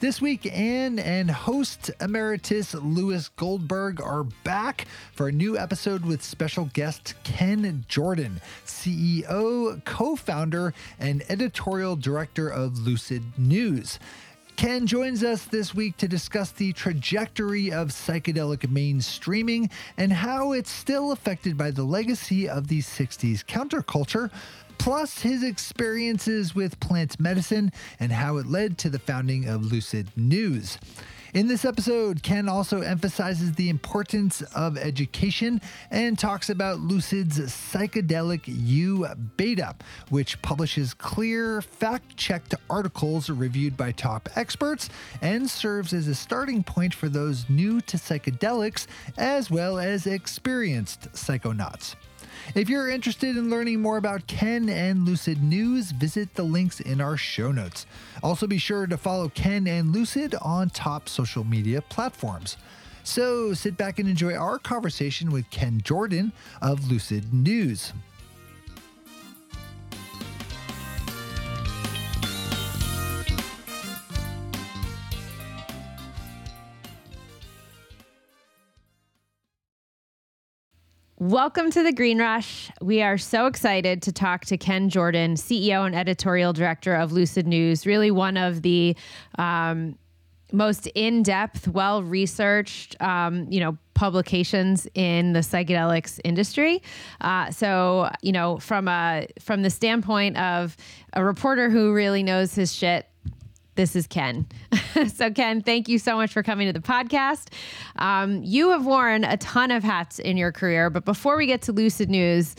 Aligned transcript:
This 0.00 0.20
week, 0.20 0.46
Anne 0.46 0.98
and 0.98 1.30
host 1.30 1.90
emeritus 2.00 2.74
Lewis 2.74 3.28
Goldberg 3.28 4.00
are 4.00 4.24
back 4.24 4.86
for 5.12 5.28
a 5.28 5.32
new 5.32 5.58
episode 5.58 6.04
with 6.04 6.22
special 6.22 6.70
guest 6.72 7.14
Ken 7.22 7.84
Jordan, 7.88 8.40
CEO, 8.64 9.84
co 9.84 10.16
founder, 10.16 10.72
and 10.98 11.22
editorial 11.28 11.96
director 11.96 12.48
of 12.48 12.78
Lucid 12.78 13.22
News. 13.36 13.98
Ken 14.60 14.86
joins 14.86 15.24
us 15.24 15.44
this 15.44 15.74
week 15.74 15.96
to 15.96 16.06
discuss 16.06 16.50
the 16.50 16.72
trajectory 16.74 17.72
of 17.72 17.88
psychedelic 17.88 18.68
mainstreaming 18.68 19.70
and 19.96 20.12
how 20.12 20.52
it's 20.52 20.70
still 20.70 21.12
affected 21.12 21.56
by 21.56 21.70
the 21.70 21.82
legacy 21.82 22.46
of 22.46 22.68
the 22.68 22.80
60s 22.80 23.42
counterculture, 23.46 24.30
plus 24.80 25.20
his 25.20 25.42
experiences 25.42 26.54
with 26.54 26.80
plant 26.80 27.20
medicine 27.20 27.70
and 28.00 28.10
how 28.10 28.38
it 28.38 28.46
led 28.46 28.78
to 28.78 28.88
the 28.88 28.98
founding 28.98 29.46
of 29.46 29.62
Lucid 29.62 30.08
News. 30.16 30.78
In 31.34 31.48
this 31.48 31.66
episode, 31.66 32.22
Ken 32.22 32.48
also 32.48 32.80
emphasizes 32.80 33.52
the 33.52 33.68
importance 33.68 34.40
of 34.40 34.78
education 34.78 35.60
and 35.90 36.18
talks 36.18 36.48
about 36.48 36.80
Lucid's 36.80 37.38
psychedelic 37.38 38.44
U 38.46 39.06
beta, 39.36 39.76
which 40.08 40.40
publishes 40.40 40.94
clear, 40.94 41.60
fact 41.60 42.16
checked 42.16 42.54
articles 42.70 43.28
reviewed 43.28 43.76
by 43.76 43.92
top 43.92 44.30
experts 44.34 44.88
and 45.20 45.48
serves 45.48 45.92
as 45.92 46.08
a 46.08 46.14
starting 46.14 46.64
point 46.64 46.94
for 46.94 47.10
those 47.10 47.48
new 47.50 47.82
to 47.82 47.98
psychedelics 47.98 48.86
as 49.18 49.50
well 49.50 49.78
as 49.78 50.06
experienced 50.06 51.12
psychonauts. 51.12 51.96
If 52.52 52.68
you're 52.68 52.88
interested 52.88 53.36
in 53.36 53.48
learning 53.48 53.80
more 53.80 53.96
about 53.96 54.26
Ken 54.26 54.68
and 54.68 55.06
Lucid 55.06 55.40
News, 55.40 55.92
visit 55.92 56.34
the 56.34 56.42
links 56.42 56.80
in 56.80 57.00
our 57.00 57.16
show 57.16 57.52
notes. 57.52 57.86
Also, 58.24 58.48
be 58.48 58.58
sure 58.58 58.88
to 58.88 58.96
follow 58.96 59.28
Ken 59.28 59.68
and 59.68 59.92
Lucid 59.92 60.34
on 60.42 60.68
top 60.70 61.08
social 61.08 61.44
media 61.44 61.80
platforms. 61.80 62.56
So 63.04 63.54
sit 63.54 63.76
back 63.76 64.00
and 64.00 64.08
enjoy 64.08 64.34
our 64.34 64.58
conversation 64.58 65.30
with 65.30 65.48
Ken 65.50 65.80
Jordan 65.80 66.32
of 66.60 66.90
Lucid 66.90 67.32
News. 67.32 67.92
Welcome 81.20 81.70
to 81.72 81.82
the 81.82 81.92
Green 81.92 82.18
Rush. 82.18 82.70
We 82.80 83.02
are 83.02 83.18
so 83.18 83.44
excited 83.44 84.00
to 84.04 84.10
talk 84.10 84.46
to 84.46 84.56
Ken 84.56 84.88
Jordan, 84.88 85.34
CEO 85.34 85.84
and 85.84 85.94
editorial 85.94 86.54
director 86.54 86.94
of 86.94 87.12
Lucid 87.12 87.46
News, 87.46 87.84
really 87.84 88.10
one 88.10 88.38
of 88.38 88.62
the 88.62 88.96
um, 89.38 89.98
most 90.50 90.86
in-depth, 90.94 91.68
well-researched, 91.68 92.96
um, 93.02 93.46
you 93.50 93.60
know, 93.60 93.76
publications 93.92 94.88
in 94.94 95.34
the 95.34 95.40
psychedelics 95.40 96.20
industry. 96.24 96.82
Uh, 97.20 97.50
so, 97.50 98.08
you 98.22 98.32
know, 98.32 98.56
from 98.56 98.88
a 98.88 99.26
from 99.38 99.60
the 99.60 99.68
standpoint 99.68 100.38
of 100.38 100.74
a 101.12 101.22
reporter 101.22 101.68
who 101.68 101.92
really 101.92 102.22
knows 102.22 102.54
his 102.54 102.72
shit, 102.72 103.09
this 103.80 103.96
is 103.96 104.06
Ken. 104.06 104.46
so, 105.14 105.30
Ken, 105.30 105.62
thank 105.62 105.88
you 105.88 105.98
so 105.98 106.14
much 106.14 106.34
for 106.34 106.42
coming 106.42 106.66
to 106.66 106.72
the 106.78 106.86
podcast. 106.86 107.48
Um, 107.96 108.42
you 108.42 108.68
have 108.70 108.84
worn 108.84 109.24
a 109.24 109.38
ton 109.38 109.70
of 109.70 109.82
hats 109.82 110.18
in 110.18 110.36
your 110.36 110.52
career, 110.52 110.90
but 110.90 111.06
before 111.06 111.38
we 111.38 111.46
get 111.46 111.62
to 111.62 111.72
Lucid 111.72 112.10
News, 112.10 112.54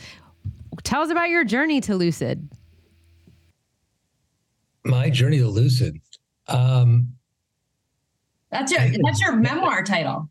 tell 0.82 1.04
us 1.04 1.12
about 1.12 1.30
your 1.30 1.44
journey 1.44 1.80
to 1.82 1.96
Lucid. 1.96 2.50
My 4.84 5.12
journey 5.12 5.38
to 5.38 5.48
Lucid. 5.48 6.02
Um, 6.48 7.14
that's 8.50 8.72
your 8.72 8.82
that's 9.04 9.22
your 9.22 9.36
memoir 9.36 9.84
title. 9.84 10.28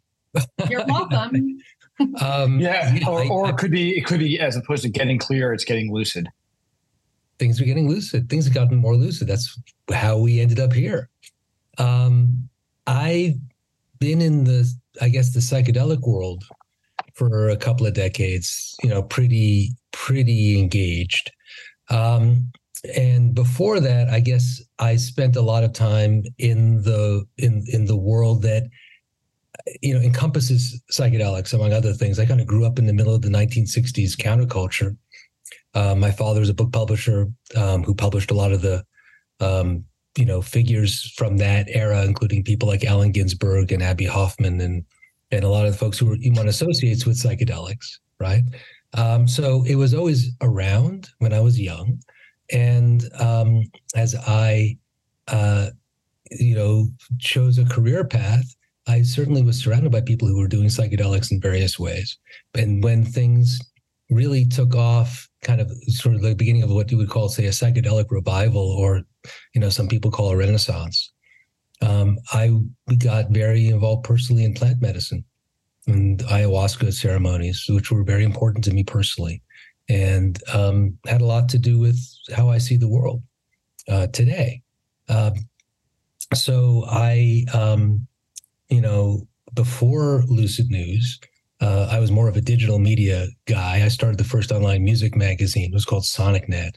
You're 0.69 0.85
welcome. 0.87 1.61
um, 2.21 2.59
yeah, 2.59 2.99
or, 3.07 3.31
or 3.31 3.51
it 3.51 3.59
could 3.59 3.71
be 3.71 3.97
it 3.97 4.07
could 4.07 4.19
be 4.19 4.41
as 4.41 4.57
opposed 4.57 4.83
to 4.83 4.89
getting 4.89 5.19
clear, 5.19 5.53
it's 5.53 5.65
getting 5.65 5.93
lucid 5.93 6.29
things 7.41 7.61
are 7.61 7.65
getting 7.65 7.89
lucid. 7.89 8.29
Things 8.29 8.45
have 8.45 8.55
gotten 8.55 8.77
more 8.77 8.95
lucid. 8.95 9.27
That's 9.27 9.59
how 9.93 10.19
we 10.19 10.39
ended 10.39 10.61
up 10.61 10.73
here. 10.73 11.09
Um, 11.79 12.49
I've 12.87 13.35
been 13.99 14.21
in 14.21 14.45
the, 14.45 14.71
I 15.01 15.09
guess, 15.09 15.33
the 15.33 15.41
psychedelic 15.41 16.03
world 16.07 16.45
for 17.15 17.49
a 17.49 17.57
couple 17.57 17.87
of 17.87 17.95
decades. 17.95 18.77
You 18.83 18.91
know, 18.91 19.03
pretty 19.03 19.71
pretty 19.91 20.61
engaged. 20.61 21.33
Um, 21.89 22.53
and 22.95 23.35
before 23.35 23.81
that, 23.81 24.09
I 24.09 24.21
guess 24.21 24.63
I 24.79 24.97
spent 24.97 25.37
a 25.37 25.43
lot 25.43 25.65
of 25.65 25.73
time 25.73 26.25
in 26.39 26.83
the 26.83 27.25
in 27.39 27.65
in 27.73 27.87
the 27.87 27.97
world 27.97 28.43
that 28.43 28.65
you 29.81 29.95
know 29.95 30.01
encompasses 30.01 30.81
psychedelics 30.93 31.55
among 31.55 31.73
other 31.73 31.95
things. 31.95 32.19
I 32.19 32.27
kind 32.27 32.41
of 32.41 32.47
grew 32.47 32.67
up 32.67 32.79
in 32.79 32.87
the 32.87 32.93
middle 32.93 33.15
of 33.15 33.23
the 33.23 33.29
1960s 33.31 34.17
counterculture 34.17 34.97
uh, 35.75 35.95
my 35.95 36.11
father 36.11 36.41
was 36.41 36.49
a 36.49 36.55
book 36.55 36.73
publisher 36.73 37.29
um, 37.57 37.83
who 37.83 37.95
published 37.95 38.31
a 38.31 38.35
lot 38.35 38.53
of 38.53 38.63
the, 38.63 38.85
um, 39.41 39.85
you 40.17 40.25
know, 40.25 40.43
figures 40.43 41.13
from 41.17 41.37
that 41.37 41.67
era, 41.69 42.05
including 42.05 42.43
people 42.43 42.69
like 42.69 42.85
Allen 42.85 43.13
Ginsberg 43.13 43.73
and 43.73 43.83
Abbie 43.83 44.07
Hoffman 44.07 44.61
and 44.61 44.85
and 45.33 45.45
a 45.45 45.49
lot 45.49 45.65
of 45.65 45.73
the 45.73 45.79
folks 45.79 45.97
who 45.97 46.07
were 46.07 46.17
one 46.33 46.49
associates 46.49 47.07
with 47.07 47.17
psychedelics, 47.17 47.99
right? 48.19 48.43
Um, 48.95 49.29
so 49.29 49.63
it 49.65 49.77
was 49.77 49.95
always 49.95 50.33
around 50.41 51.09
when 51.19 51.33
I 51.33 51.39
was 51.39 51.61
young, 51.61 52.01
and 52.51 53.05
um, 53.21 53.63
as 53.95 54.17
I, 54.17 54.77
uh, 55.29 55.71
you 56.33 56.57
know, 56.57 56.89
chose 57.19 57.59
a 57.59 57.65
career 57.65 58.05
path, 58.05 58.45
I 58.89 59.03
certainly 59.03 59.43
was 59.43 59.63
surrounded 59.63 59.93
by 59.93 60.01
people 60.01 60.27
who 60.27 60.39
were 60.39 60.49
doing 60.49 60.69
psychedelics 60.69 61.31
in 61.31 61.41
various 61.41 61.79
ways. 61.79 62.19
And 62.55 62.83
when 62.83 63.05
things 63.05 63.61
really 64.11 64.45
took 64.45 64.75
off 64.75 65.29
kind 65.43 65.61
of 65.61 65.71
sort 65.89 66.15
of 66.15 66.21
the 66.21 66.35
beginning 66.35 66.63
of 66.63 66.71
what 66.71 66.91
you 66.91 66.99
would 66.99 67.09
call, 67.09 67.29
say, 67.29 67.47
a 67.47 67.51
psychedelic 67.51 68.11
revival, 68.11 68.63
or 68.63 69.03
you 69.55 69.61
know, 69.61 69.71
some 69.71 69.89
people 69.89 70.11
call 70.11 70.31
a 70.31 70.37
renaissance. 70.37 71.13
Um, 71.83 72.19
I 72.33 72.59
got 72.99 73.31
very 73.31 73.69
involved 73.69 74.05
personally 74.05 74.45
in 74.45 74.55
plant 74.55 74.83
medicine 74.83 75.25
and 75.87 76.19
ayahuasca 76.21 76.93
ceremonies, 76.93 77.65
which 77.69 77.91
were 77.91 78.05
very 78.05 78.25
important 78.25 78.65
to 78.65 78.73
me 78.73 78.85
personally, 78.85 79.43
and 79.89 80.43
um, 80.53 80.99
had 81.07 81.23
a 81.23 81.27
lot 81.27 81.49
to 81.51 81.59
do 81.59 81.79
with 81.79 81.99
how 82.35 82.51
I 82.51 82.59
see 82.59 82.77
the 82.77 82.89
world 82.89 83.23
uh, 83.89 84.09
today. 84.09 84.63
Um, 85.09 85.35
so 86.35 86.85
I, 86.89 87.45
um, 87.55 88.07
you 88.69 88.81
know, 88.81 89.27
before 89.55 90.23
Lucid 90.29 90.71
News, 90.71 91.19
uh, 91.61 91.89
I 91.91 91.99
was 91.99 92.11
more 92.11 92.29
of 92.29 92.37
a 92.37 92.41
digital 92.41 92.79
media 92.79 93.29
guy. 93.47 93.83
I 93.85 93.89
started 93.89 94.19
the 94.19 94.25
first 94.25 94.51
online 94.51 94.83
music 94.83 95.15
magazine. 95.15 95.71
It 95.71 95.75
was 95.75 95.85
called 95.85 96.05
SonicNet, 96.05 96.73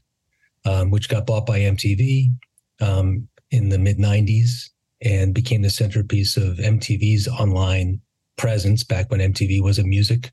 um, 0.66 0.92
which 0.92 1.10
got 1.10 1.26
bought 1.26 1.46
by 1.46 1.60
MTV 1.60 2.34
um, 2.82 3.28
in 3.52 3.70
the 3.70 3.80
mid 3.80 3.98
90s 3.98 4.70
and 5.02 5.34
became 5.34 5.62
the 5.62 5.70
centerpiece 5.70 6.36
of 6.36 6.58
MTV's 6.58 7.28
online 7.28 8.02
presence 8.38 8.84
back 8.84 9.10
when 9.10 9.20
MTV 9.20 9.62
was 9.62 9.80
a 9.80 9.84
music 9.84 10.32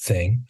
thing. 0.00 0.46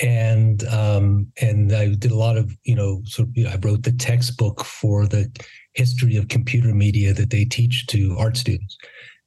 And 0.00 0.62
um, 0.68 1.32
and 1.40 1.72
I 1.72 1.94
did 1.94 2.12
a 2.12 2.16
lot 2.16 2.36
of 2.36 2.56
you 2.62 2.76
know 2.76 3.02
sort 3.04 3.28
of, 3.28 3.36
you 3.36 3.44
know, 3.44 3.50
I 3.50 3.56
wrote 3.56 3.82
the 3.82 3.90
textbook 3.90 4.62
for 4.62 5.06
the 5.06 5.28
history 5.72 6.14
of 6.14 6.28
computer 6.28 6.72
media 6.72 7.12
that 7.14 7.30
they 7.30 7.44
teach 7.44 7.88
to 7.88 8.14
art 8.16 8.36
students, 8.36 8.78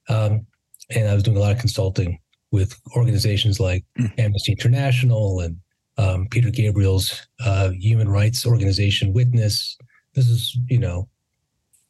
um, 0.07 0.45
and 0.89 1.09
I 1.09 1.13
was 1.13 1.23
doing 1.23 1.35
a 1.35 1.41
lot 1.41 1.51
of 1.51 1.59
consulting 1.59 2.20
with 2.51 2.79
organizations 2.95 3.59
like 3.59 3.83
mm. 3.97 4.11
Amnesty 4.19 4.51
International 4.51 5.39
and 5.39 5.57
um, 5.97 6.27
Peter 6.29 6.49
Gabriel's 6.49 7.27
uh, 7.45 7.69
human 7.71 8.09
rights 8.09 8.45
organization 8.45 9.13
Witness. 9.13 9.77
This 10.13 10.27
is, 10.27 10.57
you 10.67 10.79
know, 10.79 11.07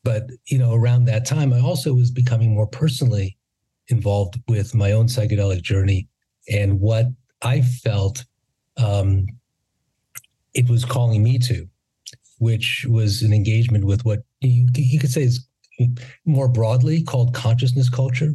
but 0.03 0.29
you 0.47 0.57
know, 0.57 0.73
around 0.73 1.05
that 1.05 1.25
time, 1.25 1.53
I 1.53 1.59
also 1.59 1.93
was 1.93 2.11
becoming 2.11 2.53
more 2.53 2.67
personally 2.67 3.37
involved 3.87 4.39
with 4.47 4.73
my 4.73 4.91
own 4.91 5.07
psychedelic 5.07 5.61
journey 5.61 6.07
and 6.49 6.79
what 6.79 7.07
I 7.41 7.61
felt 7.61 8.25
um, 8.77 9.25
it 10.53 10.69
was 10.69 10.85
calling 10.85 11.23
me 11.23 11.39
to, 11.39 11.67
which 12.39 12.85
was 12.89 13.21
an 13.21 13.33
engagement 13.33 13.85
with 13.85 14.03
what 14.05 14.19
you, 14.41 14.67
you 14.75 14.99
could 14.99 15.11
say 15.11 15.23
is 15.23 15.45
more 16.25 16.47
broadly 16.47 17.03
called 17.03 17.33
consciousness 17.33 17.89
culture 17.89 18.33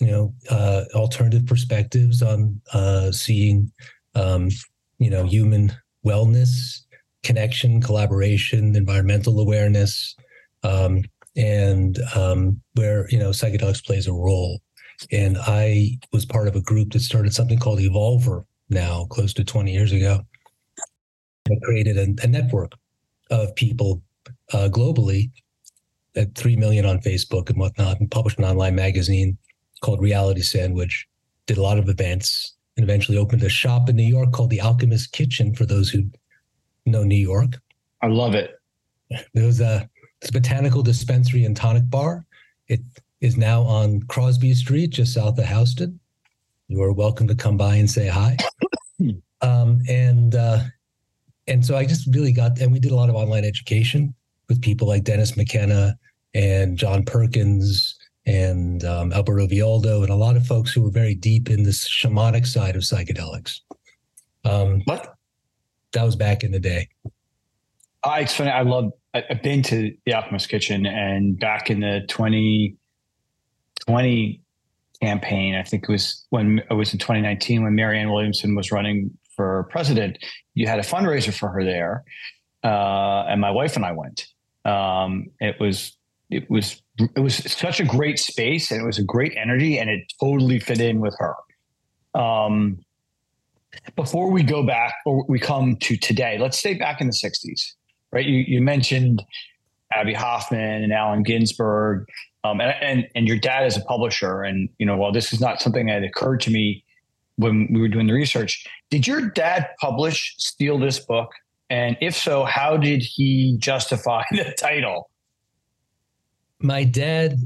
you 0.00 0.06
know, 0.06 0.34
uh, 0.48 0.84
alternative 0.94 1.46
perspectives 1.46 2.22
on 2.22 2.60
uh, 2.72 3.12
seeing, 3.12 3.70
um, 4.14 4.48
you 4.98 5.10
know, 5.10 5.24
human 5.24 5.72
wellness, 6.04 6.80
connection, 7.22 7.82
collaboration, 7.82 8.74
environmental 8.74 9.38
awareness, 9.38 10.16
um, 10.62 11.02
and 11.36 11.98
um, 12.16 12.60
where 12.74 13.08
you 13.10 13.18
know 13.18 13.30
psychedelics 13.30 13.84
plays 13.84 14.06
a 14.06 14.12
role. 14.12 14.60
And 15.12 15.38
I 15.38 15.98
was 16.12 16.24
part 16.24 16.48
of 16.48 16.56
a 16.56 16.60
group 16.60 16.92
that 16.92 17.00
started 17.00 17.34
something 17.34 17.58
called 17.58 17.78
Evolver 17.78 18.44
now, 18.68 19.06
close 19.06 19.32
to 19.34 19.44
20 19.44 19.72
years 19.72 19.92
ago. 19.92 20.20
I 21.48 21.54
created 21.62 21.96
a, 21.96 22.24
a 22.24 22.26
network 22.26 22.72
of 23.30 23.54
people 23.54 24.02
uh, 24.52 24.68
globally 24.70 25.30
at 26.16 26.34
3 26.34 26.56
million 26.56 26.84
on 26.84 27.00
Facebook 27.00 27.50
and 27.50 27.58
whatnot, 27.58 28.00
and 28.00 28.10
published 28.10 28.38
an 28.38 28.44
online 28.44 28.74
magazine 28.74 29.38
called 29.80 30.00
Reality 30.00 30.42
Sandwich. 30.42 31.06
Did 31.46 31.58
a 31.58 31.62
lot 31.62 31.78
of 31.78 31.88
events 31.88 32.54
and 32.76 32.84
eventually 32.84 33.18
opened 33.18 33.42
a 33.42 33.48
shop 33.48 33.88
in 33.88 33.96
New 33.96 34.02
York 34.02 34.32
called 34.32 34.50
the 34.50 34.60
Alchemist 34.60 35.12
Kitchen 35.12 35.54
for 35.54 35.66
those 35.66 35.90
who 35.90 36.04
know 36.86 37.02
New 37.02 37.16
York. 37.16 37.58
I 38.02 38.06
love 38.06 38.34
it. 38.34 38.58
There 39.34 39.46
was 39.46 39.60
a 39.60 39.88
botanical 40.32 40.82
dispensary 40.82 41.44
and 41.44 41.56
tonic 41.56 41.88
bar. 41.90 42.24
It 42.68 42.80
is 43.20 43.36
now 43.36 43.62
on 43.62 44.02
Crosby 44.04 44.54
Street, 44.54 44.90
just 44.90 45.14
south 45.14 45.38
of 45.38 45.46
Houston. 45.46 45.98
You 46.68 46.82
are 46.82 46.92
welcome 46.92 47.26
to 47.26 47.34
come 47.34 47.56
by 47.56 47.74
and 47.76 47.90
say 47.90 48.06
hi. 48.06 48.36
um, 49.40 49.80
and 49.88 50.34
uh, 50.34 50.60
and 51.48 51.66
so 51.66 51.76
I 51.76 51.84
just 51.84 52.14
really 52.14 52.32
got, 52.32 52.60
and 52.60 52.72
we 52.72 52.78
did 52.78 52.92
a 52.92 52.94
lot 52.94 53.08
of 53.08 53.16
online 53.16 53.44
education 53.44 54.14
with 54.48 54.62
people 54.62 54.86
like 54.86 55.02
Dennis 55.02 55.36
McKenna 55.36 55.98
and 56.32 56.78
John 56.78 57.04
Perkins 57.04 57.98
and 58.30 58.84
um, 58.84 59.12
Alberto 59.12 59.48
Villoldo 59.48 60.02
and 60.02 60.10
a 60.10 60.14
lot 60.14 60.36
of 60.36 60.46
folks 60.46 60.72
who 60.72 60.82
were 60.82 60.90
very 60.90 61.16
deep 61.16 61.50
in 61.50 61.64
the 61.64 61.70
shamanic 61.70 62.46
side 62.46 62.76
of 62.76 62.82
psychedelics. 62.82 63.58
Um, 64.44 64.82
what? 64.84 65.16
That 65.92 66.04
was 66.04 66.14
back 66.14 66.44
in 66.44 66.52
the 66.52 66.60
day. 66.60 66.86
I, 68.04 68.20
it's 68.20 68.34
funny. 68.34 68.50
I 68.50 68.62
love. 68.62 68.92
I've 69.12 69.42
been 69.42 69.64
to 69.64 69.92
the 70.06 70.14
Alchemist 70.14 70.48
Kitchen, 70.48 70.86
and 70.86 71.36
back 71.40 71.68
in 71.68 71.80
the 71.80 72.02
2020 72.08 74.40
campaign, 75.02 75.56
I 75.56 75.64
think 75.64 75.82
it 75.82 75.90
was 75.90 76.24
when 76.30 76.62
it 76.70 76.74
was 76.74 76.92
in 76.92 77.00
2019 77.00 77.64
when 77.64 77.74
Marianne 77.74 78.12
Williamson 78.12 78.54
was 78.54 78.70
running 78.70 79.10
for 79.34 79.66
president. 79.72 80.18
You 80.54 80.68
had 80.68 80.78
a 80.78 80.82
fundraiser 80.82 81.36
for 81.36 81.48
her 81.48 81.64
there, 81.64 82.04
uh, 82.62 83.24
and 83.28 83.40
my 83.40 83.50
wife 83.50 83.74
and 83.74 83.84
I 83.84 83.90
went. 83.90 84.28
Um, 84.64 85.26
it 85.40 85.56
was 85.58 85.96
it 86.30 86.48
was 86.48 86.80
it 87.16 87.20
was 87.20 87.36
such 87.52 87.80
a 87.80 87.84
great 87.84 88.18
space 88.18 88.70
and 88.70 88.80
it 88.80 88.84
was 88.84 88.98
a 88.98 89.04
great 89.04 89.34
energy 89.36 89.78
and 89.78 89.90
it 89.90 90.12
totally 90.20 90.58
fit 90.58 90.80
in 90.80 91.00
with 91.00 91.16
her. 91.18 91.34
Um, 92.14 92.84
before 93.96 94.30
we 94.30 94.42
go 94.42 94.64
back 94.64 94.94
or 95.06 95.24
we 95.28 95.38
come 95.38 95.76
to 95.76 95.96
today, 95.96 96.38
let's 96.38 96.58
stay 96.58 96.74
back 96.74 97.00
in 97.00 97.06
the 97.06 97.12
60s, 97.12 97.72
right? 98.12 98.26
You, 98.26 98.44
you 98.46 98.60
mentioned 98.60 99.22
Abbie 99.92 100.14
Hoffman 100.14 100.82
and 100.82 100.92
Allen 100.92 101.22
Ginsberg, 101.22 102.06
um, 102.44 102.60
and, 102.60 102.74
and, 102.80 103.08
and 103.14 103.28
your 103.28 103.38
dad 103.38 103.66
is 103.66 103.76
a 103.76 103.82
publisher. 103.82 104.42
And, 104.42 104.68
you 104.78 104.86
know, 104.86 104.96
while 104.96 105.12
this 105.12 105.32
is 105.32 105.40
not 105.40 105.60
something 105.60 105.86
that 105.86 106.02
occurred 106.02 106.40
to 106.42 106.50
me 106.50 106.84
when 107.36 107.68
we 107.72 107.80
were 107.80 107.88
doing 107.88 108.06
the 108.06 108.12
research, 108.12 108.66
did 108.90 109.06
your 109.06 109.30
dad 109.30 109.68
publish 109.80 110.34
Steal 110.38 110.78
This 110.78 110.98
Book? 110.98 111.30
And 111.68 111.96
if 112.00 112.16
so, 112.16 112.44
how 112.44 112.76
did 112.76 113.02
he 113.02 113.56
justify 113.58 114.22
the 114.30 114.54
title? 114.58 115.10
My 116.60 116.84
dad 116.84 117.38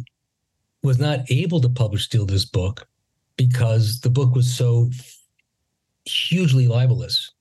was 0.83 0.99
not 0.99 1.21
able 1.31 1.61
to 1.61 1.69
publish 1.69 2.05
Steal 2.05 2.27
This 2.27 2.45
Book 2.45 2.87
because 3.37 4.01
the 4.01 4.11
book 4.11 4.35
was 4.35 4.53
so 4.53 4.91
hugely 6.05 6.69
libelous 6.69 7.33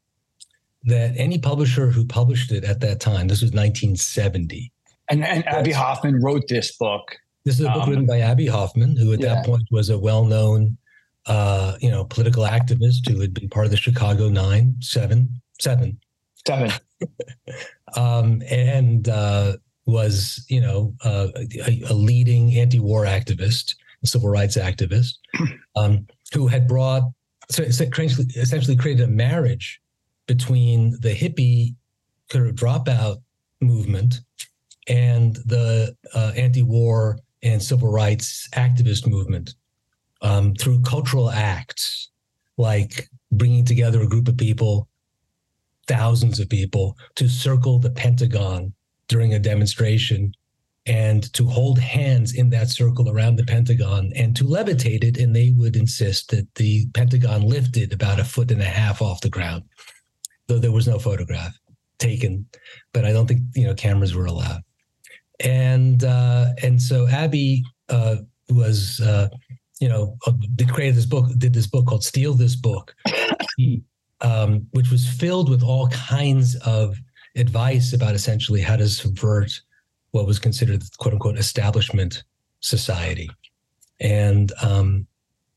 that 0.86 1.14
any 1.18 1.38
publisher 1.38 1.90
who 1.90 2.06
published 2.06 2.52
it 2.52 2.64
at 2.64 2.80
that 2.82 3.00
time, 3.00 3.28
this 3.28 3.42
was 3.42 3.52
1970. 3.52 4.72
And, 5.10 5.24
and 5.24 5.48
Abbie 5.48 5.72
Hoffman 5.72 6.22
wrote 6.22 6.48
this 6.48 6.76
book. 6.78 7.16
This 7.46 7.60
is 7.60 7.66
a 7.66 7.70
book 7.70 7.84
um, 7.84 7.90
written 7.90 8.06
by 8.06 8.20
Abbie 8.20 8.48
Hoffman, 8.48 8.96
who 8.96 9.14
at 9.14 9.20
yeah. 9.20 9.36
that 9.36 9.46
point 9.46 9.64
was 9.70 9.90
a 9.90 9.98
well-known, 9.98 10.78
uh, 11.26 11.76
you 11.82 11.92
know, 11.92 12.06
political 12.06 12.44
activist 12.44 13.10
who 13.10 13.20
had 13.20 13.34
been 13.34 13.50
part 13.50 13.66
of 13.66 13.72
the 13.72 13.78
Chicago 13.78 14.30
Nine, 14.30 14.76
seven, 14.80 15.42
seven, 15.60 16.00
seven, 16.48 16.72
um, 17.98 18.42
and 18.50 19.10
uh, 19.10 19.58
was, 19.86 20.46
you 20.50 20.62
know, 20.62 20.94
uh, 21.04 21.28
a, 21.36 21.82
a, 21.90 21.94
leading 21.94 22.54
anti-war 22.58 23.06
activist, 23.06 23.76
civil 24.06 24.30
rights 24.30 24.58
activist, 24.58 25.16
um, 25.76 26.08
who 26.34 26.48
had 26.48 26.68
brought 26.68 27.04
so 27.50 27.62
essentially 27.64 28.78
created 28.78 29.04
a 29.04 29.12
marriage 29.12 29.82
between 30.28 30.98
the 31.02 31.14
hippie 31.14 31.76
kind 32.30 32.48
of 32.48 32.56
dropout 32.56 33.22
movement 33.62 34.22
and 34.88 35.36
the 35.46 35.96
uh, 36.14 36.32
anti-war 36.36 37.20
and 37.44 37.62
civil 37.62 37.92
rights 37.92 38.48
activist 38.56 39.08
movement 39.08 39.56
um, 40.22 40.54
through 40.56 40.82
cultural 40.82 41.30
acts 41.30 42.10
like 42.58 43.10
bringing 43.32 43.66
together 43.66 44.02
a 44.02 44.08
group 44.08 44.28
of 44.28 44.38
people, 44.38 44.88
thousands 45.88 46.40
of 46.40 46.50
people, 46.50 46.98
to 47.16 47.28
circle 47.28 47.80
the 47.80 47.92
Pentagon 47.92 48.74
during 49.08 49.34
a 49.34 49.40
demonstration 49.40 50.34
and 50.86 51.32
to 51.34 51.46
hold 51.46 51.80
hands 51.80 52.34
in 52.36 52.50
that 52.50 52.70
circle 52.70 53.10
around 53.10 53.38
the 53.38 53.46
Pentagon 53.46 54.12
and 54.16 54.36
to 54.36 54.44
levitate 54.44 55.04
it. 55.04 55.18
And 55.18 55.36
they 55.36 55.52
would 55.52 55.76
insist 55.76 56.30
that 56.32 56.54
the 56.56 56.88
Pentagon 56.94 57.42
lifted 57.42 57.94
about 57.94 58.20
a 58.20 58.26
foot 58.26 58.52
and 58.52 58.62
a 58.62 58.66
half 58.66 59.02
off 59.02 59.22
the 59.22 59.30
ground, 59.30 59.64
though 60.48 60.60
there 60.60 60.72
was 60.72 60.88
no 60.88 61.00
photograph 61.00 61.58
taken. 62.00 62.46
But 62.92 63.06
I 63.06 63.14
don't 63.14 63.28
think 63.28 63.42
you 63.56 63.66
know 63.66 63.74
cameras 63.74 64.14
were 64.14 64.26
allowed. 64.26 64.62
And 65.40 66.04
uh, 66.04 66.48
and 66.62 66.82
so 66.82 67.08
Abbie 67.08 67.64
uh, 67.90 68.18
was 68.50 69.00
uh, 69.00 69.30
you 69.80 69.88
know 69.88 70.18
uh, 70.28 70.34
did 70.56 70.70
create 70.70 70.92
this 70.92 71.06
book, 71.06 71.28
did 71.38 71.54
this 71.54 71.68
book 71.68 71.88
called 71.88 72.04
"Steal 72.04 72.34
This 72.34 72.56
Book," 72.56 72.94
um, 74.22 74.68
which 74.72 74.92
was 74.92 75.08
filled 75.08 75.50
with 75.50 75.64
all 75.64 75.88
kinds 75.90 76.56
of 76.58 76.98
advice 77.36 77.94
about 77.94 78.16
essentially 78.16 78.62
how 78.62 78.76
to 78.76 78.88
subvert 78.88 79.52
what 80.12 80.28
was 80.28 80.40
considered 80.40 80.84
quote 80.98 81.14
unquote 81.14 81.38
establishment 81.38 82.24
society. 82.60 83.30
And 84.00 84.52
um, 84.62 85.08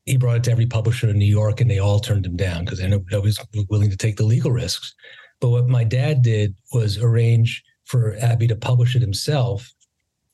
he 0.05 0.17
brought 0.17 0.37
it 0.37 0.43
to 0.45 0.51
every 0.51 0.65
publisher 0.65 1.09
in 1.09 1.17
New 1.17 1.25
York 1.25 1.61
and 1.61 1.69
they 1.69 1.79
all 1.79 1.99
turned 1.99 2.25
him 2.25 2.35
down 2.35 2.65
because 2.65 2.79
nobody 2.81 3.17
was 3.17 3.39
willing 3.69 3.89
to 3.89 3.97
take 3.97 4.17
the 4.17 4.23
legal 4.23 4.51
risks. 4.51 4.95
But 5.39 5.49
what 5.49 5.67
my 5.67 5.83
dad 5.83 6.21
did 6.21 6.55
was 6.73 6.97
arrange 6.97 7.63
for 7.85 8.15
Abbie 8.19 8.47
to 8.47 8.55
publish 8.55 8.95
it 8.95 9.01
himself. 9.01 9.71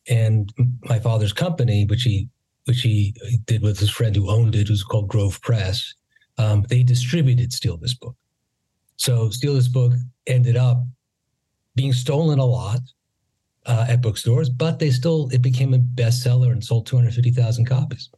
And 0.10 0.52
my 0.84 1.00
father's 1.00 1.34
company, 1.34 1.86
which 1.86 2.04
he 2.04 2.30
which 2.66 2.82
he 2.82 3.14
did 3.46 3.62
with 3.62 3.78
his 3.78 3.90
friend 3.90 4.16
who 4.16 4.30
owned 4.30 4.56
it, 4.56 4.70
who's 4.70 4.84
called 4.84 5.10
Grove 5.10 5.42
Press, 5.42 5.94
um, 6.38 6.66
they 6.70 6.82
distributed 6.82 7.52
Steal 7.52 7.76
This 7.76 7.94
Book. 7.94 8.16
So 8.96 9.30
Steal 9.32 9.56
This 9.56 9.68
Book 9.68 9.94
ended 10.28 10.56
up 10.56 10.82
being 11.76 11.94
stolen 11.94 12.40
a 12.40 12.46
lot 12.46 12.80
uh, 13.66 13.86
at 13.90 14.02
bookstores, 14.02 14.50
but 14.50 14.80
they 14.80 14.90
still 14.90 15.30
it 15.32 15.42
became 15.42 15.74
a 15.74 15.80
bestseller 15.80 16.52
and 16.52 16.64
sold 16.64 16.86
250,000 16.86 17.66
copies. 17.66 18.10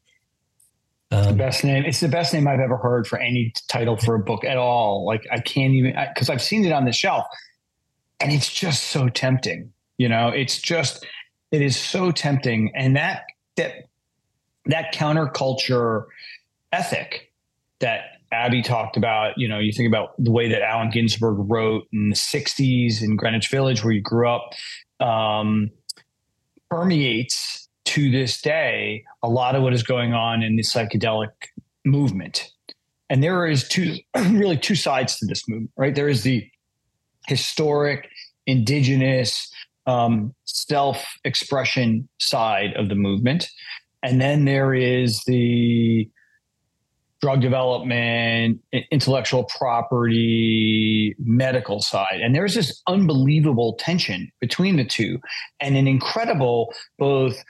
Um, 1.12 1.26
the 1.26 1.34
best 1.34 1.64
name. 1.64 1.86
It's 1.86 2.00
the 2.00 2.08
best 2.08 2.34
name 2.34 2.48
I've 2.48 2.60
ever 2.60 2.78
heard 2.78 3.08
for 3.08 3.20
any 3.20 3.54
title 3.68 3.96
for 3.96 4.16
a 4.16 4.20
book 4.20 4.44
at 4.44 4.58
all. 4.58 5.06
Like 5.06 5.26
I 5.32 5.40
can't 5.40 5.74
even 5.74 5.96
because 6.14 6.30
I've 6.30 6.42
seen 6.42 6.66
it 6.66 6.72
on 6.72 6.86
the 6.86 6.92
shelf, 6.92 7.26
and 8.20 8.32
it's 8.32 8.52
just 8.52 8.86
so 8.86 9.08
tempting. 9.10 9.72
You 9.98 10.10
know, 10.10 10.30
it's 10.30 10.60
just 10.60 11.06
it 11.52 11.62
is 11.62 11.78
so 11.78 12.12
tempting, 12.12 12.72
and 12.76 12.96
that 12.96 13.26
that 13.56 13.88
that 14.66 14.94
counterculture 14.94 16.06
ethic 16.72 17.32
that 17.80 18.15
Abbie 18.36 18.62
talked 18.62 18.98
about, 18.98 19.38
you 19.38 19.48
know, 19.48 19.60
you 19.60 19.72
think 19.72 19.88
about 19.88 20.10
the 20.18 20.32
way 20.32 20.50
that 20.50 20.62
Allen 20.62 20.89
Ginsberg 20.89 21.38
wrote 21.39 21.88
in 21.94 22.10
the 22.10 22.15
60s 22.15 23.01
in 23.01 23.15
Greenwich 23.15 23.50
Village, 23.50 23.84
where 23.84 23.94
you 23.94 24.01
grew 24.01 24.30
up, 24.30 24.51
um, 25.00 25.70
permeates 26.70 27.70
to 27.86 28.12
this 28.12 28.42
day 28.42 29.04
a 29.24 29.30
lot 29.30 29.56
of 29.56 29.63
what 29.63 29.74
is 29.74 29.84
going 29.84 30.13
on 30.13 30.44
in 30.44 30.56
the 30.56 30.63
psychedelic 30.63 31.30
movement. 31.86 32.51
And 33.10 33.24
there 33.24 33.46
is 33.46 33.68
two, 33.68 33.98
really 34.15 34.58
two 34.58 34.75
sides 34.75 35.18
to 35.20 35.25
this 35.25 35.48
movement, 35.48 35.72
right? 35.77 35.96
There 35.96 36.10
is 36.10 36.24
the 36.24 36.46
historic, 37.27 38.10
indigenous, 38.46 39.50
um, 39.88 40.34
self 40.46 41.06
expression 41.24 42.10
side 42.20 42.74
of 42.75 42.89
the 42.89 42.96
movement. 42.96 43.48
And 44.04 44.20
then 44.20 44.46
there 44.46 44.74
is 44.74 45.24
the 45.25 46.10
drug 47.25 47.41
development, 47.41 48.62
intellectual 48.91 49.46
property, 49.46 51.15
medical 51.17 51.82
side. 51.82 52.22
And 52.22 52.36
there's 52.36 52.53
this 52.53 52.84
unbelievable 52.86 53.74
tension 53.79 54.32
between 54.39 54.75
the 54.75 54.86
two 54.86 55.17
and 55.60 55.75
an 55.75 55.88
incredible 55.88 56.72
both 57.00 57.44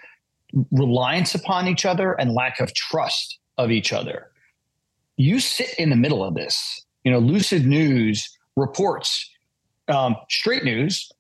reliance 0.72 1.36
upon 1.36 1.68
each 1.68 1.86
other 1.86 2.14
and 2.14 2.34
lack 2.34 2.62
of 2.62 2.74
trust 2.74 3.38
of 3.58 3.70
each 3.70 3.92
other. 3.92 4.32
You 5.18 5.42
sit 5.42 5.74
in 5.78 5.90
the 5.90 5.98
middle 5.98 6.24
of 6.24 6.36
this. 6.36 6.86
You 7.04 7.12
know, 7.12 7.20
Lucid 7.20 7.66
News 7.66 8.30
reports 8.56 9.30
um, 9.90 10.16
straight 10.30 10.64
news 10.64 11.12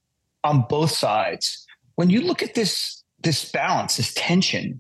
on 0.45 0.63
both 0.69 0.91
sides. 0.91 1.67
When 1.95 2.09
you 2.09 2.21
look 2.21 2.41
at 2.41 2.53
this 2.53 3.03
this 3.19 3.51
balance, 3.51 3.97
this 3.97 4.13
tension, 4.13 4.79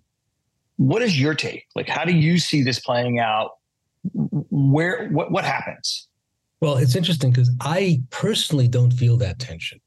what 0.77 1.01
is 1.01 1.19
your 1.19 1.33
take? 1.33 1.65
Like, 1.75 1.89
how 1.89 2.05
do 2.05 2.13
you 2.13 2.37
see 2.37 2.63
this 2.63 2.79
playing 2.79 3.19
out? 3.19 3.49
Where 4.13 5.09
what 5.09 5.31
what 5.31 5.45
happens? 5.45 6.07
Well, 6.61 6.77
it's 6.77 6.95
interesting 6.95 7.31
because 7.31 7.51
I 7.61 8.01
personally 8.09 8.67
don't 8.67 8.91
feel 8.91 9.17
that 9.17 9.39
tension. 9.39 9.79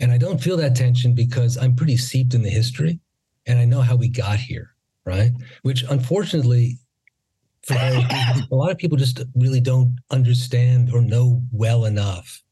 And 0.00 0.10
I 0.10 0.18
don't 0.18 0.42
feel 0.42 0.56
that 0.56 0.74
tension 0.74 1.14
because 1.14 1.56
I'm 1.56 1.76
pretty 1.76 1.96
seeped 1.96 2.34
in 2.34 2.42
the 2.42 2.50
history 2.50 2.98
and 3.46 3.58
I 3.58 3.64
know 3.64 3.82
how 3.82 3.96
we 3.96 4.08
got 4.08 4.38
here, 4.38 4.74
right? 5.04 5.32
Which 5.62 5.84
unfortunately, 5.90 6.78
for 7.64 7.74
a 7.74 8.46
lot 8.50 8.70
of 8.70 8.78
people 8.78 8.98
just 8.98 9.22
really 9.34 9.60
don't 9.60 9.96
understand 10.10 10.92
or 10.92 11.00
know 11.00 11.42
well 11.52 11.84
enough 11.84 12.42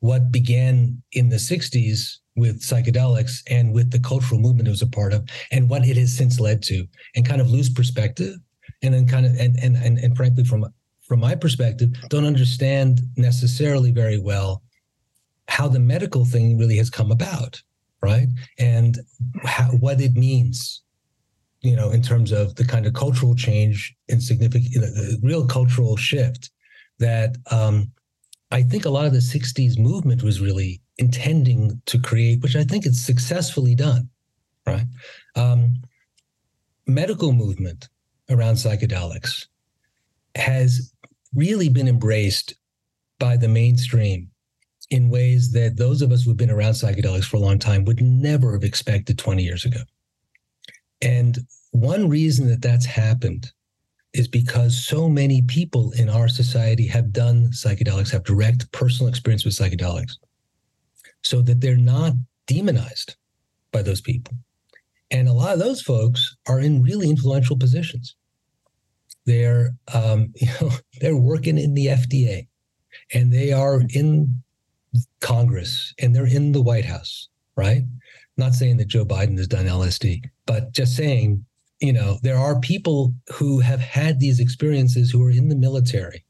what 0.00 0.30
began 0.30 1.02
in 1.12 1.28
the 1.28 1.36
60s 1.36 2.18
with 2.36 2.60
psychedelics 2.60 3.42
and 3.50 3.72
with 3.72 3.90
the 3.90 4.00
cultural 4.00 4.40
movement 4.40 4.68
it 4.68 4.70
was 4.70 4.82
a 4.82 4.86
part 4.86 5.12
of 5.12 5.28
and 5.50 5.68
what 5.68 5.86
it 5.86 5.96
has 5.96 6.14
since 6.16 6.38
led 6.38 6.62
to 6.62 6.86
and 7.14 7.26
kind 7.26 7.40
of 7.40 7.50
lose 7.50 7.68
perspective 7.70 8.36
and 8.82 8.94
then 8.94 9.06
kind 9.06 9.26
of 9.26 9.32
and 9.38 9.56
and 9.62 9.76
and, 9.76 9.98
and 9.98 10.16
frankly 10.16 10.44
from 10.44 10.66
from 11.00 11.20
my 11.20 11.34
perspective 11.34 11.90
don't 12.08 12.26
understand 12.26 13.00
necessarily 13.16 13.90
very 13.92 14.18
well 14.18 14.62
how 15.48 15.68
the 15.68 15.78
medical 15.78 16.24
thing 16.24 16.58
really 16.58 16.76
has 16.76 16.90
come 16.90 17.10
about, 17.10 17.62
right? 18.02 18.28
And 18.58 18.98
how, 19.44 19.66
what 19.70 20.00
it 20.00 20.14
means, 20.14 20.82
you 21.60 21.76
know, 21.76 21.90
in 21.90 22.02
terms 22.02 22.32
of 22.32 22.54
the 22.56 22.64
kind 22.64 22.86
of 22.86 22.94
cultural 22.94 23.34
change 23.34 23.94
and 24.08 24.22
significant, 24.22 24.70
you 24.70 24.80
know, 24.80 24.86
the 24.86 25.18
real 25.22 25.46
cultural 25.46 25.96
shift 25.96 26.50
that 26.98 27.36
um, 27.50 27.90
I 28.50 28.62
think 28.62 28.84
a 28.84 28.90
lot 28.90 29.06
of 29.06 29.12
the 29.12 29.18
60s 29.18 29.78
movement 29.78 30.22
was 30.22 30.40
really 30.40 30.80
intending 30.98 31.80
to 31.86 31.98
create, 31.98 32.42
which 32.42 32.56
I 32.56 32.64
think 32.64 32.86
it's 32.86 33.00
successfully 33.00 33.74
done, 33.74 34.08
right? 34.66 34.86
Um, 35.36 35.82
medical 36.86 37.32
movement 37.32 37.88
around 38.30 38.54
psychedelics 38.54 39.46
has 40.34 40.92
really 41.34 41.68
been 41.68 41.88
embraced 41.88 42.54
by 43.18 43.36
the 43.36 43.48
mainstream 43.48 44.30
in 44.90 45.10
ways 45.10 45.52
that 45.52 45.76
those 45.76 46.02
of 46.02 46.12
us 46.12 46.22
who've 46.22 46.36
been 46.36 46.50
around 46.50 46.72
psychedelics 46.72 47.24
for 47.24 47.36
a 47.36 47.40
long 47.40 47.58
time 47.58 47.84
would 47.84 48.00
never 48.00 48.52
have 48.52 48.64
expected 48.64 49.18
20 49.18 49.42
years 49.42 49.64
ago. 49.64 49.80
And 51.02 51.38
one 51.72 52.08
reason 52.08 52.48
that 52.48 52.62
that's 52.62 52.86
happened 52.86 53.50
is 54.12 54.28
because 54.28 54.86
so 54.86 55.08
many 55.08 55.42
people 55.42 55.92
in 55.92 56.08
our 56.08 56.28
society 56.28 56.86
have 56.86 57.12
done 57.12 57.48
psychedelics, 57.48 58.10
have 58.10 58.24
direct 58.24 58.70
personal 58.72 59.08
experience 59.08 59.44
with 59.44 59.54
psychedelics, 59.54 60.12
so 61.22 61.42
that 61.42 61.60
they're 61.60 61.76
not 61.76 62.14
demonized 62.46 63.16
by 63.72 63.82
those 63.82 64.00
people. 64.00 64.34
And 65.10 65.28
a 65.28 65.32
lot 65.32 65.52
of 65.52 65.58
those 65.58 65.82
folks 65.82 66.36
are 66.48 66.60
in 66.60 66.82
really 66.82 67.08
influential 67.08 67.56
positions. 67.56 68.16
They're, 69.24 69.74
um, 69.94 70.32
you 70.34 70.48
know, 70.60 70.70
they're 71.00 71.16
working 71.16 71.58
in 71.58 71.74
the 71.74 71.86
FDA, 71.86 72.48
and 73.12 73.32
they 73.32 73.52
are 73.52 73.82
in 73.90 74.42
Congress 75.20 75.94
and 75.98 76.14
they're 76.14 76.26
in 76.26 76.52
the 76.52 76.62
White 76.62 76.84
House, 76.84 77.28
right? 77.56 77.82
Not 78.36 78.54
saying 78.54 78.78
that 78.78 78.88
Joe 78.88 79.04
Biden 79.04 79.36
has 79.38 79.48
done 79.48 79.66
LSD, 79.66 80.22
but 80.46 80.72
just 80.72 80.96
saying, 80.96 81.44
you 81.80 81.92
know, 81.92 82.18
there 82.22 82.38
are 82.38 82.58
people 82.60 83.14
who 83.34 83.60
have 83.60 83.80
had 83.80 84.18
these 84.18 84.40
experiences 84.40 85.10
who 85.10 85.22
are 85.22 85.30
in 85.30 85.48
the 85.48 85.56
military 85.56 86.24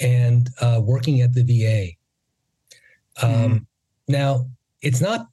and 0.00 0.50
uh, 0.60 0.80
working 0.82 1.20
at 1.20 1.32
the 1.32 1.42
VA. 1.42 1.92
Um, 3.24 3.32
mm-hmm. 3.32 3.56
Now, 4.08 4.46
it's 4.82 5.00
not 5.00 5.26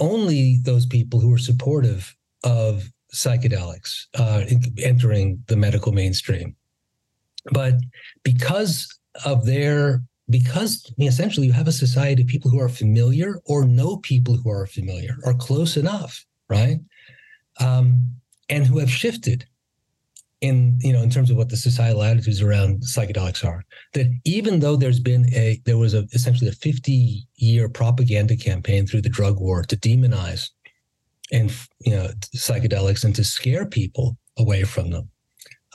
only 0.00 0.58
those 0.62 0.86
people 0.86 1.20
who 1.20 1.32
are 1.32 1.38
supportive 1.38 2.14
of 2.44 2.90
psychedelics 3.14 4.06
uh, 4.18 4.44
entering 4.82 5.42
the 5.46 5.56
medical 5.56 5.92
mainstream, 5.92 6.56
but 7.52 7.74
because 8.22 8.98
of 9.24 9.46
their 9.46 10.02
because 10.30 10.92
essentially 11.00 11.48
you 11.48 11.52
have 11.52 11.66
a 11.66 11.72
society 11.72 12.22
of 12.22 12.28
people 12.28 12.50
who 12.50 12.60
are 12.60 12.68
familiar 12.68 13.40
or 13.46 13.64
know 13.64 13.96
people 13.96 14.36
who 14.36 14.48
are 14.48 14.66
familiar 14.66 15.16
or 15.24 15.34
close 15.34 15.76
enough, 15.76 16.24
right? 16.48 16.78
Um, 17.58 18.14
and 18.48 18.64
who 18.64 18.78
have 18.78 18.90
shifted 18.90 19.44
in 20.40 20.78
you 20.80 20.92
know 20.92 21.02
in 21.02 21.10
terms 21.10 21.30
of 21.30 21.36
what 21.36 21.50
the 21.50 21.56
societal 21.56 22.02
attitudes 22.02 22.40
around 22.40 22.80
psychedelics 22.80 23.44
are 23.44 23.62
that 23.92 24.06
even 24.24 24.60
though 24.60 24.76
there's 24.76 25.00
been 25.00 25.26
a 25.34 25.60
there 25.66 25.76
was 25.76 25.92
a 25.92 26.06
essentially 26.12 26.48
a 26.48 26.52
50 26.52 27.26
year 27.36 27.68
propaganda 27.68 28.36
campaign 28.36 28.86
through 28.86 29.02
the 29.02 29.08
drug 29.08 29.38
war 29.38 29.62
to 29.62 29.76
demonize 29.76 30.48
and 31.30 31.52
you 31.80 31.94
know 31.94 32.08
psychedelics 32.34 33.04
and 33.04 33.14
to 33.14 33.24
scare 33.24 33.66
people 33.66 34.16
away 34.38 34.64
from 34.64 34.90
them 34.90 35.10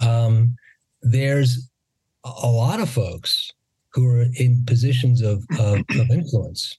um, 0.02 0.56
there's 1.02 1.70
a 2.24 2.50
lot 2.50 2.80
of 2.80 2.90
folks 2.90 3.52
who 3.94 4.06
are 4.08 4.26
in 4.36 4.64
positions 4.66 5.22
of, 5.22 5.46
of, 5.60 5.80
of 5.80 6.12
influence 6.12 6.78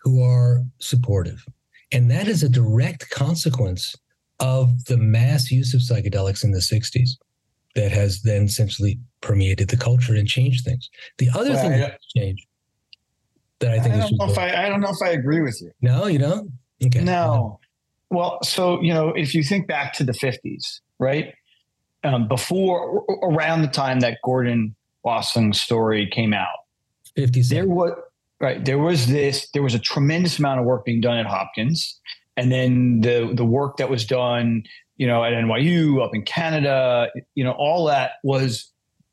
who 0.00 0.22
are 0.22 0.64
supportive. 0.78 1.44
And 1.92 2.10
that 2.10 2.28
is 2.28 2.42
a 2.42 2.48
direct 2.48 3.10
consequence 3.10 3.94
of 4.40 4.84
the 4.86 4.96
mass 4.96 5.50
use 5.50 5.74
of 5.74 5.80
psychedelics 5.80 6.44
in 6.44 6.52
the 6.52 6.58
60s 6.58 7.10
that 7.74 7.92
has 7.92 8.22
then 8.22 8.44
essentially 8.44 8.98
permeated 9.20 9.68
the 9.68 9.76
culture 9.76 10.14
and 10.14 10.26
changed 10.26 10.64
things. 10.64 10.90
The 11.18 11.28
other 11.34 11.50
well, 11.50 11.62
thing 11.62 11.80
that 11.80 12.00
changed 12.16 12.46
that 13.60 13.72
I 13.72 13.80
think 13.80 13.94
I 13.94 13.98
don't, 13.98 14.16
know 14.16 14.30
if 14.30 14.38
I, 14.38 14.66
I 14.66 14.68
don't 14.68 14.80
know 14.80 14.90
if 14.90 15.02
I 15.02 15.10
agree 15.10 15.42
with 15.42 15.60
you. 15.60 15.70
No, 15.80 16.06
you 16.06 16.18
don't? 16.18 16.50
Okay. 16.84 17.04
No. 17.04 17.60
Well, 18.08 18.38
so, 18.42 18.80
you 18.80 18.92
know, 18.92 19.10
if 19.10 19.34
you 19.34 19.44
think 19.44 19.68
back 19.68 19.92
to 19.94 20.04
the 20.04 20.12
50s, 20.12 20.80
right? 20.98 21.34
Um, 22.02 22.26
before, 22.26 23.04
around 23.22 23.62
the 23.62 23.68
time 23.68 24.00
that 24.00 24.18
Gordon 24.24 24.74
Wasson 25.04 25.52
story 25.52 26.08
came 26.10 26.32
out. 26.32 26.48
50 27.16 27.42
There 27.42 27.68
was 27.68 27.92
right. 28.40 28.64
There 28.64 28.78
was 28.78 29.06
this. 29.06 29.48
There 29.52 29.62
was 29.62 29.74
a 29.74 29.78
tremendous 29.78 30.38
amount 30.38 30.60
of 30.60 30.66
work 30.66 30.84
being 30.84 31.00
done 31.00 31.18
at 31.18 31.26
Hopkins, 31.26 31.98
and 32.40 32.50
then 32.50 33.02
the 33.02 33.30
the 33.34 33.44
work 33.44 33.76
that 33.76 33.90
was 33.90 34.06
done, 34.06 34.62
you 34.96 35.06
know, 35.06 35.22
at 35.22 35.34
NYU, 35.34 36.02
up 36.02 36.14
in 36.14 36.22
Canada, 36.22 37.08
you 37.34 37.44
know, 37.44 37.52
all 37.52 37.84
that 37.84 38.12
was 38.24 38.72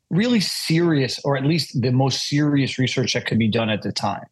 really 0.10 0.39
serious, 0.39 1.19
or 1.25 1.36
at 1.36 1.43
least 1.43 1.81
the 1.81 1.91
most 1.91 2.29
serious 2.29 2.79
research 2.79 3.15
that 3.15 3.25
could 3.25 3.38
be 3.38 3.50
done 3.50 3.69
at 3.69 3.81
the 3.81 3.91
time. 3.91 4.24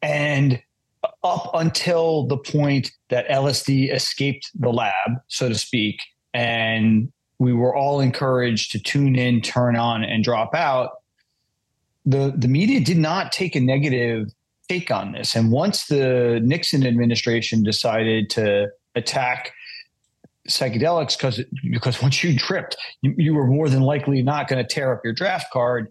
And 0.00 0.62
up 1.22 1.50
until 1.52 2.26
the 2.26 2.38
point 2.38 2.92
that 3.10 3.28
LSD 3.28 3.94
escaped 3.94 4.50
the 4.54 4.70
lab, 4.70 5.10
so 5.28 5.50
to 5.50 5.54
speak, 5.54 6.00
and 6.32 7.12
we 7.38 7.52
were 7.52 7.76
all 7.76 8.00
encouraged 8.00 8.72
to 8.72 8.78
tune 8.78 9.16
in, 9.16 9.42
turn 9.42 9.76
on, 9.76 10.02
and 10.02 10.24
drop 10.24 10.54
out. 10.54 10.92
The 12.06 12.32
the 12.34 12.48
media 12.48 12.80
did 12.80 12.96
not 12.96 13.32
take 13.32 13.54
a 13.54 13.60
negative 13.60 14.32
take 14.68 14.90
on 14.90 15.12
this. 15.12 15.34
And 15.34 15.50
once 15.50 15.86
the 15.86 16.40
Nixon 16.42 16.86
administration 16.86 17.62
decided 17.62 18.30
to 18.30 18.68
attack 18.94 19.52
psychedelics 20.48 21.16
because 21.16 21.42
because 21.70 22.02
once 22.02 22.22
you 22.22 22.38
tripped, 22.38 22.76
you, 23.02 23.14
you 23.16 23.34
were 23.34 23.46
more 23.46 23.68
than 23.68 23.82
likely 23.82 24.22
not 24.22 24.48
going 24.48 24.64
to 24.64 24.74
tear 24.74 24.92
up 24.92 25.00
your 25.04 25.14
draft 25.14 25.50
card. 25.52 25.90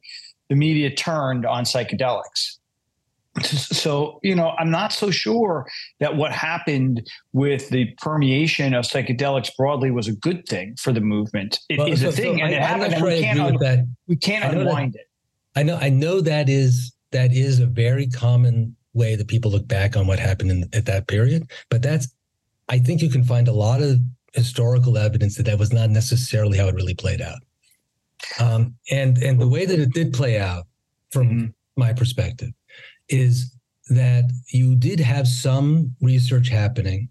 The 0.50 0.56
media 0.56 0.94
turned 0.94 1.46
on 1.46 1.64
psychedelics 1.64 2.58
so 3.42 4.20
you 4.22 4.36
know 4.36 4.54
i'm 4.60 4.70
not 4.70 4.94
so 4.94 5.10
sure 5.10 5.68
that 6.00 6.16
what 6.16 6.32
happened 6.32 7.06
with 7.32 7.70
the 7.70 7.88
permeation 8.00 8.74
of 8.76 8.86
psychedelics 8.86 9.50
broadly 9.58 9.90
was 9.90 10.08
a 10.08 10.14
good 10.14 10.48
thing 10.48 10.76
for 10.78 10.92
the 10.92 11.02
movement 11.02 11.60
It 11.70 11.80
well, 11.80 11.92
is 11.92 12.02
so, 12.02 12.10
a 12.10 12.12
thing 12.12 12.38
so 12.38 12.44
and 12.44 12.54
I, 12.54 12.58
it 12.58 12.62
happened 12.62 12.94
and 12.94 13.04
we 13.04 13.22
can't, 13.22 13.40
un- 13.40 13.58
that. 13.60 13.88
we 14.08 14.16
can't 14.16 14.56
unwind 14.56 14.94
that, 14.94 15.00
it 15.00 15.08
i 15.56 15.64
know 15.64 15.78
i 15.78 15.90
know 15.90 16.22
that 16.22 16.48
is 16.48 16.94
that 17.14 17.32
is 17.32 17.60
a 17.60 17.66
very 17.66 18.08
common 18.08 18.76
way 18.94 19.16
that 19.16 19.28
people 19.28 19.50
look 19.50 19.68
back 19.68 19.96
on 19.96 20.06
what 20.06 20.20
happened 20.20 20.52
in, 20.52 20.70
at 20.74 20.86
that 20.86 21.08
period 21.08 21.50
but 21.70 21.82
that's 21.82 22.14
i 22.70 22.78
think 22.78 23.02
you 23.02 23.10
can 23.10 23.24
find 23.24 23.48
a 23.48 23.54
lot 23.54 23.82
of 23.82 24.00
historical 24.34 24.98
evidence 24.98 25.36
that 25.36 25.44
that 25.44 25.58
was 25.58 25.72
not 25.72 25.90
necessarily 25.90 26.58
how 26.58 26.68
it 26.68 26.76
really 26.76 26.96
played 26.96 27.22
out 27.22 27.40
um, 28.40 28.76
and 28.92 29.18
and 29.18 29.40
the 29.40 29.48
way 29.48 29.66
that 29.66 29.80
it 29.80 29.94
did 29.94 30.14
play 30.14 30.40
out 30.40 30.66
from 31.12 31.30
mm-hmm. 31.30 31.46
my 31.76 31.94
perspective 31.94 32.52
is 33.10 33.56
that 33.90 34.32
you 34.50 34.76
did 34.76 35.00
have 35.00 35.28
some 35.28 35.96
research 36.02 36.50
happening. 36.50 37.10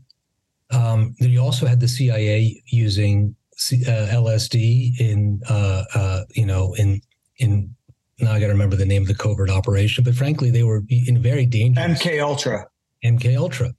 Um, 0.71 1.15
you 1.19 1.41
also 1.41 1.67
had 1.67 1.81
the 1.81 1.89
CIA 1.89 2.63
using 2.67 3.37
C, 3.57 3.85
uh, 3.87 4.09
LSD 4.09 4.99
in, 4.99 5.41
uh, 5.49 5.85
uh, 5.95 6.25
you 6.35 6.47
know, 6.47 6.75
in 6.75 7.01
in 7.39 7.75
now 8.21 8.33
I 8.33 8.41
got 8.41 8.47
to 8.47 8.53
remember 8.53 8.77
the 8.77 8.87
name 8.87 9.03
of 9.03 9.09
the 9.09 9.15
covert 9.15 9.51
operation, 9.51 10.05
but 10.05 10.15
frankly, 10.15 10.51
they 10.51 10.63
were 10.63 10.83
in 10.89 11.21
very 11.21 11.47
dangerous. 11.47 12.03
MK 12.03 12.23
Ultra. 12.23 12.67
MK 13.05 13.37
Ultra, 13.37 13.73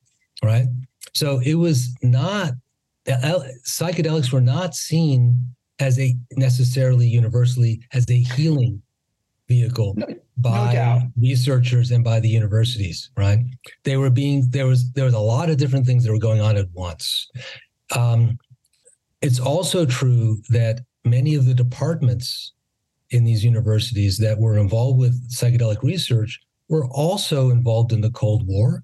right? 0.44 0.66
So 1.14 1.40
it 1.40 1.56
was 1.56 1.96
not 2.02 2.54
psychedelics 3.08 4.32
were 4.32 4.42
not 4.42 4.76
seen 4.76 5.56
as 5.80 6.00
a 6.00 6.16
necessarily 6.34 7.08
universally 7.08 7.82
as 7.94 8.10
a 8.10 8.20
healing 8.20 8.82
vehicle 9.48 9.94
no, 9.98 10.08
by 10.38 10.74
no 10.74 11.02
researchers 11.20 11.92
and 11.92 12.04
by 12.04 12.20
the 12.20 12.30
universities 12.30 13.10
right 13.18 13.40
they 13.84 13.98
were 13.98 14.10
being 14.10 14.46
there 14.52 14.68
was 14.68 14.92
there 14.94 15.06
was 15.06 15.14
a 15.14 15.20
lot 15.20 15.50
of 15.50 15.58
different 15.58 15.86
things 15.86 16.04
that 16.04 16.12
were 16.12 16.20
going 16.20 16.40
on 16.40 16.56
at 16.56 16.68
once 16.74 17.30
um, 17.96 18.38
it's 19.22 19.40
also 19.40 19.86
true 19.86 20.38
that 20.50 20.80
many 21.04 21.36
of 21.36 21.46
the 21.46 21.54
departments 21.54 22.54
in 23.14 23.24
these 23.24 23.44
universities 23.44 24.18
that 24.18 24.40
were 24.40 24.58
involved 24.58 25.00
with 25.00 25.30
psychedelic 25.30 25.82
research 25.84 26.40
were 26.70 26.86
also 26.88 27.52
involved 27.52 27.92
in 27.92 28.02
the 28.02 28.12
cold 28.12 28.46
war 28.48 28.84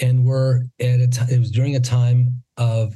and 0.00 0.24
were 0.24 0.66
at 0.80 1.00
a 1.00 1.08
time 1.08 1.28
it 1.30 1.38
was 1.38 1.50
during 1.50 1.76
a 1.76 1.80
time 1.80 2.42
of 2.58 2.94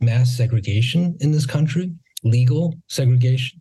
mass 0.00 0.34
segregation 0.34 1.16
in 1.20 1.30
this 1.30 1.46
country 1.46 1.92
legal 2.24 2.74
segregation. 2.88 3.60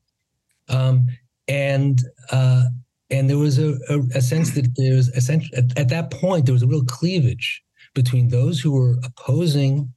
Um, 0.70 1.08
and 1.48 2.00
uh, 2.32 2.64
and 3.10 3.30
there 3.30 3.38
was 3.38 3.60
a, 3.60 3.78
a, 3.90 4.00
a 4.16 4.22
sense 4.22 4.52
that 4.52 4.74
there 4.78 4.96
was 4.96 5.10
essentially 5.10 5.58
at, 5.58 5.78
at, 5.78 5.90
that 5.90 6.10
point 6.10 6.46
there 6.46 6.54
was 6.54 6.64
a 6.64 6.68
real 6.68 6.86
cleavage 6.86 7.62
between 7.94 8.30
those 8.30 8.62
who 8.62 8.72
were 8.72 8.98
opposing 9.04 9.94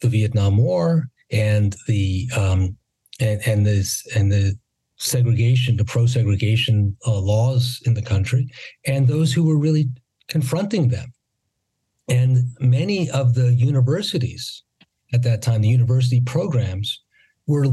the 0.00 0.08
Vietnam 0.08 0.58
War 0.58 1.08
and 1.32 1.74
the 1.88 2.28
um, 2.36 2.76
and 3.18 3.40
and 3.46 3.66
this 3.66 4.06
and 4.14 4.30
the 4.30 4.58
segregation, 4.96 5.76
the 5.76 5.84
pro-segregation 5.84 6.96
uh, 7.06 7.18
laws 7.18 7.80
in 7.84 7.94
the 7.94 8.02
country, 8.02 8.48
and 8.86 9.06
those 9.06 9.32
who 9.32 9.44
were 9.44 9.58
really 9.58 9.88
confronting 10.28 10.88
them. 10.88 11.12
And 12.08 12.48
many 12.60 13.10
of 13.10 13.34
the 13.34 13.52
universities 13.54 14.62
at 15.12 15.22
that 15.22 15.42
time, 15.42 15.62
the 15.62 15.68
university 15.68 16.20
programs, 16.20 17.02
were 17.46 17.66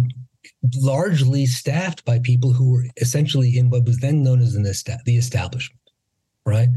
largely 0.81 1.45
staffed 1.45 2.03
by 2.05 2.19
people 2.19 2.51
who 2.51 2.71
were 2.71 2.85
essentially 2.97 3.57
in 3.57 3.69
what 3.69 3.85
was 3.85 3.99
then 3.99 4.23
known 4.23 4.41
as 4.41 4.53
the 4.53 5.17
establishment, 5.17 5.79
right? 6.45 6.69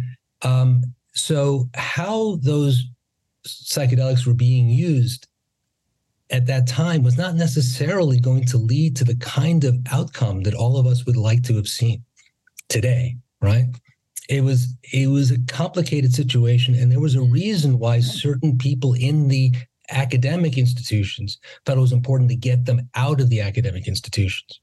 Um, 0.42 0.82
so 1.14 1.68
how 1.74 2.36
those 2.42 2.84
psychedelics 3.46 4.26
were 4.26 4.34
being 4.34 4.68
used 4.68 5.28
at 6.30 6.46
that 6.46 6.66
time 6.66 7.02
was 7.02 7.16
not 7.16 7.34
necessarily 7.34 8.18
going 8.18 8.44
to 8.46 8.58
lead 8.58 8.96
to 8.96 9.04
the 9.04 9.16
kind 9.16 9.64
of 9.64 9.78
outcome 9.92 10.42
that 10.42 10.54
all 10.54 10.76
of 10.76 10.86
us 10.86 11.06
would 11.06 11.16
like 11.16 11.42
to 11.44 11.54
have 11.56 11.68
seen 11.68 12.02
today, 12.68 13.16
right? 13.40 13.66
It 14.28 14.42
was 14.42 14.74
it 14.92 15.08
was 15.08 15.30
a 15.30 15.38
complicated 15.46 16.12
situation, 16.12 16.74
and 16.74 16.90
there 16.90 17.00
was 17.00 17.14
a 17.14 17.22
reason 17.22 17.78
why 17.78 18.00
certain 18.00 18.58
people 18.58 18.94
in 18.94 19.28
the 19.28 19.52
academic 19.90 20.58
institutions 20.58 21.38
thought 21.64 21.78
it 21.78 21.80
was 21.80 21.92
important 21.92 22.28
to 22.30 22.36
get 22.36 22.64
them 22.64 22.88
out 22.96 23.20
of 23.20 23.30
the 23.30 23.40
academic 23.40 23.86
institutions 23.86 24.60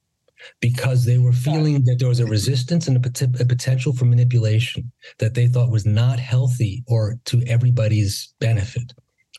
because 0.59 1.05
they 1.05 1.17
were 1.17 1.31
feeling 1.31 1.83
that 1.85 1.97
there 1.99 2.09
was 2.09 2.19
a 2.19 2.25
resistance 2.25 2.87
and 2.89 2.97
a, 2.97 2.99
pot- 2.99 3.39
a, 3.39 3.45
potential 3.45 3.93
for 3.93 4.03
manipulation 4.03 4.91
that 5.19 5.33
they 5.33 5.47
thought 5.47 5.71
was 5.71 5.85
not 5.85 6.19
healthy 6.19 6.83
or 6.87 7.17
to 7.23 7.41
everybody's 7.47 8.33
benefit. 8.39 8.91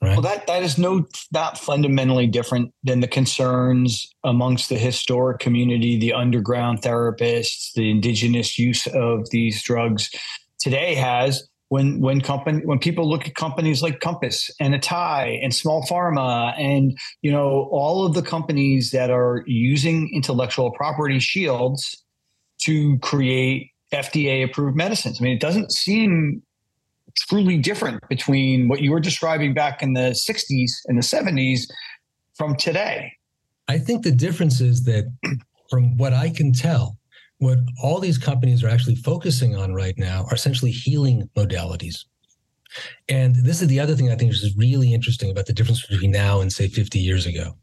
Right. 0.04 0.12
Well, 0.12 0.22
that 0.22 0.46
that 0.46 0.62
is 0.62 0.78
no 0.78 1.06
not 1.32 1.58
fundamentally 1.58 2.26
different 2.26 2.72
than 2.82 3.00
the 3.00 3.08
concerns 3.08 4.06
amongst 4.22 4.68
the 4.68 4.78
historic 4.78 5.38
community, 5.38 5.98
the 5.98 6.12
underground 6.12 6.82
therapists, 6.82 7.72
the 7.74 7.90
indigenous 7.90 8.58
use 8.58 8.86
of 8.86 9.30
these 9.30 9.62
drugs 9.62 10.10
today 10.60 10.94
has 10.94 11.48
when 11.68 12.00
when 12.00 12.20
company 12.20 12.64
when 12.64 12.78
people 12.78 13.10
look 13.10 13.26
at 13.26 13.34
companies 13.34 13.82
like 13.82 13.98
Compass 13.98 14.48
and 14.60 14.74
Atai 14.74 15.42
and 15.42 15.52
Small 15.52 15.84
Pharma 15.84 16.54
and 16.56 16.96
you 17.22 17.32
know 17.32 17.68
all 17.72 18.06
of 18.06 18.14
the 18.14 18.22
companies 18.22 18.92
that 18.92 19.10
are 19.10 19.42
using 19.46 20.08
intellectual 20.14 20.70
property 20.70 21.18
shields 21.18 22.04
to 22.62 22.98
create 23.00 23.70
FDA 23.92 24.44
approved 24.44 24.76
medicines. 24.76 25.20
I 25.20 25.24
mean, 25.24 25.34
it 25.34 25.40
doesn't 25.40 25.72
seem 25.72 26.43
truly 27.16 27.58
different 27.58 28.06
between 28.08 28.68
what 28.68 28.80
you 28.80 28.90
were 28.90 29.00
describing 29.00 29.54
back 29.54 29.82
in 29.82 29.92
the 29.94 30.10
60s 30.10 30.70
and 30.86 30.98
the 30.98 31.02
70s 31.02 31.62
from 32.34 32.56
today. 32.56 33.12
I 33.68 33.78
think 33.78 34.02
the 34.02 34.12
difference 34.12 34.60
is 34.60 34.84
that 34.84 35.04
from 35.70 35.96
what 35.96 36.12
I 36.12 36.30
can 36.30 36.52
tell, 36.52 36.98
what 37.38 37.58
all 37.82 38.00
these 38.00 38.18
companies 38.18 38.62
are 38.62 38.68
actually 38.68 38.96
focusing 38.96 39.56
on 39.56 39.74
right 39.74 39.94
now 39.96 40.24
are 40.30 40.34
essentially 40.34 40.70
healing 40.70 41.28
modalities. 41.36 42.04
And 43.08 43.36
this 43.36 43.62
is 43.62 43.68
the 43.68 43.80
other 43.80 43.94
thing 43.94 44.10
I 44.10 44.16
think 44.16 44.32
is 44.32 44.54
really 44.56 44.92
interesting 44.92 45.30
about 45.30 45.46
the 45.46 45.52
difference 45.52 45.86
between 45.86 46.10
now 46.10 46.40
and 46.40 46.52
say 46.52 46.68
50 46.68 46.98
years 46.98 47.26
ago, 47.26 47.56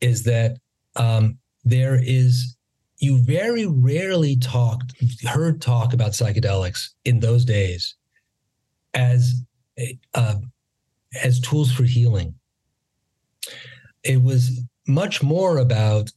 is 0.00 0.24
that 0.24 0.58
um, 0.96 1.38
there 1.64 1.98
is 2.02 2.56
you 2.98 3.22
very 3.24 3.66
rarely 3.66 4.36
talked 4.36 4.94
heard 5.26 5.60
talk 5.60 5.92
about 5.92 6.12
psychedelics 6.12 6.90
in 7.04 7.20
those 7.20 7.44
days 7.44 7.94
as 8.96 9.42
uh, 10.14 10.34
as 11.22 11.38
tools 11.40 11.70
for 11.70 11.84
healing. 11.84 12.34
It 14.02 14.22
was 14.22 14.60
much 14.88 15.22
more 15.22 15.58
about 15.58 16.10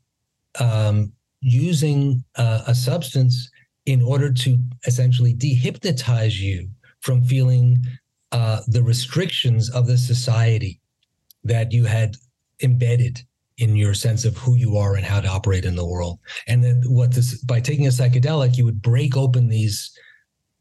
um, 0.60 1.12
using 1.42 2.24
uh, 2.36 2.64
a 2.66 2.74
substance 2.74 3.50
in 3.86 4.02
order 4.02 4.32
to 4.32 4.60
essentially 4.86 5.34
dehypnotize 5.34 6.40
you 6.40 6.70
from 7.02 7.24
feeling 7.24 7.84
uh, 8.32 8.62
the 8.68 8.84
restrictions 8.84 9.70
of 9.70 9.88
the 9.88 9.98
society 9.98 10.80
that 11.44 11.72
you 11.72 11.86
had 11.86 12.16
embedded 12.62 13.20
in 13.58 13.76
your 13.76 13.94
sense 13.94 14.26
of 14.26 14.38
who 14.38 14.56
you 14.56 14.78
are 14.78 14.96
and 14.96 15.06
how 15.06 15.20
to 15.20 15.28
operate 15.28 15.66
in 15.66 15.76
the 15.76 15.86
world. 15.86 16.20
And 16.48 16.64
then 16.64 16.82
what 16.86 17.12
this 17.12 17.42
by 17.44 17.60
taking 17.60 17.88
a 17.88 17.90
psychedelic, 17.90 18.58
you 18.58 18.66
would 18.66 18.82
break 18.82 19.18
open 19.18 19.48
these 19.48 19.92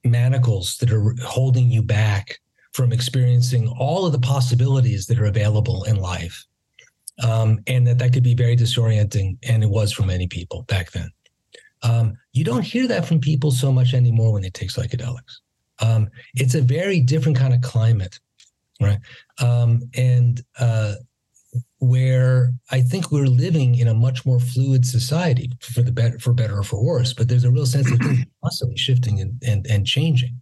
manacles 0.04 0.76
that 0.78 0.92
are 0.92 1.14
holding 1.24 1.70
you 1.70 1.82
back 1.82 2.38
from 2.72 2.92
experiencing 2.92 3.68
all 3.78 4.06
of 4.06 4.12
the 4.12 4.18
possibilities 4.18 5.06
that 5.06 5.18
are 5.18 5.26
available 5.26 5.84
in 5.84 5.96
life 5.96 6.46
um, 7.22 7.60
and 7.66 7.86
that 7.86 7.98
that 7.98 8.12
could 8.12 8.22
be 8.22 8.34
very 8.34 8.56
disorienting, 8.56 9.38
and 9.48 9.62
it 9.62 9.70
was 9.70 9.92
for 9.92 10.04
many 10.04 10.26
people 10.26 10.62
back 10.62 10.92
then. 10.92 11.10
Um, 11.82 12.16
you 12.32 12.44
don't 12.44 12.62
hear 12.62 12.86
that 12.88 13.06
from 13.06 13.20
people 13.20 13.50
so 13.50 13.72
much 13.72 13.94
anymore 13.94 14.32
when 14.32 14.42
they 14.42 14.50
take 14.50 14.70
psychedelics. 14.70 15.38
Um, 15.80 16.08
it's 16.34 16.54
a 16.54 16.60
very 16.60 17.00
different 17.00 17.38
kind 17.38 17.54
of 17.54 17.60
climate, 17.60 18.18
right? 18.80 18.98
Um, 19.40 19.82
and 19.94 20.42
uh, 20.58 20.94
where 21.80 22.52
I 22.70 22.80
think 22.80 23.12
we're 23.12 23.26
living 23.26 23.76
in 23.76 23.88
a 23.88 23.94
much 23.94 24.26
more 24.26 24.40
fluid 24.40 24.84
society 24.84 25.52
for 25.60 25.82
the 25.82 25.92
better, 25.92 26.18
for 26.18 26.32
better 26.32 26.58
or 26.58 26.64
for 26.64 26.84
worse. 26.84 27.12
But 27.12 27.28
there's 27.28 27.44
a 27.44 27.50
real 27.50 27.66
sense 27.66 27.90
of 27.90 27.98
things 27.98 28.24
constantly 28.42 28.76
shifting 28.76 29.20
and 29.20 29.40
and, 29.46 29.66
and 29.68 29.86
changing. 29.86 30.40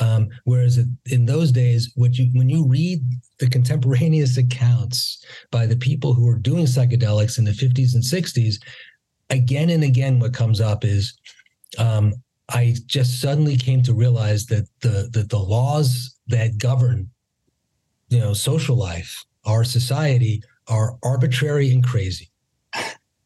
Um, 0.00 0.28
whereas 0.44 0.78
in 1.06 1.26
those 1.26 1.50
days, 1.50 1.92
you 1.96 2.30
when 2.32 2.48
you 2.48 2.66
read 2.66 3.02
the 3.40 3.48
contemporaneous 3.48 4.36
accounts 4.36 5.24
by 5.50 5.66
the 5.66 5.76
people 5.76 6.14
who 6.14 6.26
were 6.26 6.38
doing 6.38 6.66
psychedelics 6.66 7.38
in 7.38 7.44
the 7.44 7.50
50s 7.50 7.94
and 7.94 8.02
60s, 8.02 8.56
again 9.30 9.70
and 9.70 9.82
again, 9.82 10.20
what 10.20 10.34
comes 10.34 10.60
up 10.60 10.84
is 10.84 11.18
um, 11.78 12.14
I 12.48 12.76
just 12.86 13.20
suddenly 13.20 13.56
came 13.56 13.82
to 13.82 13.94
realize 13.94 14.46
that 14.46 14.68
the 14.80 15.08
that 15.12 15.30
the 15.30 15.38
laws 15.38 16.16
that 16.28 16.58
govern, 16.58 17.10
you 18.08 18.20
know, 18.20 18.32
social 18.32 18.76
life, 18.76 19.24
our 19.44 19.64
society, 19.64 20.42
are 20.68 20.96
arbitrary 21.02 21.70
and 21.70 21.84
crazy. 21.84 22.30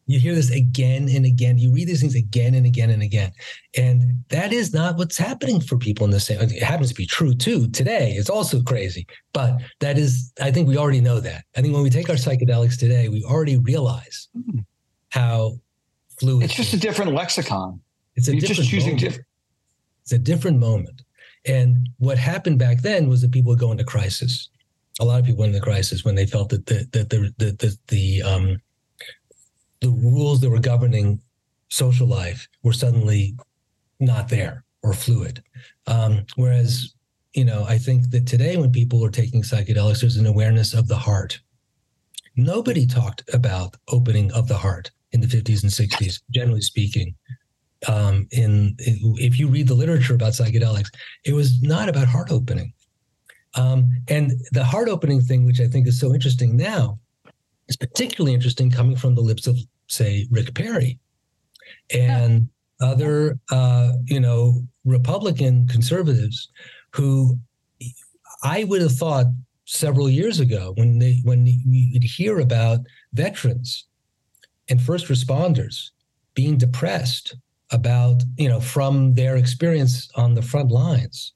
You 0.07 0.19
hear 0.19 0.35
this 0.35 0.51
again 0.51 1.09
and 1.09 1.25
again. 1.25 1.59
You 1.59 1.73
read 1.73 1.89
these 1.89 2.01
things 2.01 2.17
again 2.17 2.55
and 2.55 2.67
again 2.67 2.91
and 2.91 3.03
again. 3.03 3.33
And 3.79 4.25
that 4.29 4.53
is 4.53 4.75
not 4.75 4.97
what's 4.97 5.17
happening 5.17 5.61
for 5.61 5.79
people 5.79 6.05
in 6.05 6.11
the 6.11 6.21
same. 6.21 6.41
It 6.41 6.63
happens 6.63 6.89
to 6.91 6.95
be 6.95 7.07
true 7.07 7.35
too 7.35 7.69
today. 7.71 8.13
It's 8.13 8.29
also 8.29 8.63
crazy. 8.63 9.07
But 9.33 9.61
that 9.81 9.99
is, 9.99 10.33
I 10.41 10.51
think 10.51 10.69
we 10.69 10.77
already 10.77 11.01
know 11.01 11.21
that. 11.21 11.45
I 11.57 11.63
think 11.63 11.73
when 11.73 11.85
we 11.85 11.91
take 11.91 12.11
our 12.11 12.17
psychedelics 12.17 12.79
today, 12.79 13.09
we 13.09 13.23
already 13.23 13.59
realize 13.59 14.29
hmm. 14.35 14.61
how 15.11 15.61
fluid. 16.19 16.45
It's 16.45 16.55
just 16.55 16.75
a 16.75 16.79
different 16.79 17.13
lexicon. 17.13 17.81
It's 18.17 18.29
a 18.29 18.33
You're 18.33 18.41
different 18.41 18.57
just 18.57 18.71
choosing 18.71 18.97
different. 18.97 19.27
It's 20.03 20.13
a 20.13 20.19
different 20.19 20.59
moment. 20.59 21.03
And 21.45 21.89
what 21.99 22.19
happened 22.19 22.59
back 22.59 22.83
then 22.83 23.09
was 23.09 23.23
that 23.23 23.33
people 23.33 23.51
would 23.51 23.59
go 23.59 23.73
into 23.73 23.85
crisis. 23.85 24.49
A 25.01 25.05
lot 25.05 25.21
of 25.21 25.27
people 25.27 25.45
in 25.45 25.53
the 25.53 25.61
crisis 25.61 26.05
when 26.05 26.15
they 26.15 26.27
felt 26.27 26.51
that 26.51 26.67
the 26.67 26.87
that 26.93 27.11
the 27.11 27.33
the 27.39 27.53
the, 27.53 27.79
the 27.89 28.23
um 28.23 28.61
the 29.81 29.91
rules 29.91 30.41
that 30.41 30.51
were 30.51 30.61
governing 30.61 31.21
social 31.69 32.07
life 32.07 32.49
were 32.63 32.73
suddenly 32.73 33.35
not 33.99 34.29
there 34.29 34.65
or 34.83 34.93
fluid. 34.93 35.43
Um, 35.87 36.25
whereas, 36.37 36.95
you 37.35 37.45
know, 37.45 37.65
I 37.69 37.79
think 37.79 38.11
that 38.11 38.27
today 38.27 38.57
when 38.57 38.71
people 38.71 39.05
are 39.05 39.11
taking 39.11 39.43
psychedelics, 39.43 40.01
there's 40.01 40.17
an 40.17 40.27
awareness 40.27 40.75
of 40.75 40.89
the 40.89 40.97
heart. 40.97 41.41
Nobody 42.37 42.87
talked 42.87 43.23
about 43.33 43.77
opening 43.89 44.31
of 44.33 44.49
the 44.49 44.57
heart 44.57 44.91
in 45.13 45.21
the 45.21 45.27
50s 45.27 45.63
and 45.63 45.73
60s, 45.73 46.21
generally 46.31 46.61
speaking. 46.61 47.15
Um, 47.89 48.29
in, 48.31 48.77
in, 48.87 48.99
if 49.19 49.39
you 49.39 49.49
read 49.49 49.67
the 49.67 49.75
literature 49.75 50.15
about 50.15 50.33
psychedelics, 50.33 50.91
it 51.25 51.33
was 51.33 51.61
not 51.63 51.89
about 51.89 52.07
heart 52.07 52.31
opening. 52.31 52.73
Um, 53.55 53.91
and 54.09 54.33
the 54.53 54.65
heart 54.65 54.89
opening 54.89 55.21
thing, 55.21 55.45
which 55.45 55.61
I 55.61 55.67
think 55.67 55.87
is 55.87 56.01
so 56.01 56.15
interesting 56.15 56.57
now, 56.57 56.99
is 57.69 57.77
particularly 57.77 58.35
interesting 58.35 58.71
coming 58.71 58.97
from 58.97 59.15
the 59.15 59.21
lips 59.21 59.47
of, 59.47 59.59
say, 59.89 60.27
Rick 60.31 60.55
Perry. 60.55 60.99
And 61.95 62.49
other, 62.81 63.39
uh, 63.51 63.93
you 64.05 64.21
know, 64.21 64.63
Republican 64.85 65.69
conservatives 65.69 66.49
who 66.91 67.39
I 68.43 68.65
would 68.65 68.83
have 68.83 68.93
thought 68.93 69.27
several 69.65 70.09
years 70.11 70.41
ago 70.41 70.73
when 70.77 70.99
they 70.99 71.21
when 71.23 71.47
you'd 71.47 72.03
hear 72.03 72.41
about 72.41 72.81
veterans 73.15 73.87
and 74.69 74.83
first 74.83 75.07
responders 75.07 75.91
being 76.35 76.59
depressed 76.59 77.37
about 77.71 78.23
you 78.37 78.49
know 78.49 78.61
from 78.61 79.15
their 79.15 79.37
experience 79.37 80.11
on 80.17 80.35
the 80.35 80.43
front 80.43 80.71
lines 80.71 81.33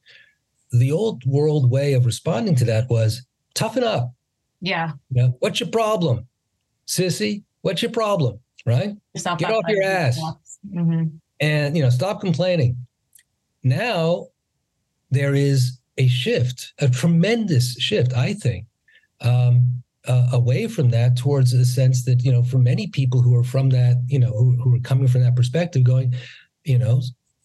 the 0.79 0.93
old 0.93 1.25
world 1.27 1.71
way 1.71 1.95
of 1.95 2.07
responding 2.07 2.55
to 2.57 2.65
that 2.67 2.89
was 2.89 3.27
toughen 3.55 3.85
up. 3.85 4.13
Yeah. 4.61 4.93
You 5.11 5.23
know, 5.23 5.37
what's 5.41 5.61
your 5.61 5.69
problem 5.69 6.27
sissy? 6.87 7.43
What's 7.63 7.83
your 7.83 7.91
problem? 7.91 8.41
Right? 8.65 8.97
Stop 9.17 9.39
get 9.39 9.51
off 9.51 9.65
your 9.69 9.83
ass. 9.83 10.21
mm-hmm. 10.69 11.05
and 11.41 11.77
you 11.77 11.83
know 11.83 11.91
stop 11.91 12.21
complaining. 12.21 12.77
Now 13.63 14.29
there 15.11 15.35
is 15.35 15.79
a 15.99 16.09
shift 16.09 16.73
a 16.79 16.89
tremendous 16.89 17.75
shift 17.75 18.13
i 18.15 18.33
think 18.33 18.67
um, 19.23 19.83
uh, 20.07 20.29
away 20.33 20.69
from 20.69 20.91
that 20.91 21.17
towards 21.17 21.53
a 21.53 21.65
sense 21.65 22.05
that 22.05 22.23
you 22.23 22.31
know 22.31 22.43
for 22.43 22.59
many 22.59 22.87
people 22.87 23.23
who 23.23 23.35
are 23.35 23.45
from 23.45 23.71
that 23.71 23.97
you 24.07 24.19
know 24.19 24.33
who, 24.33 24.57
who 24.63 24.77
are 24.77 24.81
coming 24.81 25.09
from 25.09 25.23
that 25.23 25.35
perspective 25.35 25.85
going 25.85 26.15
you 26.65 26.79
know 26.79 27.01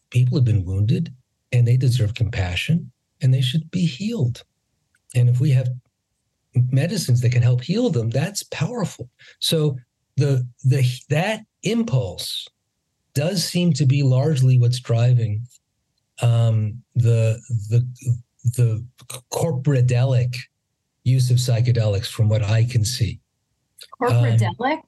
people 0.10 0.38
have 0.38 0.46
been 0.46 0.66
wounded 0.66 1.14
and 1.52 1.68
they 1.68 1.78
deserve 1.78 2.14
compassion 2.14 2.91
and 3.22 3.34
they 3.34 3.42
should 3.42 3.70
be 3.72 3.86
healed 3.86 4.44
and 5.16 5.30
if 5.30 5.40
we 5.40 5.52
have 5.52 5.70
medicines 6.72 7.22
that 7.22 7.32
can 7.32 7.42
help 7.42 7.62
heal 7.62 7.90
them 7.90 8.10
that's 8.10 8.44
powerful 8.44 9.10
so 9.40 9.78
the 10.18 10.46
the 10.66 10.84
that 11.10 11.42
impulse 11.64 12.48
does 13.14 13.44
seem 13.44 13.74
to 13.74 13.86
be 13.86 14.04
largely 14.04 14.58
what's 14.60 14.80
driving 14.80 15.42
um, 16.22 16.82
the 16.96 17.40
the 17.70 17.88
the 18.56 18.86
corporadelic 19.32 20.36
use 21.04 21.32
of 21.32 21.38
psychedelics 21.38 22.08
from 22.08 22.30
what 22.30 22.44
I 22.44 22.64
can 22.64 22.86
see. 22.86 23.20
Corporadelic? 24.00 24.60
Um, 24.60 24.82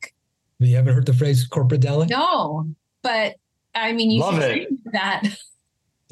you 0.60 0.76
haven't 0.76 0.94
heard 0.94 1.06
the 1.06 1.14
phrase 1.14 1.48
corporadelic? 1.48 2.10
No, 2.10 2.68
but 3.02 3.36
I 3.76 3.92
mean, 3.94 4.12
you 4.12 4.22
love 4.22 4.40
it. 4.40 4.68
That. 4.92 5.24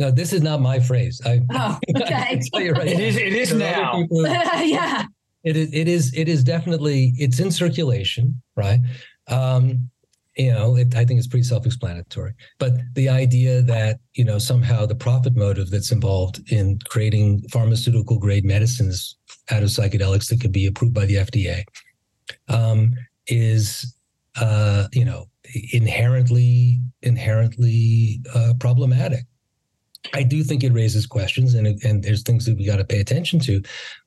No, 0.02 0.10
this 0.10 0.34
is 0.34 0.42
not 0.42 0.62
my 0.62 0.80
phrase. 0.80 1.22
I, 1.24 1.42
oh, 1.52 1.78
okay. 2.02 2.42
right 2.72 2.88
it 2.88 3.00
is. 3.00 3.18
It 3.18 3.34
is 3.34 3.54
now. 3.54 4.04
yeah. 4.12 5.06
It 5.44 5.56
is. 5.56 5.72
It 5.72 5.88
is. 5.88 6.12
It 6.16 6.28
is 6.28 6.44
definitely. 6.44 7.14
It's 7.18 7.40
in 7.40 7.52
circulation, 7.52 8.42
right? 8.56 8.80
Um, 9.28 9.92
you 10.36 10.52
know, 10.52 10.76
it, 10.76 10.96
I 10.96 11.06
think 11.06 11.20
it's 11.20 11.28
pretty 11.28 11.44
self-explanatory. 11.44 12.34
But 12.58 12.74
the 12.96 13.10
idea 13.10 13.62
that 13.62 14.00
you 14.16 14.26
know 14.26 14.40
somehow 14.40 14.88
the 14.88 14.96
profit 14.96 15.36
motive 15.36 15.70
that's 15.70 15.92
involved 15.92 16.42
in 16.52 16.80
creating 16.90 17.44
pharmaceutical 17.52 18.18
grade 18.18 18.44
medicines 18.44 19.18
out 19.52 19.62
of 19.62 19.70
psychedelics 19.70 20.30
that 20.30 20.42
could 20.42 20.52
be 20.52 20.66
approved 20.66 20.96
by 20.96 21.06
the 21.06 21.18
FDA 21.18 21.64
um, 22.48 22.96
is, 23.28 23.96
uh, 24.40 24.88
you 24.94 25.06
know, 25.06 25.26
inherently 25.74 26.82
inherently 27.04 28.20
uh, 28.34 28.54
problematic. 28.60 29.26
I 30.14 30.24
do 30.24 30.44
think 30.44 30.64
it 30.64 30.74
raises 30.74 31.06
questions, 31.06 31.54
and 31.54 31.68
and 31.84 32.04
there's 32.04 32.24
things 32.24 32.46
that 32.46 32.58
we 32.58 32.66
got 32.66 32.78
to 32.78 32.86
pay 32.86 33.00
attention 33.00 33.40
to. 33.42 33.62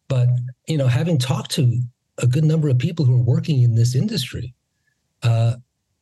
But 0.09 0.29
you 0.67 0.77
know, 0.77 0.89
having 0.89 1.19
talked 1.19 1.51
to 1.53 1.81
a 2.19 2.27
good 2.27 2.45
number 2.45 2.69
of 2.69 2.79
people 2.79 3.05
who 3.05 3.15
are 3.15 3.25
working 3.25 3.63
in 3.63 3.75
this 3.75 3.95
industry, 3.95 4.55
uh, 5.23 5.57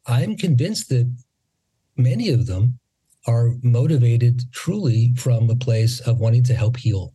I'm 0.07 0.37
convinced 0.37 0.89
that 0.91 1.13
many 1.97 2.31
of 2.31 2.47
them 2.47 2.79
are 3.27 3.53
motivated 3.63 4.43
truly 4.53 5.15
from 5.17 5.49
a 5.49 5.57
place 5.57 6.01
of 6.01 6.19
wanting 6.19 6.45
to 6.45 6.55
help 6.55 6.77
heal 6.77 7.15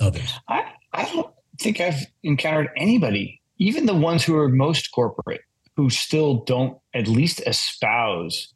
others. 0.00 0.32
I, 0.48 0.64
I 0.92 1.04
don't 1.12 1.32
think 1.58 1.80
I've 1.80 2.06
encountered 2.22 2.70
anybody, 2.76 3.40
even 3.58 3.86
the 3.86 3.94
ones 3.94 4.22
who 4.22 4.36
are 4.36 4.48
most 4.48 4.92
corporate, 4.92 5.40
who 5.76 5.90
still 5.90 6.44
don't 6.44 6.78
at 6.94 7.08
least 7.08 7.40
espouse, 7.46 8.52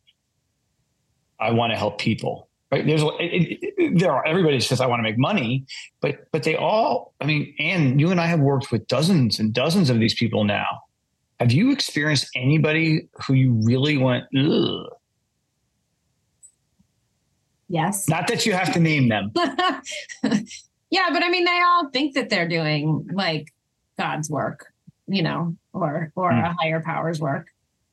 I 1.40 1.50
want 1.50 1.72
to 1.72 1.76
help 1.76 1.98
people. 1.98 2.45
Right? 2.76 2.86
There's 2.86 3.02
it, 3.02 3.58
it, 3.78 3.98
there 3.98 4.12
are 4.12 4.26
everybody 4.26 4.60
says 4.60 4.80
I 4.80 4.86
want 4.86 5.00
to 5.00 5.02
make 5.02 5.18
money, 5.18 5.66
but 6.00 6.26
but 6.32 6.42
they 6.42 6.56
all. 6.56 7.14
I 7.20 7.26
mean, 7.26 7.54
and 7.58 8.00
you 8.00 8.10
and 8.10 8.20
I 8.20 8.26
have 8.26 8.40
worked 8.40 8.70
with 8.70 8.86
dozens 8.86 9.38
and 9.40 9.52
dozens 9.52 9.90
of 9.90 9.98
these 9.98 10.14
people 10.14 10.44
now 10.44 10.82
have 11.40 11.52
you 11.52 11.70
experienced 11.70 12.28
anybody 12.34 13.08
who 13.26 13.34
you 13.34 13.52
really 13.52 13.96
went, 13.96 14.24
Ugh? 14.36 14.86
Yes. 17.68 18.08
Not 18.08 18.28
that 18.28 18.46
you 18.46 18.52
have 18.52 18.72
to 18.74 18.80
name 18.80 19.08
them. 19.08 19.32
yeah, 20.90 21.08
but 21.12 21.22
I 21.22 21.28
mean, 21.28 21.44
they 21.44 21.60
all 21.60 21.88
think 21.90 22.14
that 22.14 22.30
they're 22.30 22.48
doing 22.48 23.08
like 23.12 23.52
God's 23.98 24.30
work, 24.30 24.72
you 25.08 25.22
know, 25.22 25.56
or 25.72 26.12
or 26.14 26.30
mm. 26.30 26.48
a 26.48 26.54
higher 26.60 26.80
power's 26.80 27.20
work. 27.20 27.48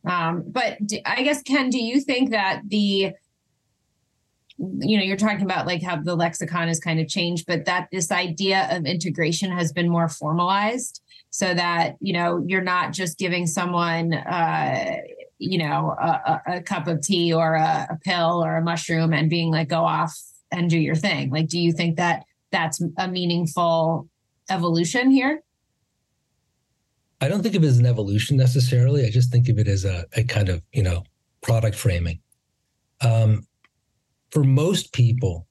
Um, 0.05 0.43
but 0.47 0.77
do, 0.85 0.99
I 1.05 1.23
guess 1.23 1.41
Ken, 1.41 1.69
do 1.69 1.83
you 1.83 2.01
think 2.01 2.31
that 2.31 2.61
the 2.67 3.13
you 4.57 4.97
know 4.97 5.03
you're 5.03 5.17
talking 5.17 5.43
about 5.43 5.65
like 5.65 5.81
how 5.81 5.95
the 5.95 6.15
lexicon 6.15 6.67
has 6.67 6.79
kind 6.79 6.99
of 6.99 7.07
changed 7.07 7.45
but 7.47 7.65
that 7.65 7.87
this 7.91 8.11
idea 8.11 8.67
of 8.71 8.85
integration 8.85 9.51
has 9.51 9.71
been 9.71 9.89
more 9.89 10.07
formalized 10.07 11.01
so 11.33 11.51
that 11.51 11.95
you 11.99 12.13
know 12.13 12.43
you're 12.47 12.61
not 12.61 12.93
just 12.93 13.17
giving 13.17 13.47
someone 13.47 14.13
uh, 14.13 14.97
you 15.39 15.57
know 15.57 15.95
a, 15.99 16.41
a, 16.47 16.61
cup 16.61 16.87
of 16.87 17.01
tea 17.01 17.33
or 17.33 17.55
a, 17.55 17.87
a 17.89 17.97
pill 18.03 18.43
or 18.45 18.57
a 18.57 18.61
mushroom 18.61 19.13
and 19.13 19.31
being 19.31 19.51
like 19.51 19.67
go 19.67 19.83
off 19.83 20.15
and 20.51 20.69
do 20.69 20.77
your 20.77 20.95
thing. 20.95 21.31
Like 21.31 21.47
do 21.47 21.59
you 21.59 21.71
think 21.73 21.97
that 21.97 22.23
that's 22.51 22.79
a 22.99 23.07
meaningful 23.07 24.07
evolution 24.49 25.09
here? 25.09 25.41
I 27.19 27.27
don't 27.27 27.41
think 27.41 27.55
of 27.55 27.63
it 27.63 27.67
as 27.67 27.79
an 27.79 27.87
evolution 27.87 28.37
necessarily. 28.37 29.03
I 29.03 29.09
just 29.09 29.31
think 29.31 29.49
of 29.49 29.57
it 29.57 29.67
as 29.67 29.85
a, 29.85 30.05
a 30.15 30.23
kind 30.23 30.49
of 30.49 30.61
you 30.71 30.83
know 30.83 31.03
product 31.41 31.75
framing. 31.75 32.19
Um, 33.01 33.47
for 34.33 34.43
most 34.43 34.91
people 34.93 35.47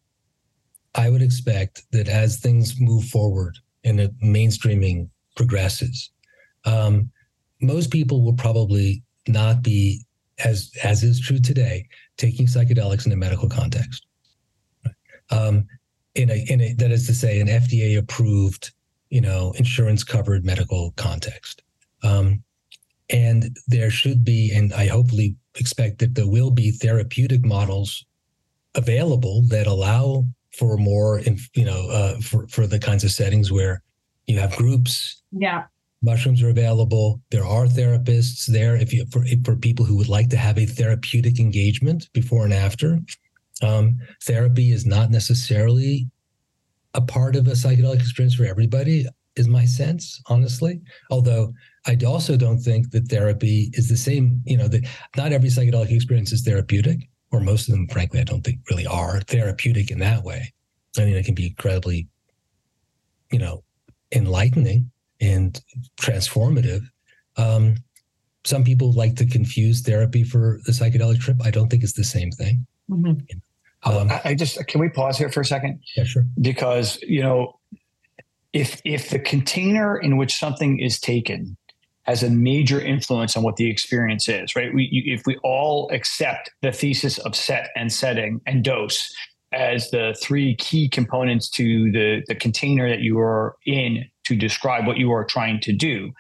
i 0.95 1.09
would 1.09 1.23
expect 1.23 1.83
that 1.93 2.09
as 2.09 2.39
things 2.39 2.81
move 2.81 3.05
forward 3.05 3.57
and 3.85 3.99
the 3.99 4.09
mainstreaming 4.23 5.09
progresses, 5.37 6.11
um, 6.65 7.11
most 7.61 7.91
people 7.91 8.23
will 8.23 8.35
probably 8.35 9.03
not 9.29 9.63
be, 9.63 10.05
as 10.45 10.73
as 10.83 11.03
is 11.03 11.21
true 11.21 11.39
today, 11.39 11.87
taking 12.17 12.47
psychedelics 12.47 13.07
in 13.07 13.13
a 13.13 13.17
medical 13.17 13.49
context. 13.49 14.07
Um, 15.31 15.67
in 16.15 16.31
a 16.31 16.45
in 16.49 16.61
a 16.61 16.75
that 16.75 16.91
is 16.91 17.07
to 17.07 17.15
say, 17.15 17.41
an 17.41 17.49
FDA 17.49 17.99
approved, 17.99 18.73
you 19.11 19.21
know, 19.21 19.53
insurance 19.57 20.05
covered 20.05 20.45
medical 20.45 20.93
context. 20.97 21.63
Um, 22.03 22.43
and 23.11 23.57
there 23.69 23.91
should 23.91 24.25
be, 24.25 24.53
and 24.53 24.73
I 24.73 24.87
hopefully 24.87 25.37
expect 25.57 25.99
that 25.99 26.15
there 26.15 26.29
will 26.29 26.51
be 26.51 26.71
therapeutic 26.71 27.45
models 27.45 28.07
available 28.75 29.43
that 29.49 29.67
allow 29.67 30.25
for 30.59 30.77
more, 30.77 31.21
you 31.55 31.65
know, 31.65 31.89
uh, 31.91 32.21
for 32.21 32.47
for 32.49 32.67
the 32.67 32.79
kinds 32.79 33.05
of 33.05 33.11
settings 33.11 33.51
where 33.51 33.83
you 34.27 34.39
have 34.39 34.55
groups 34.57 35.23
yeah. 35.33 35.65
Mushrooms 36.03 36.43
are 36.43 36.51
available. 36.51 37.21
There 37.31 37.45
are 37.45 37.67
therapists 37.67 38.47
there 38.47 38.75
if 38.77 38.93
you 38.93 39.07
for 39.07 39.25
for 39.45 39.57
people 39.57 39.85
who 39.85 39.97
would 39.97 40.09
like 40.09 40.29
to 40.31 40.37
have 40.37 40.59
a 40.59 40.67
therapeutic 40.67 41.39
engagement 41.39 42.09
before 42.13 42.45
and 42.45 42.53
after. 42.53 42.99
Um, 43.63 43.99
therapy 44.25 44.73
is 44.73 44.85
not 44.85 45.11
necessarily 45.11 46.11
a 46.95 47.01
part 47.01 47.37
of 47.37 47.47
a 47.47 47.53
psychedelic 47.53 48.01
experience 48.01 48.35
for 48.35 48.45
everybody, 48.45 49.07
is 49.37 49.47
my 49.47 49.65
sense, 49.65 50.21
honestly. 50.27 50.81
Although 51.11 51.55
I 51.87 51.97
also 52.05 52.37
don't 52.37 52.59
think 52.59 52.91
that 52.91 53.07
therapy 53.07 53.71
is 53.75 53.89
the 53.89 53.97
same. 53.97 54.43
You 54.45 54.57
know, 54.57 54.69
that 54.69 54.89
not 55.17 55.33
every 55.33 55.51
psychedelic 55.51 55.93
experience 55.93 56.33
is 56.33 56.43
therapeutic, 56.43 57.09
or 57.33 57.41
most 57.41 57.69
of 57.69 57.73
them, 57.73 57.89
frankly, 57.89 58.21
I 58.21 58.25
don't 58.25 58.43
think 58.43 58.61
really 58.71 58.87
are 58.87 59.21
therapeutic 59.23 59.91
in 59.91 59.99
that 60.01 60.23
way. 60.23 60.53
I 60.99 61.05
mean, 61.05 61.17
it 61.17 61.25
can 61.25 61.35
be 61.35 61.47
incredibly, 61.47 62.09
you 63.31 63.39
know, 63.39 63.65
enlightening 64.13 64.91
and 65.21 65.59
transformative. 65.99 66.83
Um, 67.37 67.77
some 68.45 68.65
people 68.65 68.93
like 68.93 69.17
to 69.17 69.27
confuse 69.27 69.81
therapy 69.81 70.23
for 70.23 70.61
the 70.67 70.73
psychedelic 70.73 71.21
trip. 71.21 71.39
I 71.43 71.51
don't 71.51 71.69
think 71.69 71.83
it's 71.83 71.95
the 71.95 72.05
same 72.05 72.31
thing. 72.31 72.67
Mm-hmm. 72.91 73.39
Um, 73.85 74.13
I 74.25 74.35
just 74.35 74.65
can 74.69 74.81
we 74.81 74.91
pause 74.91 75.19
here 75.19 75.31
for 75.31 75.41
a 75.41 75.45
second? 75.45 75.81
Yeah, 75.97 76.05
sure. 76.05 76.25
Because 76.41 77.01
you 77.03 77.23
know, 77.23 77.59
if 78.53 78.81
if 78.85 79.11
the 79.11 79.19
container 79.19 79.97
in 79.97 80.17
which 80.19 80.35
something 80.35 80.79
is 80.79 81.01
taken 81.01 81.57
has 82.05 82.23
a 82.23 82.31
major 82.31 82.81
influence 82.81 83.37
on 83.37 83.43
what 83.43 83.57
the 83.57 83.71
experience 83.71 84.29
is, 84.29 84.57
right? 84.57 84.75
We, 84.75 85.05
if 85.07 85.23
we 85.27 85.37
all 85.45 85.89
accept 85.93 86.51
the 86.61 86.73
thesis 86.73 87.19
of 87.19 87.37
set 87.37 87.71
and 87.77 87.93
setting 87.93 88.41
and 88.47 88.65
dose 88.65 89.13
as 89.53 89.91
the 89.91 90.17
three 90.21 90.57
key 90.57 90.89
components 90.89 91.49
to 91.51 91.93
the 91.93 92.23
the 92.27 92.35
container 92.35 92.89
that 92.89 93.01
you 93.01 93.19
are 93.19 93.57
in 93.67 94.05
to 94.25 94.35
describe 94.35 94.87
what 94.87 94.97
you 94.97 95.13
are 95.13 95.25
trying 95.25 95.61
to 95.61 95.73
do, 95.73 96.11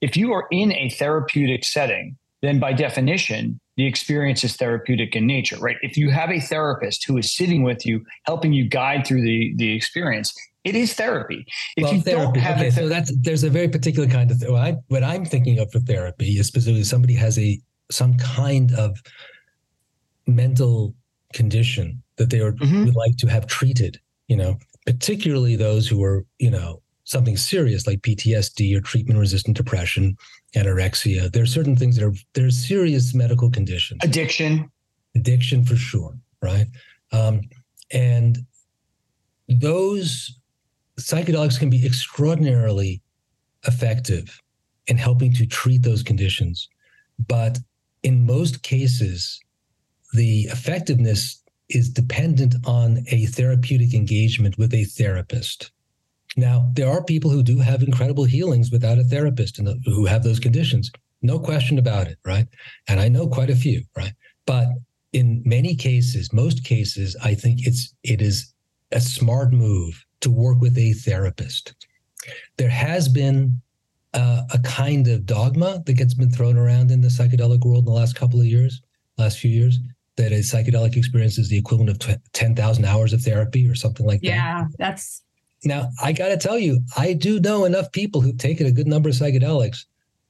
if 0.00 0.16
you 0.16 0.32
are 0.32 0.46
in 0.50 0.72
a 0.72 0.90
therapeutic 0.90 1.64
setting, 1.64 2.16
then 2.42 2.60
by 2.60 2.72
definition, 2.72 3.58
the 3.76 3.86
experience 3.86 4.44
is 4.44 4.56
therapeutic 4.56 5.16
in 5.16 5.26
nature, 5.26 5.56
right? 5.58 5.76
If 5.82 5.96
you 5.96 6.10
have 6.10 6.30
a 6.30 6.40
therapist 6.40 7.04
who 7.06 7.16
is 7.18 7.34
sitting 7.34 7.62
with 7.62 7.84
you, 7.84 8.04
helping 8.24 8.52
you 8.52 8.68
guide 8.68 9.06
through 9.06 9.22
the, 9.22 9.54
the 9.56 9.74
experience, 9.74 10.34
it 10.66 10.74
is 10.74 10.94
therapy. 10.94 11.46
If 11.76 11.84
well, 11.84 11.94
you 11.94 12.00
therapy, 12.00 12.24
don't 12.24 12.36
have 12.38 12.58
okay, 12.58 12.70
so 12.70 12.88
that's 12.88 13.12
there's 13.20 13.44
a 13.44 13.50
very 13.50 13.68
particular 13.68 14.08
kind 14.08 14.30
of 14.30 14.40
th- 14.40 14.50
what, 14.50 14.62
I, 14.62 14.76
what 14.88 15.04
I'm 15.04 15.24
thinking 15.24 15.60
of 15.60 15.70
for 15.70 15.78
therapy 15.78 16.38
is 16.38 16.48
specifically 16.48 16.82
somebody 16.82 17.14
has 17.14 17.38
a 17.38 17.60
some 17.90 18.16
kind 18.18 18.74
of 18.74 18.98
mental 20.26 20.94
condition 21.32 22.02
that 22.16 22.30
they 22.30 22.38
mm-hmm. 22.38 22.84
would 22.84 22.96
like 22.96 23.16
to 23.18 23.28
have 23.28 23.46
treated. 23.46 24.00
You 24.26 24.36
know, 24.36 24.56
particularly 24.86 25.54
those 25.54 25.86
who 25.86 26.02
are 26.02 26.24
you 26.38 26.50
know 26.50 26.82
something 27.04 27.36
serious 27.36 27.86
like 27.86 28.00
PTSD 28.00 28.76
or 28.76 28.80
treatment 28.80 29.20
resistant 29.20 29.56
depression, 29.56 30.16
anorexia. 30.56 31.30
There 31.30 31.44
are 31.44 31.46
certain 31.46 31.76
things 31.76 31.96
that 31.96 32.04
are 32.04 32.14
there's 32.34 32.58
serious 32.58 33.14
medical 33.14 33.50
conditions. 33.50 34.00
Addiction. 34.02 34.68
Addiction 35.14 35.64
for 35.64 35.76
sure, 35.76 36.18
right? 36.42 36.66
Um, 37.12 37.42
and 37.92 38.38
those 39.48 40.38
psychedelics 40.98 41.58
can 41.58 41.70
be 41.70 41.84
extraordinarily 41.84 43.02
effective 43.66 44.40
in 44.86 44.96
helping 44.96 45.32
to 45.34 45.46
treat 45.46 45.82
those 45.82 46.02
conditions. 46.02 46.68
But 47.28 47.58
in 48.02 48.26
most 48.26 48.62
cases, 48.62 49.40
the 50.12 50.42
effectiveness 50.42 51.42
is 51.68 51.90
dependent 51.90 52.54
on 52.64 53.04
a 53.08 53.26
therapeutic 53.26 53.92
engagement 53.94 54.56
with 54.56 54.72
a 54.72 54.84
therapist. 54.84 55.72
Now, 56.36 56.70
there 56.74 56.88
are 56.88 57.02
people 57.02 57.30
who 57.30 57.42
do 57.42 57.58
have 57.58 57.82
incredible 57.82 58.24
healings 58.24 58.70
without 58.70 58.98
a 58.98 59.04
therapist 59.04 59.58
and 59.58 59.68
who 59.84 60.04
have 60.06 60.22
those 60.22 60.38
conditions. 60.38 60.90
No 61.22 61.38
question 61.38 61.78
about 61.78 62.06
it, 62.06 62.18
right? 62.24 62.46
And 62.88 63.00
I 63.00 63.08
know 63.08 63.26
quite 63.26 63.50
a 63.50 63.56
few, 63.56 63.82
right? 63.96 64.12
But 64.46 64.68
in 65.12 65.42
many 65.44 65.74
cases, 65.74 66.32
most 66.32 66.62
cases, 66.62 67.16
I 67.24 67.34
think 67.34 67.66
it's 67.66 67.94
it 68.02 68.20
is 68.20 68.52
a 68.92 69.00
smart 69.00 69.52
move 69.52 70.05
to 70.20 70.30
work 70.30 70.60
with 70.60 70.76
a 70.78 70.92
therapist. 70.92 71.74
There 72.56 72.68
has 72.68 73.08
been 73.08 73.60
uh, 74.14 74.42
a 74.52 74.58
kind 74.60 75.08
of 75.08 75.26
dogma 75.26 75.82
that 75.84 75.92
gets 75.92 76.14
been 76.14 76.30
thrown 76.30 76.56
around 76.56 76.90
in 76.90 77.00
the 77.00 77.08
psychedelic 77.08 77.64
world 77.64 77.80
in 77.80 77.92
the 77.92 77.98
last 77.98 78.16
couple 78.16 78.40
of 78.40 78.46
years, 78.46 78.80
last 79.18 79.38
few 79.38 79.50
years, 79.50 79.78
that 80.16 80.32
a 80.32 80.36
psychedelic 80.36 80.96
experience 80.96 81.38
is 81.38 81.48
the 81.48 81.58
equivalent 81.58 81.90
of 81.90 82.18
10,000 82.32 82.84
hours 82.84 83.12
of 83.12 83.20
therapy 83.20 83.68
or 83.68 83.74
something 83.74 84.06
like 84.06 84.20
yeah, 84.22 84.36
that. 84.36 84.40
Yeah, 84.40 84.64
that's. 84.78 85.22
Now, 85.64 85.90
I 86.02 86.12
got 86.12 86.28
to 86.28 86.36
tell 86.36 86.58
you, 86.58 86.80
I 86.96 87.12
do 87.12 87.40
know 87.40 87.64
enough 87.64 87.92
people 87.92 88.20
who've 88.20 88.38
taken 88.38 88.66
a 88.66 88.72
good 88.72 88.86
number 88.86 89.08
of 89.08 89.14
psychedelics 89.14 89.84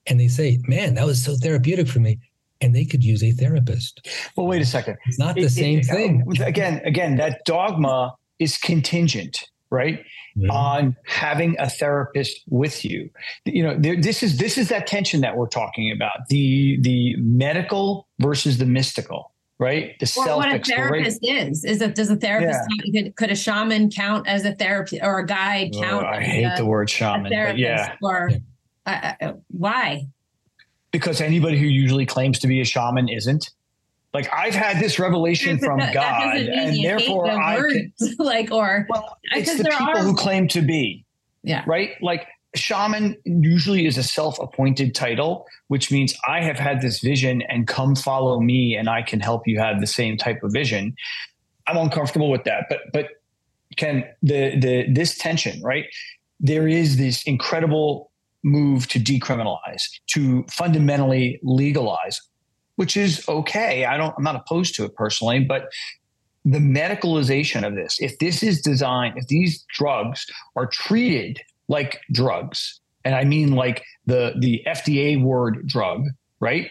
and 0.06 0.18
they 0.18 0.28
say, 0.28 0.60
man, 0.66 0.94
that 0.94 1.06
was 1.06 1.22
so 1.22 1.36
therapeutic 1.36 1.88
for 1.88 2.00
me. 2.00 2.18
And 2.60 2.74
they 2.74 2.86
could 2.86 3.04
use 3.04 3.22
a 3.22 3.32
therapist. 3.32 4.08
Well, 4.34 4.46
wait 4.46 4.62
a 4.62 4.66
second. 4.66 4.96
It's 5.06 5.18
not 5.18 5.34
the 5.34 5.42
it, 5.42 5.50
same 5.50 5.80
it, 5.80 5.86
thing. 5.86 6.24
Again, 6.40 6.80
again, 6.84 7.16
that 7.16 7.44
dogma 7.44 8.14
is 8.38 8.56
contingent 8.56 9.50
right 9.70 10.04
mm-hmm. 10.36 10.50
on 10.50 10.96
having 11.04 11.56
a 11.58 11.68
therapist 11.68 12.42
with 12.48 12.84
you. 12.84 13.10
You 13.44 13.62
know 13.62 13.76
there, 13.78 14.00
this 14.00 14.22
is 14.22 14.38
this 14.38 14.58
is 14.58 14.68
that 14.68 14.86
tension 14.86 15.20
that 15.22 15.36
we're 15.36 15.48
talking 15.48 15.90
about 15.90 16.28
the 16.28 16.78
the 16.80 17.16
medical 17.18 18.08
versus 18.20 18.58
the 18.58 18.66
mystical 18.66 19.32
right? 19.58 19.98
The 20.00 20.06
self 20.06 20.36
what 20.36 20.54
a 20.54 20.58
therapist 20.58 21.20
is 21.22 21.64
is 21.64 21.80
it 21.80 21.94
does 21.94 22.10
a 22.10 22.16
therapist 22.16 22.60
yeah. 22.84 23.04
could, 23.04 23.16
could 23.16 23.30
a 23.30 23.34
shaman 23.34 23.90
count 23.90 24.28
as 24.28 24.44
a 24.44 24.54
therapist 24.54 25.02
or 25.02 25.20
a 25.20 25.26
guide 25.26 25.70
oh, 25.76 25.80
count 25.80 26.04
oh, 26.04 26.10
i 26.10 26.20
hate 26.20 26.44
a, 26.44 26.56
the 26.58 26.66
word 26.66 26.90
shaman 26.90 27.32
but 27.32 27.56
yeah. 27.56 27.96
or 28.02 28.30
uh, 28.86 29.12
uh, 29.20 29.32
why? 29.48 30.06
Because 30.92 31.20
anybody 31.20 31.58
who 31.58 31.66
usually 31.66 32.06
claims 32.06 32.38
to 32.38 32.46
be 32.46 32.60
a 32.60 32.64
shaman 32.64 33.08
isn't 33.08 33.50
like 34.16 34.32
I've 34.32 34.54
had 34.54 34.82
this 34.82 34.98
revelation 34.98 35.58
from 35.58 35.78
that, 35.78 35.92
God, 35.92 36.36
that 36.36 36.48
and 36.48 36.82
therefore 36.82 37.28
I 37.28 37.56
can, 37.56 37.92
like 38.18 38.50
or 38.50 38.86
well, 38.88 39.18
it's 39.24 39.58
the 39.58 39.64
people 39.64 39.88
are, 39.88 39.98
who 39.98 40.14
claim 40.14 40.48
to 40.48 40.62
be. 40.62 41.04
Yeah. 41.42 41.62
Right. 41.66 41.90
Like 42.00 42.26
shaman 42.54 43.14
usually 43.24 43.86
is 43.86 43.98
a 43.98 44.02
self-appointed 44.02 44.94
title, 44.94 45.46
which 45.68 45.92
means 45.92 46.14
I 46.26 46.42
have 46.42 46.58
had 46.58 46.80
this 46.80 47.00
vision 47.00 47.42
and 47.42 47.68
come 47.68 47.94
follow 47.94 48.40
me, 48.40 48.74
and 48.74 48.88
I 48.88 49.02
can 49.02 49.20
help 49.20 49.42
you 49.46 49.58
have 49.58 49.82
the 49.82 49.86
same 49.86 50.16
type 50.16 50.42
of 50.42 50.50
vision. 50.50 50.96
I'm 51.66 51.76
uncomfortable 51.76 52.30
with 52.30 52.44
that, 52.44 52.64
but 52.70 52.78
but 52.94 53.08
can 53.76 54.02
the 54.22 54.58
the 54.58 54.86
this 54.90 55.18
tension 55.18 55.60
right? 55.62 55.84
There 56.40 56.66
is 56.66 56.96
this 56.96 57.22
incredible 57.24 58.10
move 58.42 58.88
to 58.88 58.98
decriminalize, 58.98 59.82
to 60.06 60.42
fundamentally 60.48 61.38
legalize 61.42 62.18
which 62.76 62.96
is 62.96 63.26
okay. 63.28 63.84
I 63.84 63.96
don't, 63.96 64.14
I'm 64.16 64.24
not 64.24 64.36
opposed 64.36 64.74
to 64.76 64.84
it 64.84 64.94
personally, 64.94 65.40
but 65.40 65.68
the 66.44 66.58
medicalization 66.58 67.66
of 67.66 67.74
this, 67.74 67.96
if 68.00 68.18
this 68.20 68.42
is 68.42 68.60
designed, 68.60 69.18
if 69.18 69.26
these 69.26 69.64
drugs 69.68 70.26
are 70.54 70.66
treated 70.66 71.40
like 71.68 72.00
drugs, 72.12 72.80
and 73.04 73.14
I 73.14 73.24
mean 73.24 73.52
like 73.52 73.82
the 74.06 74.34
the 74.38 74.62
FDA 74.66 75.20
word 75.20 75.66
drug, 75.66 76.04
right? 76.38 76.70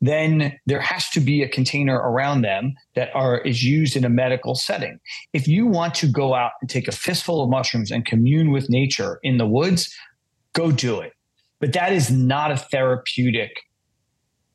Then 0.00 0.58
there 0.66 0.80
has 0.80 1.08
to 1.10 1.20
be 1.20 1.42
a 1.42 1.48
container 1.48 1.96
around 1.96 2.42
them 2.42 2.74
that 2.94 3.14
are 3.14 3.38
is 3.38 3.62
used 3.62 3.96
in 3.96 4.04
a 4.04 4.08
medical 4.08 4.54
setting. 4.54 4.98
If 5.32 5.46
you 5.46 5.66
want 5.66 5.94
to 5.96 6.06
go 6.06 6.34
out 6.34 6.52
and 6.60 6.68
take 6.68 6.88
a 6.88 6.92
fistful 6.92 7.42
of 7.42 7.48
mushrooms 7.48 7.90
and 7.90 8.04
commune 8.04 8.50
with 8.50 8.68
nature 8.68 9.20
in 9.22 9.38
the 9.38 9.46
woods, 9.46 9.94
go 10.52 10.72
do 10.72 11.00
it. 11.00 11.12
But 11.60 11.72
that 11.72 11.92
is 11.92 12.10
not 12.10 12.50
a 12.50 12.56
therapeutic 12.56 13.62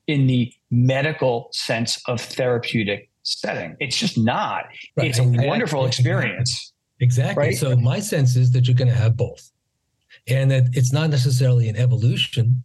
in 0.06 0.28
the 0.28 0.54
medical 0.72 1.50
sense 1.52 2.02
of 2.08 2.22
therapeutic 2.22 3.10
setting. 3.24 3.76
It's 3.80 3.98
just 3.98 4.18
not. 4.18 4.66
Right. 4.96 5.08
It's 5.08 5.20
a 5.20 5.24
wonderful 5.24 5.86
experience. 5.86 6.74
Exactly. 7.00 7.44
Right? 7.44 7.58
So 7.58 7.76
my 7.78 8.00
sense 8.00 8.36
is 8.36 8.52
that 8.52 8.68
you're 8.68 8.76
going 8.76 8.90
to 8.90 8.94
have 8.94 9.16
both, 9.16 9.52
and 10.28 10.52
that 10.52 10.66
it's 10.74 10.92
not 10.92 11.10
necessarily 11.10 11.70
an 11.70 11.76
evolution 11.76 12.64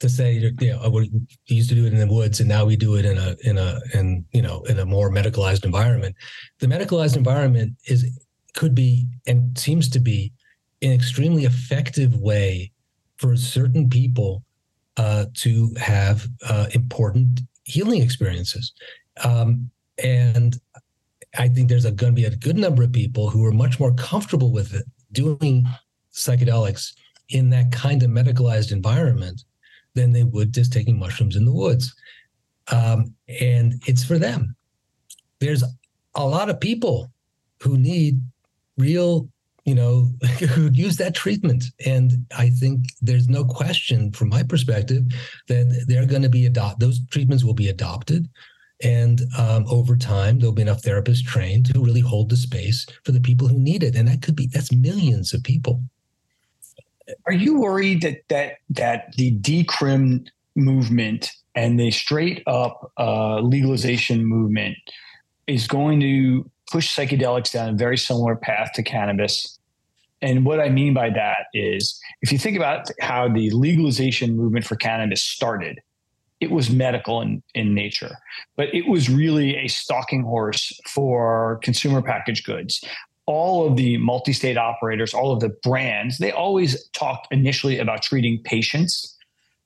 to 0.00 0.08
say 0.08 0.32
you 0.32 0.72
know 0.72 0.80
oh, 0.82 0.90
we 0.90 1.10
used 1.46 1.68
to 1.68 1.74
do 1.74 1.84
it 1.86 1.92
in 1.92 1.98
the 1.98 2.06
woods 2.06 2.40
and 2.40 2.48
now 2.48 2.64
we 2.64 2.74
do 2.74 2.96
it 2.96 3.04
in 3.04 3.18
a 3.18 3.36
in 3.44 3.58
a 3.58 3.80
in 3.92 4.24
you 4.32 4.40
know 4.40 4.62
in 4.62 4.78
a 4.78 4.84
more 4.84 5.10
medicalized 5.10 5.64
environment. 5.64 6.16
The 6.58 6.66
medicalized 6.66 7.16
environment 7.16 7.74
is 7.86 8.18
could 8.54 8.74
be 8.74 9.06
and 9.26 9.56
seems 9.58 9.88
to 9.90 10.00
be 10.00 10.32
an 10.82 10.92
extremely 10.92 11.44
effective 11.44 12.16
way 12.16 12.72
for 13.16 13.36
certain 13.36 13.88
people 13.88 14.42
uh, 15.00 15.24
to 15.32 15.72
have 15.78 16.28
uh, 16.46 16.66
important 16.74 17.40
healing 17.64 18.02
experiences. 18.02 18.74
Um, 19.24 19.70
and 20.04 20.60
I 21.38 21.48
think 21.48 21.68
there's 21.68 21.84
going 21.84 22.12
to 22.14 22.22
be 22.22 22.26
a 22.26 22.36
good 22.36 22.58
number 22.58 22.82
of 22.82 22.92
people 22.92 23.30
who 23.30 23.42
are 23.46 23.52
much 23.64 23.80
more 23.80 23.94
comfortable 23.94 24.52
with 24.52 24.74
it, 24.74 24.84
doing 25.12 25.66
psychedelics 26.12 26.92
in 27.30 27.48
that 27.48 27.72
kind 27.72 28.02
of 28.02 28.10
medicalized 28.10 28.72
environment 28.72 29.44
than 29.94 30.12
they 30.12 30.24
would 30.24 30.52
just 30.52 30.70
taking 30.70 30.98
mushrooms 30.98 31.34
in 31.34 31.46
the 31.46 31.58
woods. 31.62 31.94
Um, 32.70 33.14
and 33.40 33.82
it's 33.86 34.04
for 34.04 34.18
them. 34.18 34.54
There's 35.38 35.64
a 36.14 36.26
lot 36.26 36.50
of 36.50 36.60
people 36.60 37.10
who 37.62 37.78
need 37.78 38.20
real 38.76 39.30
you 39.64 39.74
know, 39.74 40.08
who 40.54 40.70
use 40.72 40.96
that 40.96 41.14
treatment. 41.14 41.64
And 41.84 42.26
I 42.36 42.50
think 42.50 42.86
there's 43.00 43.28
no 43.28 43.44
question 43.44 44.12
from 44.12 44.28
my 44.28 44.42
perspective 44.42 45.04
that 45.48 45.84
they're 45.86 46.06
going 46.06 46.22
to 46.22 46.28
be 46.28 46.46
adopt 46.46 46.80
those 46.80 47.00
treatments 47.08 47.44
will 47.44 47.54
be 47.54 47.68
adopted. 47.68 48.28
And 48.82 49.20
um, 49.38 49.66
over 49.68 49.94
time, 49.96 50.38
there'll 50.38 50.54
be 50.54 50.62
enough 50.62 50.82
therapists 50.82 51.22
trained 51.22 51.66
to 51.66 51.80
really 51.80 52.00
hold 52.00 52.30
the 52.30 52.36
space 52.36 52.86
for 53.04 53.12
the 53.12 53.20
people 53.20 53.46
who 53.46 53.58
need 53.58 53.82
it. 53.82 53.94
And 53.94 54.08
that 54.08 54.22
could 54.22 54.36
be 54.36 54.46
that's 54.46 54.72
millions 54.72 55.34
of 55.34 55.42
people. 55.42 55.82
Are 57.26 57.32
you 57.32 57.60
worried 57.60 58.02
that 58.02 58.22
that 58.28 58.58
that 58.70 59.12
the 59.16 59.36
decrim 59.38 60.26
movement 60.54 61.30
and 61.54 61.78
the 61.78 61.90
straight 61.90 62.42
up 62.46 62.92
uh, 62.96 63.40
legalization 63.40 64.24
movement 64.24 64.76
is 65.46 65.66
going 65.66 66.00
to 66.00 66.48
push 66.70 66.96
psychedelics 66.96 67.52
down 67.52 67.68
a 67.68 67.72
very 67.72 67.98
similar 67.98 68.36
path 68.36 68.72
to 68.74 68.82
cannabis. 68.82 69.58
And 70.22 70.44
what 70.44 70.60
I 70.60 70.68
mean 70.68 70.94
by 70.94 71.10
that 71.10 71.46
is 71.54 72.00
if 72.22 72.30
you 72.30 72.38
think 72.38 72.56
about 72.56 72.90
how 73.00 73.28
the 73.28 73.50
legalization 73.50 74.36
movement 74.36 74.64
for 74.64 74.76
cannabis 74.76 75.22
started, 75.22 75.80
it 76.40 76.50
was 76.50 76.70
medical 76.70 77.20
in, 77.20 77.42
in 77.54 77.74
nature, 77.74 78.16
but 78.56 78.74
it 78.74 78.88
was 78.88 79.10
really 79.10 79.56
a 79.56 79.68
stalking 79.68 80.22
horse 80.22 80.78
for 80.88 81.60
consumer 81.62 82.00
packaged 82.00 82.46
goods. 82.46 82.82
All 83.26 83.66
of 83.66 83.76
the 83.76 83.98
multi 83.98 84.32
state 84.32 84.56
operators, 84.56 85.14
all 85.14 85.32
of 85.32 85.40
the 85.40 85.50
brands, 85.62 86.18
they 86.18 86.32
always 86.32 86.88
talked 86.90 87.28
initially 87.30 87.78
about 87.78 88.02
treating 88.02 88.42
patients, 88.42 89.16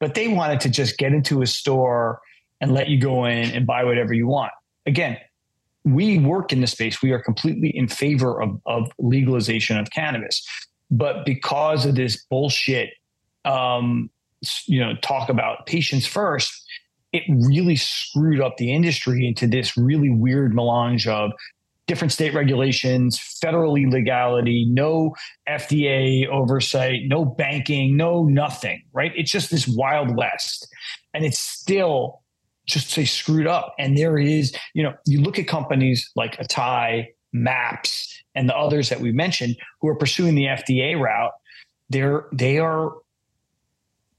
but 0.01 0.15
they 0.15 0.29
wanted 0.29 0.61
to 0.61 0.69
just 0.69 0.99
get 0.99 1.13
into 1.13 1.43
a 1.43 1.47
store 1.47 2.21
and 2.61 2.73
let 2.73 2.89
you 2.89 3.01
go 3.01 3.25
in 3.25 3.51
and 3.53 3.67
buy 3.67 3.85
whatever 3.85 4.13
you 4.13 4.27
want. 4.27 4.53
Again, 4.87 5.17
we 5.85 6.19
work 6.19 6.53
in 6.53 6.61
the 6.61 6.67
space. 6.67 7.03
We 7.03 7.13
are 7.13 7.21
completely 7.21 7.69
in 7.69 7.89
favor 7.89 8.41
of, 8.43 8.61
of 8.67 8.91
legalization 8.99 9.79
of 9.79 9.91
cannabis. 9.91 10.47
But 10.91 11.27
because 11.27 11.85
of 11.87 11.95
this 11.95 12.25
bullshit 12.31 12.91
um, 13.45 14.11
you 14.67 14.81
know 14.81 14.95
talk 15.03 15.29
about 15.29 15.67
patients 15.67 16.07
first 16.07 16.65
it 17.15 17.23
really 17.29 17.77
screwed 17.77 18.41
up 18.41 18.57
the 18.57 18.73
industry 18.73 19.27
into 19.27 19.47
this 19.47 19.77
really 19.77 20.11
weird 20.11 20.53
melange 20.53 21.07
of 21.07 21.31
different 21.87 22.11
state 22.11 22.35
regulations, 22.35 23.21
federal 23.41 23.73
legality, 23.73 24.67
no 24.69 25.15
FDA 25.49 26.27
oversight, 26.29 27.03
no 27.07 27.25
banking, 27.25 27.97
no 27.97 28.25
nothing, 28.25 28.83
right? 28.93 29.13
It's 29.15 29.31
just 29.31 29.51
this 29.51 29.69
wild 29.69 30.17
west. 30.17 30.67
And 31.13 31.25
it's 31.25 31.39
still 31.39 32.24
just 32.67 32.91
say 32.91 33.05
screwed 33.05 33.47
up. 33.47 33.75
And 33.79 33.97
there 33.97 34.19
is, 34.19 34.55
you 34.75 34.83
know, 34.83 34.95
you 35.07 35.21
look 35.21 35.39
at 35.39 35.47
companies 35.47 36.11
like 36.17 36.37
Atai, 36.39 37.07
MAPS, 37.33 38.23
and 38.35 38.49
the 38.49 38.57
others 38.57 38.89
that 38.89 39.01
we 39.01 39.13
mentioned 39.13 39.57
who 39.81 39.89
are 39.89 39.95
pursuing 39.95 40.35
the 40.35 40.45
FDA 40.45 40.99
route, 40.99 41.33
they're 41.91 42.27
they 42.33 42.59
are 42.59 42.93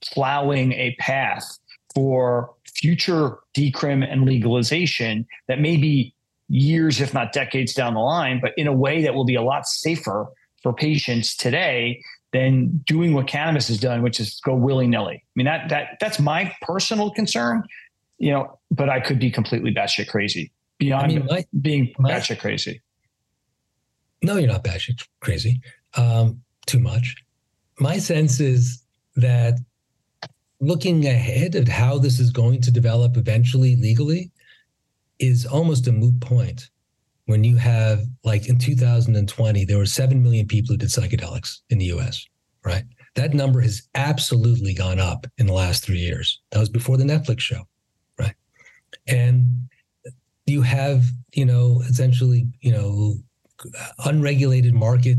plowing 0.01 0.73
a 0.73 0.95
path 0.99 1.57
for 1.93 2.53
future 2.75 3.37
decrim 3.57 4.05
and 4.09 4.25
legalization 4.25 5.25
that 5.47 5.59
may 5.59 5.77
be 5.77 6.13
years, 6.49 7.01
if 7.01 7.13
not 7.13 7.33
decades 7.33 7.73
down 7.73 7.93
the 7.93 7.99
line, 7.99 8.39
but 8.39 8.51
in 8.57 8.67
a 8.67 8.73
way 8.73 9.01
that 9.01 9.15
will 9.15 9.25
be 9.25 9.35
a 9.35 9.41
lot 9.41 9.65
safer 9.65 10.27
for 10.61 10.73
patients 10.73 11.35
today 11.35 12.01
than 12.33 12.83
doing 12.85 13.13
what 13.13 13.27
cannabis 13.27 13.67
has 13.69 13.79
done, 13.79 14.01
which 14.01 14.19
is 14.19 14.39
go 14.43 14.53
willy 14.53 14.87
nilly. 14.87 15.15
I 15.15 15.31
mean, 15.35 15.45
that 15.45 15.69
that 15.69 15.97
that's 15.99 16.19
my 16.19 16.53
personal 16.61 17.11
concern, 17.11 17.63
you 18.17 18.31
know, 18.31 18.59
but 18.71 18.89
I 18.89 18.99
could 18.99 19.19
be 19.19 19.31
completely 19.31 19.73
batshit 19.73 20.07
crazy 20.07 20.51
beyond 20.77 21.03
I 21.03 21.07
mean, 21.07 21.25
my, 21.25 21.45
being 21.61 21.93
my, 21.99 22.11
batshit 22.11 22.39
crazy. 22.39 22.81
No, 24.21 24.37
you're 24.37 24.51
not 24.51 24.63
batshit 24.63 25.05
crazy. 25.19 25.61
Um, 25.95 26.41
too 26.65 26.79
much. 26.79 27.15
My 27.79 27.97
sense 27.97 28.39
is 28.39 28.83
that 29.15 29.59
looking 30.59 31.05
ahead 31.05 31.55
at 31.55 31.67
how 31.67 31.97
this 31.97 32.19
is 32.19 32.31
going 32.31 32.61
to 32.61 32.71
develop 32.71 33.17
eventually 33.17 33.75
legally 33.75 34.31
is 35.19 35.45
almost 35.45 35.87
a 35.87 35.91
moot 35.91 36.19
point 36.21 36.69
when 37.25 37.43
you 37.43 37.55
have 37.55 38.03
like 38.23 38.47
in 38.47 38.57
2020 38.57 39.65
there 39.65 39.77
were 39.77 39.85
7 39.85 40.21
million 40.21 40.47
people 40.47 40.73
who 40.73 40.77
did 40.77 40.89
psychedelics 40.89 41.59
in 41.69 41.77
the 41.77 41.85
US 41.85 42.25
right 42.63 42.83
that 43.15 43.33
number 43.33 43.61
has 43.61 43.87
absolutely 43.95 44.73
gone 44.73 44.99
up 44.99 45.27
in 45.37 45.47
the 45.47 45.53
last 45.53 45.85
3 45.85 45.97
years 45.97 46.41
that 46.51 46.59
was 46.59 46.69
before 46.69 46.97
the 46.97 47.03
Netflix 47.03 47.41
show 47.41 47.61
and 49.07 49.69
you 50.45 50.61
have 50.61 51.05
you 51.33 51.45
know 51.45 51.81
essentially 51.89 52.47
you 52.61 52.71
know 52.71 53.15
unregulated 54.05 54.73
market 54.73 55.17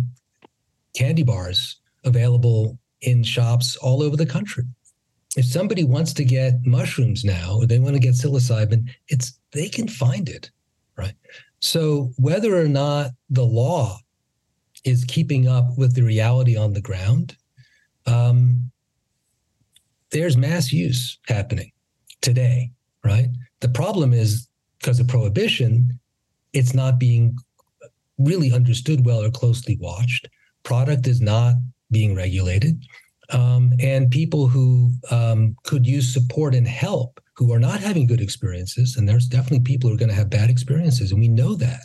candy 0.94 1.22
bars 1.22 1.76
available 2.04 2.78
in 3.00 3.22
shops 3.22 3.76
all 3.76 4.02
over 4.02 4.16
the 4.16 4.26
country 4.26 4.64
if 5.36 5.44
somebody 5.44 5.84
wants 5.84 6.14
to 6.14 6.24
get 6.24 6.64
mushrooms 6.64 7.22
now 7.22 7.56
or 7.56 7.66
they 7.66 7.78
want 7.78 7.94
to 7.94 8.00
get 8.00 8.14
psilocybin, 8.14 8.88
it's 9.08 9.38
they 9.52 9.68
can 9.68 9.86
find 9.86 10.28
it, 10.28 10.50
right? 10.96 11.14
So 11.60 12.12
whether 12.16 12.58
or 12.58 12.68
not 12.68 13.10
the 13.28 13.44
law 13.44 13.98
is 14.84 15.04
keeping 15.04 15.46
up 15.46 15.76
with 15.76 15.94
the 15.94 16.02
reality 16.02 16.56
on 16.56 16.72
the 16.72 16.80
ground, 16.80 17.36
um, 18.06 18.70
there's 20.10 20.36
mass 20.36 20.72
use 20.72 21.18
happening 21.26 21.70
today, 22.22 22.70
right? 23.06 23.28
The 23.60 23.68
problem 23.68 24.12
is 24.12 24.48
because 24.78 25.00
of 25.00 25.08
prohibition, 25.08 25.98
it's 26.52 26.74
not 26.74 26.98
being 26.98 27.36
really 28.18 28.52
understood 28.52 29.04
well 29.04 29.22
or 29.22 29.30
closely 29.30 29.76
watched. 29.80 30.28
Product 30.62 31.06
is 31.06 31.20
not 31.20 31.54
being 31.90 32.14
regulated 32.14 32.82
um, 33.30 33.72
and 33.80 34.10
people 34.10 34.46
who 34.46 34.92
um, 35.10 35.56
could 35.64 35.86
use 35.86 36.12
support 36.12 36.54
and 36.54 36.66
help 36.66 37.20
who 37.34 37.52
are 37.52 37.58
not 37.58 37.80
having 37.80 38.06
good 38.06 38.20
experiences. 38.20 38.96
And 38.96 39.08
there's 39.08 39.26
definitely 39.26 39.60
people 39.60 39.90
who 39.90 39.96
are 39.96 39.98
going 39.98 40.08
to 40.08 40.14
have 40.14 40.30
bad 40.30 40.48
experiences, 40.48 41.10
and 41.10 41.20
we 41.20 41.28
know 41.28 41.54
that. 41.56 41.80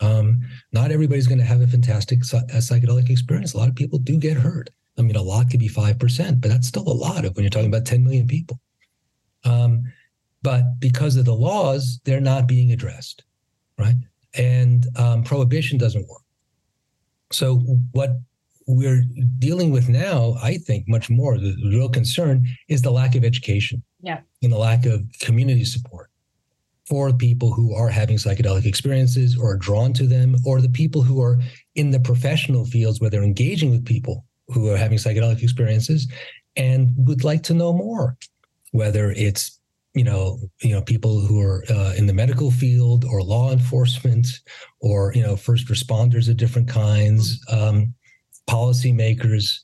Um, 0.00 0.40
not 0.72 0.92
everybody's 0.92 1.26
going 1.26 1.40
to 1.40 1.44
have 1.44 1.60
a 1.60 1.66
fantastic 1.66 2.20
a 2.20 2.58
psychedelic 2.58 3.10
experience. 3.10 3.54
A 3.54 3.58
lot 3.58 3.68
of 3.68 3.74
people 3.74 3.98
do 3.98 4.16
get 4.16 4.36
hurt. 4.36 4.70
I 4.96 5.02
mean, 5.02 5.16
a 5.16 5.22
lot 5.22 5.50
could 5.50 5.60
be 5.60 5.68
5%, 5.68 6.40
but 6.40 6.48
that's 6.48 6.68
still 6.68 6.88
a 6.88 6.90
lot 6.90 7.24
of 7.24 7.34
when 7.34 7.42
you're 7.42 7.50
talking 7.50 7.68
about 7.68 7.84
10 7.84 8.04
million 8.04 8.26
people. 8.26 8.60
Um, 9.44 9.84
but 10.42 10.62
because 10.78 11.16
of 11.16 11.24
the 11.24 11.34
laws, 11.34 12.00
they're 12.04 12.20
not 12.20 12.46
being 12.46 12.72
addressed, 12.72 13.24
right? 13.78 13.96
And 14.34 14.86
um, 14.96 15.24
prohibition 15.24 15.78
doesn't 15.78 16.06
work. 16.08 16.22
So 17.32 17.56
what 17.92 18.18
we're 18.66 19.02
dealing 19.38 19.70
with 19.70 19.88
now, 19.88 20.36
I 20.42 20.58
think, 20.58 20.86
much 20.88 21.08
more. 21.08 21.38
The 21.38 21.56
real 21.64 21.88
concern 21.88 22.46
is 22.68 22.82
the 22.82 22.90
lack 22.90 23.14
of 23.14 23.24
education. 23.24 23.82
Yeah. 24.00 24.20
And 24.42 24.52
the 24.52 24.58
lack 24.58 24.86
of 24.86 25.02
community 25.20 25.64
support 25.64 26.10
for 26.86 27.12
people 27.12 27.52
who 27.52 27.74
are 27.74 27.88
having 27.88 28.16
psychedelic 28.16 28.64
experiences 28.64 29.36
or 29.36 29.52
are 29.52 29.56
drawn 29.56 29.92
to 29.94 30.06
them, 30.06 30.36
or 30.44 30.60
the 30.60 30.68
people 30.68 31.02
who 31.02 31.20
are 31.20 31.38
in 31.74 31.90
the 31.90 32.00
professional 32.00 32.64
fields 32.64 33.00
where 33.00 33.10
they're 33.10 33.22
engaging 33.22 33.70
with 33.70 33.84
people 33.84 34.24
who 34.48 34.70
are 34.70 34.76
having 34.76 34.96
psychedelic 34.96 35.42
experiences 35.42 36.10
and 36.56 36.90
would 36.96 37.24
like 37.24 37.42
to 37.42 37.54
know 37.54 37.72
more, 37.72 38.16
whether 38.72 39.10
it's 39.10 39.57
you 39.94 40.04
know 40.04 40.38
you 40.60 40.74
know 40.74 40.82
people 40.82 41.20
who 41.20 41.40
are 41.40 41.64
uh, 41.70 41.94
in 41.96 42.06
the 42.06 42.12
medical 42.12 42.50
field 42.50 43.04
or 43.04 43.22
law 43.22 43.52
enforcement 43.52 44.26
or 44.80 45.12
you 45.14 45.22
know 45.22 45.36
first 45.36 45.68
responders 45.68 46.28
of 46.28 46.36
different 46.36 46.68
kinds 46.68 47.40
um, 47.50 47.94
policymakers. 48.48 49.60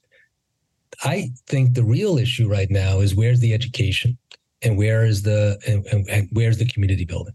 I 1.02 1.30
think 1.46 1.74
the 1.74 1.84
real 1.84 2.18
issue 2.18 2.48
right 2.48 2.70
now 2.70 3.00
is 3.00 3.14
where's 3.14 3.40
the 3.40 3.52
education 3.52 4.16
and 4.62 4.78
where 4.78 5.04
is 5.04 5.22
the 5.22 5.58
and, 5.66 5.84
and, 5.86 6.08
and 6.08 6.28
where's 6.32 6.58
the 6.58 6.66
community 6.66 7.04
building, 7.04 7.34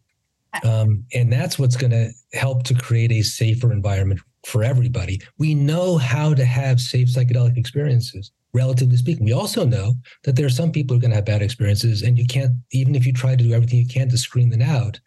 um, 0.63 1.03
and 1.13 1.31
that's 1.31 1.59
what's 1.59 1.75
going 1.75 1.91
to 1.91 2.09
help 2.33 2.63
to 2.63 2.73
create 2.73 3.11
a 3.11 3.21
safer 3.21 3.71
environment 3.71 4.21
for 4.45 4.63
everybody. 4.63 5.21
We 5.37 5.53
know 5.53 5.97
how 5.97 6.33
to 6.33 6.45
have 6.45 6.79
safe 6.79 7.09
psychedelic 7.09 7.57
experiences, 7.57 8.31
relatively 8.53 8.97
speaking. 8.97 9.25
We 9.25 9.33
also 9.33 9.65
know 9.65 9.93
that 10.23 10.35
there 10.35 10.45
are 10.45 10.49
some 10.49 10.71
people 10.71 10.95
who 10.95 10.99
are 10.99 11.01
going 11.01 11.11
to 11.11 11.17
have 11.17 11.25
bad 11.25 11.41
experiences, 11.41 12.01
and 12.01 12.17
you 12.17 12.25
can't 12.25 12.53
even 12.71 12.95
if 12.95 13.05
you 13.05 13.13
try 13.13 13.35
to 13.35 13.43
do 13.43 13.53
everything 13.53 13.79
you 13.79 13.87
can 13.87 14.09
to 14.09 14.17
screen 14.17 14.49
them 14.49 14.61
out, 14.61 14.99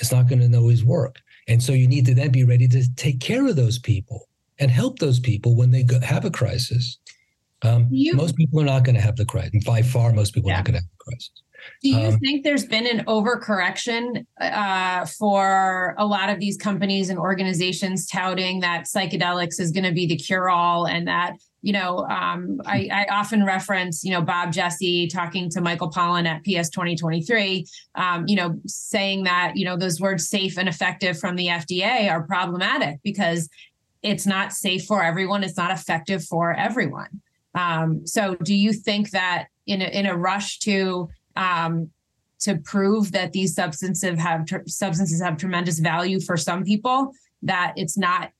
it's 0.00 0.12
not 0.12 0.28
going 0.28 0.40
to 0.40 0.58
always 0.58 0.84
work. 0.84 1.20
And 1.48 1.62
so 1.62 1.72
you 1.72 1.88
need 1.88 2.06
to 2.06 2.14
then 2.14 2.30
be 2.30 2.44
ready 2.44 2.68
to 2.68 2.94
take 2.94 3.20
care 3.20 3.46
of 3.46 3.56
those 3.56 3.78
people 3.78 4.28
and 4.58 4.70
help 4.70 4.98
those 4.98 5.18
people 5.18 5.56
when 5.56 5.70
they 5.70 5.86
have 6.02 6.24
a 6.24 6.30
crisis. 6.30 6.98
Um, 7.62 7.88
you, 7.90 8.14
most 8.14 8.36
people 8.36 8.60
are 8.60 8.64
not 8.64 8.84
going 8.84 8.94
to 8.94 9.00
have 9.00 9.16
the 9.16 9.24
crisis. 9.24 9.64
By 9.64 9.82
far, 9.82 10.12
most 10.12 10.34
people 10.34 10.50
yeah. 10.50 10.56
are 10.56 10.58
not 10.58 10.66
going 10.66 10.74
to 10.74 10.80
have 10.80 10.90
the 10.90 11.04
crisis. 11.04 11.30
Do 11.82 11.90
you 11.90 12.08
um, 12.08 12.18
think 12.20 12.44
there's 12.44 12.66
been 12.66 12.86
an 12.86 13.04
overcorrection 13.06 14.24
uh, 14.40 15.06
for 15.06 15.94
a 15.98 16.06
lot 16.06 16.30
of 16.30 16.38
these 16.38 16.56
companies 16.56 17.10
and 17.10 17.18
organizations 17.18 18.06
touting 18.06 18.60
that 18.60 18.84
psychedelics 18.84 19.58
is 19.58 19.72
going 19.72 19.84
to 19.84 19.92
be 19.92 20.06
the 20.06 20.16
cure 20.16 20.48
all 20.48 20.86
and 20.86 21.08
that, 21.08 21.34
you 21.62 21.72
know, 21.72 22.06
um, 22.06 22.60
I, 22.64 22.88
I, 22.92 23.06
often 23.10 23.44
reference, 23.44 24.04
you 24.04 24.12
know, 24.12 24.22
Bob 24.22 24.52
Jesse 24.52 25.08
talking 25.08 25.50
to 25.50 25.60
Michael 25.60 25.90
Pollan 25.90 26.26
at 26.26 26.44
PS 26.44 26.70
2023, 26.70 27.66
um, 27.96 28.24
you 28.28 28.36
know, 28.36 28.60
saying 28.66 29.24
that, 29.24 29.56
you 29.56 29.64
know, 29.64 29.76
those 29.76 30.00
words 30.00 30.28
safe 30.28 30.56
and 30.56 30.68
effective 30.68 31.18
from 31.18 31.34
the 31.34 31.48
FDA 31.48 32.08
are 32.10 32.22
problematic 32.22 33.00
because 33.02 33.48
it's 34.02 34.26
not 34.26 34.52
safe 34.52 34.84
for 34.84 35.02
everyone. 35.02 35.42
It's 35.42 35.56
not 35.56 35.72
effective 35.72 36.24
for 36.24 36.54
everyone. 36.54 37.20
Um, 37.54 38.06
so, 38.06 38.36
do 38.36 38.54
you 38.54 38.72
think 38.72 39.10
that 39.10 39.48
in 39.66 39.82
a, 39.82 39.86
in 39.86 40.06
a 40.06 40.16
rush 40.16 40.60
to 40.60 41.08
um, 41.34 41.90
to 42.40 42.56
prove 42.58 43.12
that 43.12 43.32
these 43.32 43.54
substances 43.54 44.18
have 44.18 44.46
tr- 44.46 44.66
substances 44.66 45.20
have 45.20 45.36
tremendous 45.36 45.78
value 45.78 46.20
for 46.20 46.36
some 46.36 46.62
people, 46.62 47.12
that 47.42 47.72
it's 47.76 47.98
not, 47.98 48.30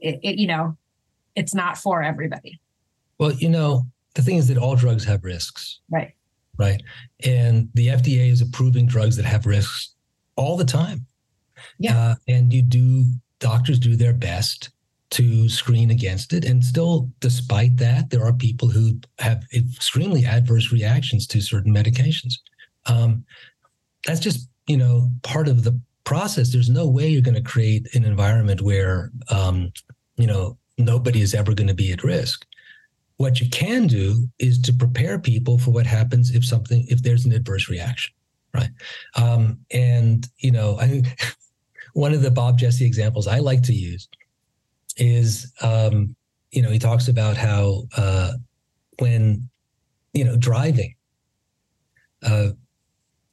it, 0.00 0.18
it, 0.22 0.38
you 0.38 0.46
know, 0.46 0.76
it's 1.38 1.54
not 1.54 1.78
for 1.78 2.02
everybody? 2.02 2.60
Well, 3.18 3.32
you 3.32 3.48
know, 3.48 3.86
the 4.14 4.22
thing 4.22 4.36
is 4.36 4.48
that 4.48 4.58
all 4.58 4.76
drugs 4.76 5.04
have 5.04 5.24
risks. 5.24 5.80
Right. 5.90 6.14
Right. 6.56 6.82
And 7.24 7.68
the 7.74 7.88
FDA 7.88 8.30
is 8.30 8.40
approving 8.40 8.86
drugs 8.86 9.16
that 9.16 9.24
have 9.24 9.46
risks 9.46 9.94
all 10.34 10.56
the 10.56 10.64
time. 10.64 11.06
Yeah. 11.78 11.96
Uh, 11.96 12.14
and 12.26 12.52
you 12.52 12.62
do, 12.62 13.04
doctors 13.38 13.78
do 13.78 13.94
their 13.94 14.12
best 14.12 14.70
to 15.10 15.48
screen 15.48 15.90
against 15.90 16.32
it. 16.32 16.44
And 16.44 16.62
still, 16.62 17.10
despite 17.20 17.76
that, 17.76 18.10
there 18.10 18.24
are 18.24 18.32
people 18.32 18.68
who 18.68 18.98
have 19.20 19.44
extremely 19.54 20.26
adverse 20.26 20.72
reactions 20.72 21.26
to 21.28 21.40
certain 21.40 21.72
medications. 21.72 22.34
Um, 22.86 23.24
that's 24.04 24.20
just, 24.20 24.48
you 24.66 24.76
know, 24.76 25.10
part 25.22 25.48
of 25.48 25.64
the 25.64 25.80
process. 26.04 26.52
There's 26.52 26.68
no 26.70 26.88
way 26.88 27.08
you're 27.08 27.22
going 27.22 27.42
to 27.42 27.50
create 27.50 27.86
an 27.94 28.04
environment 28.04 28.60
where, 28.60 29.10
um, 29.30 29.72
you 30.16 30.26
know, 30.26 30.58
nobody 30.78 31.20
is 31.20 31.34
ever 31.34 31.54
going 31.54 31.68
to 31.68 31.74
be 31.74 31.92
at 31.92 32.04
risk. 32.04 32.46
What 33.16 33.40
you 33.40 33.48
can 33.50 33.86
do 33.86 34.28
is 34.38 34.60
to 34.62 34.72
prepare 34.72 35.18
people 35.18 35.58
for 35.58 35.72
what 35.72 35.86
happens 35.86 36.34
if 36.34 36.44
something, 36.44 36.86
if 36.88 37.02
there's 37.02 37.24
an 37.24 37.32
adverse 37.32 37.68
reaction, 37.68 38.12
right? 38.54 38.70
Um, 39.16 39.58
and, 39.72 40.26
you 40.38 40.52
know, 40.52 40.78
I 40.80 41.02
one 41.94 42.12
of 42.14 42.22
the 42.22 42.30
Bob 42.30 42.58
Jesse 42.58 42.86
examples 42.86 43.26
I 43.26 43.38
like 43.40 43.62
to 43.64 43.72
use 43.72 44.08
is 44.96 45.52
um, 45.62 46.14
you 46.50 46.62
know 46.62 46.70
he 46.70 46.78
talks 46.78 47.08
about 47.08 47.36
how 47.36 47.84
uh, 47.96 48.32
when 48.98 49.48
you 50.12 50.24
know, 50.24 50.36
driving. 50.36 50.94
Uh, 52.24 52.48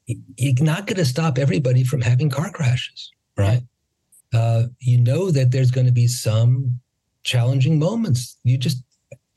you're 0.05 0.63
not 0.63 0.85
going 0.85 0.97
to 0.97 1.05
stop 1.05 1.39
everybody 1.39 1.83
from 1.83 1.99
having 1.99 2.29
car 2.29 2.51
crashes, 2.51 3.11
right? 3.37 3.61
Uh, 4.33 4.65
you 4.79 4.99
know 4.99 5.31
that 5.31 5.49
there's 5.49 5.71
going 5.71 5.87
to 5.87 5.91
be 5.91 6.07
some 6.07 6.79
challenging 7.25 7.77
moments. 7.77 8.37
You 8.43 8.57
just 8.57 8.81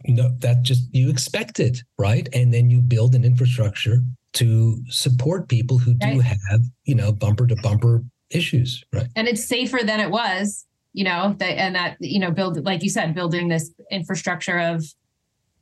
know 0.06 0.30
that 0.38 0.62
just 0.62 0.94
you 0.94 1.10
expect 1.10 1.58
it, 1.58 1.82
right? 1.98 2.28
And 2.32 2.54
then 2.54 2.70
you 2.70 2.80
build 2.80 3.16
an 3.16 3.24
infrastructure 3.24 4.02
to 4.34 4.80
support 4.88 5.48
people 5.48 5.78
who 5.78 5.94
do 5.94 6.06
right. 6.06 6.22
have, 6.22 6.60
you 6.84 6.94
know, 6.94 7.10
bumper 7.10 7.46
to 7.48 7.56
bumper 7.56 8.04
issues, 8.30 8.84
right? 8.92 9.08
And 9.16 9.26
it's 9.26 9.44
safer 9.44 9.80
than 9.82 9.98
it 9.98 10.10
was, 10.10 10.66
you 10.92 11.02
know, 11.02 11.34
that 11.38 11.58
and 11.58 11.74
that, 11.74 11.96
you 11.98 12.20
know, 12.20 12.30
build 12.30 12.64
like 12.64 12.84
you 12.84 12.90
said, 12.90 13.14
building 13.14 13.48
this 13.48 13.72
infrastructure 13.90 14.58
of 14.58 14.84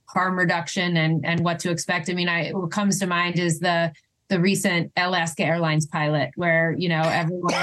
harm 0.09 0.39
reduction 0.39 0.97
and 0.97 1.25
and 1.25 1.41
what 1.41 1.59
to 1.61 1.71
expect. 1.71 2.11
I 2.11 2.15
mean, 2.15 2.29
I 2.29 2.51
what 2.51 2.71
comes 2.71 2.99
to 3.01 3.07
mind 3.07 3.39
is 3.39 3.61
the 3.61 3.93
the 4.29 4.41
recent 4.41 4.91
Alaska 4.97 5.45
Airlines 5.45 5.87
pilot, 5.87 6.31
where 6.35 6.75
you 6.77 6.89
know 6.89 7.03
everyone 7.03 7.55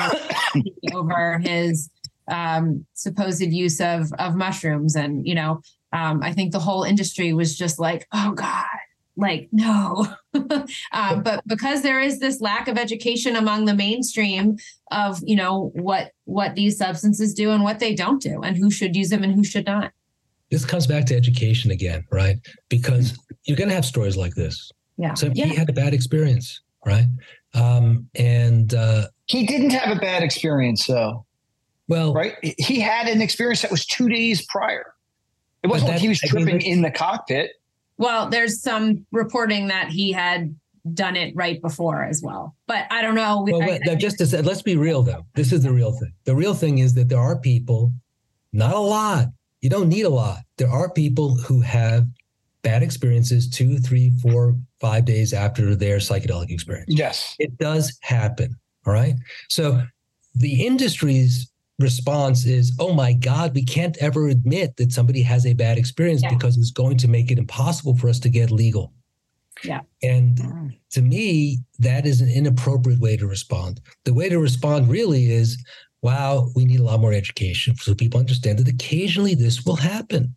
over 0.94 1.38
his 1.40 1.90
um, 2.28 2.86
supposed 2.94 3.42
use 3.42 3.80
of 3.82 4.12
of 4.20 4.36
mushrooms, 4.36 4.96
and 4.96 5.28
you 5.28 5.36
know, 5.36 5.62
um, 5.92 6.22
I 6.24 6.34
think 6.34 6.52
the 6.52 6.60
whole 6.60 6.84
industry 6.84 7.34
was 7.34 7.58
just 7.58 7.80
like, 7.80 8.08
"Oh 8.14 8.32
God, 8.34 8.66
like 9.18 9.50
no." 9.52 10.08
um, 10.92 11.24
but 11.24 11.46
because 11.48 11.82
there 11.82 12.00
is 12.00 12.20
this 12.20 12.42
lack 12.42 12.68
of 12.68 12.78
education 12.78 13.36
among 13.36 13.66
the 13.66 13.76
mainstream 13.76 14.58
of 14.92 15.20
you 15.24 15.36
know 15.36 15.72
what 15.76 16.12
what 16.26 16.56
these 16.56 16.78
substances 16.78 17.34
do 17.34 17.52
and 17.52 17.64
what 17.64 17.80
they 17.80 17.96
don't 17.96 18.22
do, 18.22 18.42
and 18.42 18.58
who 18.58 18.72
should 18.72 18.96
use 18.96 19.10
them 19.10 19.24
and 19.24 19.34
who 19.34 19.44
should 19.44 19.66
not. 19.66 19.92
This 20.52 20.66
comes 20.66 20.86
back 20.86 21.06
to 21.06 21.16
education 21.16 21.72
again, 21.72 22.06
right? 22.12 22.38
Because 22.70 23.18
you're 23.46 23.58
going 23.58 23.70
to 23.70 23.76
have 23.76 23.86
stories 23.86 24.16
like 24.16 24.36
this 24.36 24.72
yeah. 24.98 25.14
So 25.14 25.32
yeah. 25.34 25.46
he 25.46 25.56
had 25.56 25.70
a 25.70 25.74
bad 25.74 25.94
experience, 25.94 26.62
right? 26.86 27.06
Um, 27.54 28.10
and 28.16 28.74
uh, 28.74 29.08
he 29.26 29.46
didn't 29.46 29.72
have 29.72 29.96
a 29.98 30.00
bad 30.00 30.24
experience, 30.24 30.86
though. 30.86 31.26
Well, 31.88 32.14
right? 32.14 32.36
He 32.42 32.80
had 32.80 33.08
an 33.08 33.22
experience 33.22 33.62
that 33.62 33.72
was 33.72 33.86
two 33.86 34.10
days 34.10 34.46
prior. 34.48 34.94
It 35.64 35.68
wasn't 35.68 35.92
like 35.92 36.02
he 36.02 36.10
was 36.10 36.20
tripping 36.20 36.62
in 36.62 36.82
the 36.82 36.92
cockpit. 36.92 37.52
Well, 37.98 38.30
there's 38.30 38.62
some 38.62 39.06
reporting 39.12 39.68
that 39.68 39.90
he 39.90 40.12
had 40.12 40.56
done 40.94 41.16
it 41.16 41.34
right 41.36 41.62
before 41.62 42.04
as 42.04 42.22
well. 42.22 42.56
But 42.68 42.86
I 42.92 43.02
don't 43.02 43.16
know. 43.16 43.46
Well, 43.50 43.62
I, 43.62 43.80
I, 43.90 43.96
just 43.96 44.18
to 44.18 44.26
say, 44.26 44.42
let's 44.42 44.62
be 44.62 44.76
real 44.76 45.02
though. 45.02 45.26
This 45.36 45.54
is 45.54 45.64
the 45.64 45.72
real 45.72 45.94
thing. 45.94 46.12
The 46.26 46.36
real 46.36 46.54
thing 46.54 46.80
is 46.80 46.94
that 46.96 47.10
there 47.10 47.20
are 47.20 47.38
people, 47.38 47.94
not 48.52 48.74
a 48.74 48.80
lot. 48.80 49.28
You 49.62 49.70
don't 49.70 49.88
need 49.88 50.04
a 50.06 50.10
lot. 50.10 50.40
There 50.58 50.70
are 50.70 50.90
people 50.90 51.36
who 51.36 51.62
have 51.62 52.06
bad 52.64 52.84
experiences 52.84 53.50
two, 53.50 53.78
three, 53.78 54.12
four, 54.22 54.56
five 54.82 55.06
days 55.06 55.34
after 55.34 55.76
their 55.76 55.98
psychedelic 55.98 56.50
experience. 56.50 56.94
Yes. 56.94 57.36
It 57.40 57.58
does 57.58 57.98
happen. 58.02 58.58
All 58.86 58.94
right. 58.94 59.16
So 59.48 59.82
the 60.36 60.66
industry's 60.66 61.50
response 61.80 62.46
is, 62.46 62.76
oh 62.80 62.94
my 62.94 63.14
God, 63.14 63.54
we 63.54 63.64
can't 63.64 63.98
ever 63.98 64.28
admit 64.28 64.78
that 64.78 64.92
somebody 64.92 65.22
has 65.24 65.46
a 65.46 65.54
bad 65.54 65.78
experience 65.78 66.22
yeah. 66.22 66.30
because 66.30 66.58
it's 66.58 66.72
going 66.72 66.98
to 66.98 67.08
make 67.08 67.32
it 67.32 67.38
impossible 67.38 67.98
for 67.98 68.10
us 68.10 68.20
to 68.20 68.30
get 68.30 68.52
legal. 68.52 68.94
Yeah. 69.64 69.82
And 70.02 70.40
to 70.92 71.02
me, 71.02 71.60
that 71.80 72.06
is 72.06 72.22
an 72.22 72.30
inappropriate 72.30 73.00
way 73.00 73.18
to 73.18 73.28
respond. 73.28 73.82
The 74.04 74.14
way 74.14 74.30
to 74.30 74.40
respond 74.40 74.90
really 74.90 75.32
is, 75.32 75.64
wow, 76.02 76.50
we 76.56 76.66
need 76.66 76.80
a 76.80 76.84
lot 76.84 77.00
more 77.00 77.14
education 77.14 77.76
so 77.78 77.96
people 77.96 78.20
understand 78.20 78.60
that 78.60 78.68
occasionally 78.68 79.36
this 79.36 79.66
will 79.66 79.76
happen. 79.76 80.36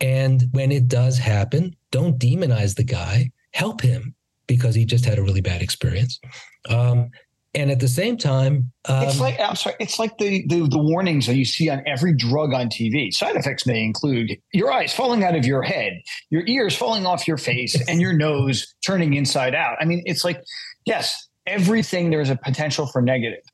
And 0.00 0.44
when 0.52 0.70
it 0.70 0.88
does 0.88 1.18
happen, 1.18 1.74
don't 1.90 2.18
demonize 2.18 2.74
the 2.74 2.84
guy, 2.84 3.30
help 3.52 3.80
him 3.80 4.14
because 4.46 4.74
he 4.74 4.84
just 4.84 5.04
had 5.04 5.18
a 5.18 5.22
really 5.22 5.40
bad 5.40 5.62
experience. 5.62 6.20
Um, 6.68 7.10
and 7.58 7.70
at 7.70 7.80
the 7.80 7.88
same 7.88 8.16
time, 8.16 8.72
um, 8.86 9.02
it's 9.04 9.20
like 9.20 9.38
I'm 9.40 9.56
sorry, 9.56 9.76
it's 9.80 9.98
like 9.98 10.16
the, 10.18 10.46
the, 10.48 10.66
the 10.68 10.78
warnings 10.78 11.26
that 11.26 11.36
you 11.36 11.44
see 11.44 11.68
on 11.68 11.82
every 11.86 12.14
drug 12.14 12.54
on 12.54 12.68
TV. 12.68 13.12
Side 13.12 13.36
effects 13.36 13.66
may 13.66 13.82
include 13.82 14.36
your 14.52 14.72
eyes 14.72 14.94
falling 14.94 15.24
out 15.24 15.34
of 15.34 15.44
your 15.44 15.62
head, 15.62 16.00
your 16.30 16.46
ears 16.46 16.76
falling 16.76 17.04
off 17.06 17.28
your 17.28 17.38
face, 17.38 17.80
and 17.88 18.00
your 18.00 18.12
nose 18.12 18.74
turning 18.84 19.14
inside 19.14 19.54
out. 19.54 19.76
I 19.80 19.84
mean, 19.84 20.02
it's 20.06 20.24
like 20.24 20.42
yes, 20.86 21.28
everything 21.46 22.10
there's 22.10 22.30
a 22.30 22.36
potential 22.36 22.86
for 22.86 23.02
negative. 23.02 23.44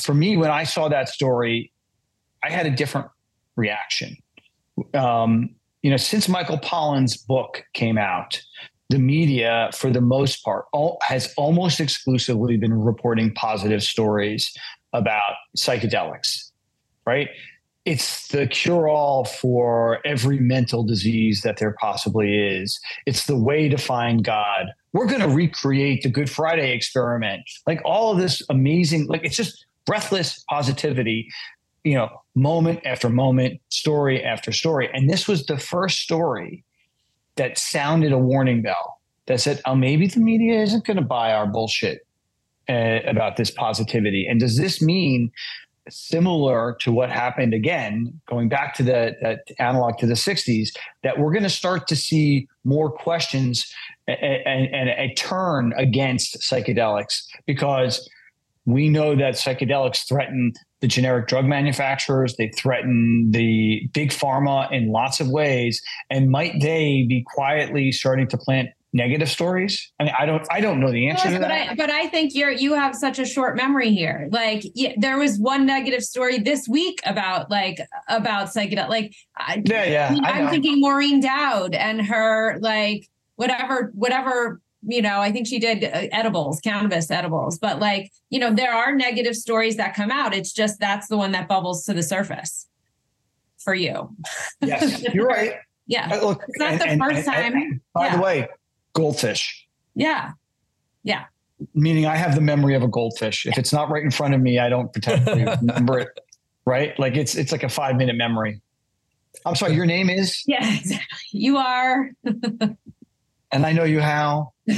For 0.00 0.14
me, 0.14 0.36
when 0.36 0.50
I 0.50 0.64
saw 0.64 0.88
that 0.88 1.08
story, 1.08 1.72
I 2.42 2.50
had 2.50 2.66
a 2.66 2.70
different 2.70 3.08
reaction 3.56 4.16
um, 4.94 5.54
you 5.82 5.90
know, 5.90 5.96
since 5.96 6.28
Michael 6.28 6.58
Pollan's 6.58 7.16
book 7.16 7.64
came 7.72 7.98
out, 7.98 8.40
the 8.90 8.98
media, 8.98 9.70
for 9.72 9.88
the 9.88 10.00
most 10.00 10.44
part, 10.44 10.66
all, 10.72 10.98
has 11.02 11.32
almost 11.36 11.78
exclusively 11.80 12.56
been 12.56 12.74
reporting 12.74 13.32
positive 13.34 13.84
stories 13.84 14.52
about 14.92 15.34
psychedelics, 15.56 16.50
right? 17.06 17.28
It's 17.84 18.28
the 18.28 18.48
cure 18.48 18.88
all 18.88 19.24
for 19.24 20.00
every 20.04 20.40
mental 20.40 20.82
disease 20.82 21.42
that 21.42 21.58
there 21.58 21.74
possibly 21.80 22.36
is. 22.36 22.80
It's 23.06 23.26
the 23.26 23.38
way 23.38 23.68
to 23.68 23.78
find 23.78 24.24
God. 24.24 24.66
We're 24.92 25.06
going 25.06 25.22
to 25.22 25.28
recreate 25.28 26.02
the 26.02 26.10
Good 26.10 26.28
Friday 26.28 26.72
experiment. 26.72 27.42
Like 27.68 27.80
all 27.84 28.12
of 28.12 28.18
this 28.18 28.42
amazing, 28.50 29.06
like 29.06 29.24
it's 29.24 29.36
just 29.36 29.66
breathless 29.86 30.44
positivity 30.50 31.30
you 31.84 31.94
know, 31.94 32.08
moment 32.34 32.80
after 32.84 33.08
moment, 33.08 33.60
story 33.70 34.22
after 34.22 34.52
story. 34.52 34.90
And 34.92 35.08
this 35.08 35.26
was 35.26 35.46
the 35.46 35.58
first 35.58 36.00
story 36.00 36.64
that 37.40 37.56
sounded 37.56 38.12
a 38.12 38.18
warning 38.18 38.60
bell 38.60 39.00
that 39.24 39.40
said, 39.40 39.62
oh, 39.64 39.74
maybe 39.74 40.06
the 40.06 40.20
media 40.20 40.60
isn't 40.60 40.84
going 40.84 40.98
to 40.98 41.02
buy 41.02 41.32
our 41.32 41.46
bullshit 41.46 42.06
uh, 42.68 42.98
about 43.06 43.38
this 43.38 43.50
positivity. 43.50 44.26
And 44.28 44.38
does 44.38 44.58
this 44.58 44.82
mean 44.82 45.32
similar 45.88 46.76
to 46.80 46.92
what 46.92 47.10
happened 47.10 47.54
again, 47.54 48.20
going 48.26 48.50
back 48.50 48.74
to 48.74 48.82
the 48.82 49.38
analog 49.58 49.96
to 50.00 50.06
the 50.06 50.12
60s, 50.12 50.68
that 51.02 51.18
we're 51.18 51.32
going 51.32 51.42
to 51.42 51.48
start 51.48 51.88
to 51.88 51.96
see 51.96 52.46
more 52.64 52.90
questions 52.90 53.72
and, 54.06 54.18
and, 54.44 54.74
and 54.74 54.88
a 54.90 55.14
turn 55.14 55.72
against 55.78 56.40
psychedelics 56.40 57.26
because 57.46 58.06
we 58.66 58.88
know 58.88 59.16
that 59.16 59.34
psychedelics 59.34 60.06
threaten 60.08 60.52
the 60.80 60.86
generic 60.86 61.28
drug 61.28 61.44
manufacturers. 61.44 62.36
They 62.36 62.48
threaten 62.48 63.30
the 63.30 63.88
big 63.92 64.10
pharma 64.10 64.70
in 64.72 64.90
lots 64.90 65.20
of 65.20 65.28
ways. 65.28 65.82
And 66.08 66.30
might 66.30 66.60
they 66.60 67.04
be 67.08 67.24
quietly 67.26 67.92
starting 67.92 68.28
to 68.28 68.38
plant 68.38 68.70
negative 68.92 69.28
stories? 69.28 69.92
I 70.00 70.04
mean, 70.04 70.14
I 70.18 70.26
don't, 70.26 70.46
I 70.50 70.60
don't 70.60 70.80
know 70.80 70.90
the 70.90 71.08
answer 71.08 71.28
yes, 71.28 71.34
to 71.34 71.40
but 71.40 71.48
that. 71.48 71.70
I, 71.70 71.74
but 71.74 71.90
I 71.90 72.08
think 72.08 72.34
you're, 72.34 72.50
you 72.50 72.74
have 72.74 72.94
such 72.94 73.18
a 73.18 73.24
short 73.24 73.56
memory 73.56 73.94
here. 73.94 74.28
Like 74.32 74.62
yeah, 74.74 74.92
there 74.96 75.18
was 75.18 75.38
one 75.38 75.66
negative 75.66 76.02
story 76.02 76.38
this 76.38 76.66
week 76.66 76.98
about 77.04 77.50
like, 77.50 77.78
about 78.08 78.48
psychedelic, 78.48 78.88
like, 78.88 79.14
yeah, 79.64 79.84
yeah. 79.84 80.18
I, 80.24 80.40
I'm 80.40 80.48
thinking 80.48 80.80
Maureen 80.80 81.20
Dowd 81.20 81.74
and 81.74 82.00
her, 82.06 82.58
like, 82.60 83.08
whatever, 83.36 83.90
whatever 83.94 84.60
you 84.86 85.02
know, 85.02 85.20
I 85.20 85.30
think 85.32 85.46
she 85.46 85.58
did 85.58 85.84
uh, 85.84 86.08
edibles, 86.12 86.60
cannabis 86.60 87.10
edibles, 87.10 87.58
but 87.58 87.80
like, 87.80 88.10
you 88.30 88.38
know, 88.38 88.52
there 88.52 88.72
are 88.72 88.94
negative 88.94 89.36
stories 89.36 89.76
that 89.76 89.94
come 89.94 90.10
out. 90.10 90.34
It's 90.34 90.52
just 90.52 90.80
that's 90.80 91.08
the 91.08 91.16
one 91.16 91.32
that 91.32 91.48
bubbles 91.48 91.84
to 91.84 91.92
the 91.92 92.02
surface 92.02 92.66
for 93.58 93.74
you. 93.74 94.14
Yes, 94.60 95.02
you're 95.12 95.26
right. 95.28 95.54
yeah. 95.86 96.08
Uh, 96.12 96.26
look, 96.26 96.44
it's 96.48 96.58
not 96.58 96.72
and, 96.72 96.80
the 96.80 96.88
and, 96.88 97.02
first 97.02 97.28
and, 97.28 97.54
time. 97.54 97.80
by 97.92 98.06
yeah. 98.06 98.16
the 98.16 98.22
way, 98.22 98.48
goldfish. 98.94 99.66
Yeah. 99.94 100.32
Yeah. 101.02 101.24
Meaning 101.74 102.06
I 102.06 102.16
have 102.16 102.34
the 102.34 102.40
memory 102.40 102.74
of 102.74 102.82
a 102.82 102.88
goldfish. 102.88 103.44
If 103.44 103.58
it's 103.58 103.72
not 103.72 103.90
right 103.90 104.02
in 104.02 104.10
front 104.10 104.34
of 104.34 104.40
me, 104.40 104.58
I 104.58 104.70
don't 104.70 104.92
potentially 104.92 105.44
remember 105.60 105.98
it. 105.98 106.08
Right? 106.64 106.98
Like 106.98 107.16
it's 107.16 107.34
it's 107.34 107.52
like 107.52 107.62
a 107.64 107.68
five 107.68 107.96
minute 107.96 108.16
memory. 108.16 108.60
I'm 109.44 109.54
sorry, 109.54 109.74
your 109.74 109.86
name 109.86 110.10
is? 110.10 110.42
Yeah, 110.46 110.74
exactly. 110.74 111.06
You 111.32 111.56
are. 111.58 112.10
And 113.52 113.66
I 113.66 113.72
know 113.72 113.84
you 113.84 114.00
how. 114.00 114.52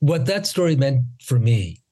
what 0.00 0.26
that 0.26 0.46
story 0.46 0.76
meant 0.76 1.04
for 1.22 1.38
me 1.38 1.82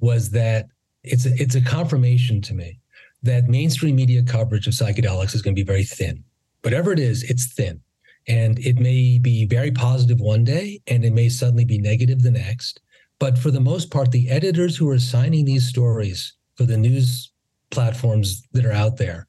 was 0.00 0.30
that 0.30 0.66
it's 1.02 1.26
a, 1.26 1.30
it's 1.34 1.54
a 1.54 1.60
confirmation 1.60 2.40
to 2.42 2.54
me 2.54 2.80
that 3.22 3.48
mainstream 3.48 3.96
media 3.96 4.22
coverage 4.22 4.66
of 4.66 4.74
psychedelics 4.74 5.34
is 5.34 5.42
going 5.42 5.54
to 5.54 5.60
be 5.60 5.66
very 5.66 5.84
thin. 5.84 6.22
Whatever 6.62 6.92
it 6.92 6.98
is, 6.98 7.24
it's 7.24 7.52
thin. 7.52 7.80
And 8.28 8.58
it 8.58 8.78
may 8.78 9.18
be 9.18 9.46
very 9.46 9.70
positive 9.70 10.20
one 10.20 10.44
day 10.44 10.80
and 10.86 11.04
it 11.04 11.12
may 11.12 11.28
suddenly 11.28 11.64
be 11.64 11.78
negative 11.78 12.22
the 12.22 12.30
next. 12.30 12.80
But 13.18 13.38
for 13.38 13.50
the 13.50 13.60
most 13.60 13.90
part, 13.90 14.12
the 14.12 14.28
editors 14.30 14.76
who 14.76 14.88
are 14.90 14.94
assigning 14.94 15.44
these 15.44 15.66
stories 15.66 16.34
for 16.54 16.64
the 16.64 16.76
news 16.76 17.32
platforms 17.70 18.42
that 18.52 18.64
are 18.64 18.72
out 18.72 18.96
there, 18.96 19.26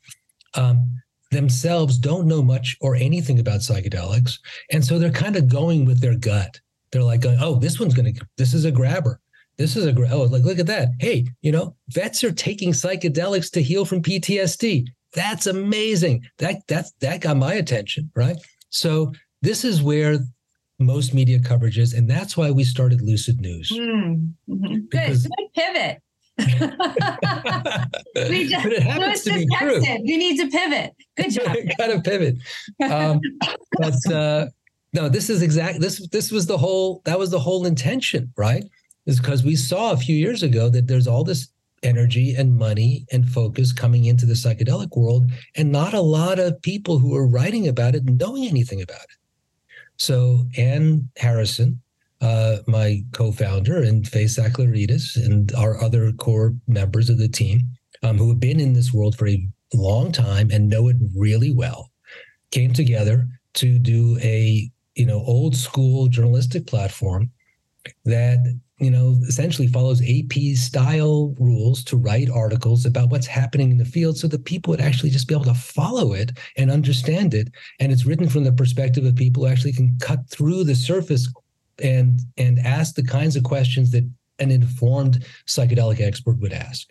um, 0.56 1.02
themselves 1.32 1.98
don't 1.98 2.28
know 2.28 2.42
much 2.42 2.76
or 2.82 2.96
anything 2.96 3.40
about 3.40 3.62
psychedelics. 3.62 4.40
And 4.72 4.84
so 4.84 4.98
they're 4.98 5.12
kind 5.12 5.36
of 5.36 5.48
going 5.48 5.86
with 5.86 6.02
their 6.02 6.16
gut. 6.16 6.60
They're 6.92 7.04
like, 7.04 7.24
oh, 7.26 7.56
this 7.56 7.80
one's 7.80 7.94
going 7.94 8.14
to, 8.14 8.26
this 8.38 8.54
is 8.54 8.66
a 8.66 8.72
grabber. 8.72 9.20
This 9.58 9.76
is 9.76 9.86
a, 9.86 10.12
oh, 10.12 10.24
like, 10.24 10.44
look 10.44 10.60
at 10.60 10.68
that. 10.68 10.90
Hey, 11.00 11.26
you 11.42 11.52
know, 11.52 11.76
vets 11.90 12.24
are 12.24 12.32
taking 12.32 12.72
psychedelics 12.72 13.52
to 13.52 13.62
heal 13.62 13.86
from 13.86 14.02
PTSD. 14.02 14.86
That's 15.14 15.48
amazing. 15.48 16.24
That, 16.38 16.62
that's, 16.68 16.92
that 17.02 17.22
got 17.22 17.38
my 17.38 17.54
attention, 17.54 18.10
right? 18.16 18.38
So 18.70 19.12
this 19.42 19.66
is 19.66 19.84
where 19.84 20.20
most 20.80 21.14
media 21.14 21.40
coverage 21.40 21.78
is, 21.78 21.94
and 21.94 22.10
that's 22.10 22.38
why 22.38 22.52
we 22.52 22.64
started 22.64 23.02
Lucid 23.02 23.42
News. 23.42 23.72
Mm-hmm. 23.72 24.76
Good, 24.90 24.90
good 24.90 25.54
pivot. 25.54 26.02
we 28.30 28.48
just, 28.48 28.64
but 28.64 28.74
it 28.74 28.84
happens 28.84 29.24
to 29.24 29.34
be 29.34 29.48
true. 29.58 29.82
You 30.04 30.18
need 30.18 30.38
to 30.38 30.48
pivot. 30.48 30.96
Good 31.18 31.32
job. 31.32 31.56
kind 31.78 31.92
of 31.92 32.04
pivot. 32.04 32.38
Um, 32.90 33.20
but 33.78 34.12
uh, 34.12 34.48
no, 34.94 35.10
this 35.10 35.30
is 35.30 35.42
exact. 35.42 35.82
This 35.82 36.08
this 36.10 36.32
was 36.32 36.46
the 36.46 36.58
whole. 36.58 37.02
That 37.06 37.20
was 37.20 37.32
the 37.32 37.40
whole 37.40 37.66
intention, 37.66 38.32
right? 38.38 38.64
Is 39.06 39.20
because 39.20 39.44
we 39.44 39.56
saw 39.56 39.92
a 39.92 39.98
few 39.98 40.16
years 40.16 40.44
ago 40.44 40.70
that 40.70 40.88
there's 40.88 41.08
all 41.08 41.24
this 41.24 41.50
energy 41.84 42.36
and 42.36 42.56
money 42.56 43.06
and 43.12 43.28
focus 43.28 43.72
coming 43.72 44.06
into 44.06 44.26
the 44.26 44.34
psychedelic 44.34 44.96
world, 44.96 45.30
and 45.56 45.72
not 45.72 45.94
a 45.94 46.02
lot 46.02 46.40
of 46.40 46.62
people 46.62 47.00
who 47.00 47.16
are 47.16 47.28
writing 47.28 47.68
about 47.68 47.96
it 47.96 48.04
and 48.06 48.18
knowing 48.18 48.46
anything 48.46 48.82
about 48.82 49.04
it. 49.04 49.18
So 49.98 50.46
Anne 50.58 51.10
Harrison, 51.18 51.82
uh, 52.22 52.58
my 52.68 53.04
co-founder, 53.14 53.84
and 53.84 54.08
Faye 54.08 54.26
Sakellaridis, 54.26 55.16
and 55.16 55.54
our 55.56 55.82
other 55.82 56.12
core 56.14 56.56
members 56.68 57.10
of 57.10 57.18
the 57.18 57.30
team, 57.30 57.62
um, 58.04 58.18
who 58.18 58.30
have 58.30 58.40
been 58.40 58.60
in 58.60 58.74
this 58.74 58.94
world 58.94 59.18
for 59.18 59.28
a 59.28 59.48
long 59.74 60.12
time 60.12 60.50
and 60.52 60.70
know 60.70 60.88
it 60.88 60.98
really 61.16 61.52
well, 61.52 61.92
came 62.52 62.74
together 62.74 63.28
to 63.56 63.80
do 63.80 64.18
a 64.22 64.70
you 64.96 65.06
know 65.06 65.24
old 65.26 65.56
school 65.56 66.08
journalistic 66.08 66.68
platform 66.68 67.32
that 68.06 68.40
you 68.80 68.90
know, 68.90 69.18
essentially 69.28 69.68
follows 69.68 70.02
AP 70.02 70.56
style 70.56 71.36
rules 71.38 71.84
to 71.84 71.98
write 71.98 72.30
articles 72.30 72.86
about 72.86 73.10
what's 73.10 73.28
happening 73.28 73.72
in 73.72 73.78
the 73.78 73.86
field 73.86 74.18
so 74.18 74.28
that 74.28 74.46
people 74.46 74.72
would 74.72 74.82
actually 74.82 75.10
just 75.10 75.28
be 75.28 75.34
able 75.34 75.44
to 75.44 75.54
follow 75.54 76.14
it 76.14 76.32
and 76.58 76.72
understand 76.72 77.34
it. 77.34 77.50
And 77.80 77.92
it's 77.92 78.06
written 78.06 78.30
from 78.30 78.46
the 78.46 78.54
perspective 78.54 79.06
of 79.06 79.16
people 79.16 79.44
who 79.44 79.52
actually 79.52 79.74
can 79.74 79.98
cut 80.00 80.30
through 80.30 80.64
the 80.64 80.76
surface 80.76 81.32
and 81.82 82.22
and 82.38 82.60
ask 82.60 82.96
the 82.96 83.04
kinds 83.04 83.36
of 83.36 83.44
questions 83.44 83.92
that 83.92 84.10
an 84.40 84.52
informed 84.52 85.26
psychedelic 85.48 86.00
expert 86.00 86.40
would 86.40 86.54
ask. 86.54 86.88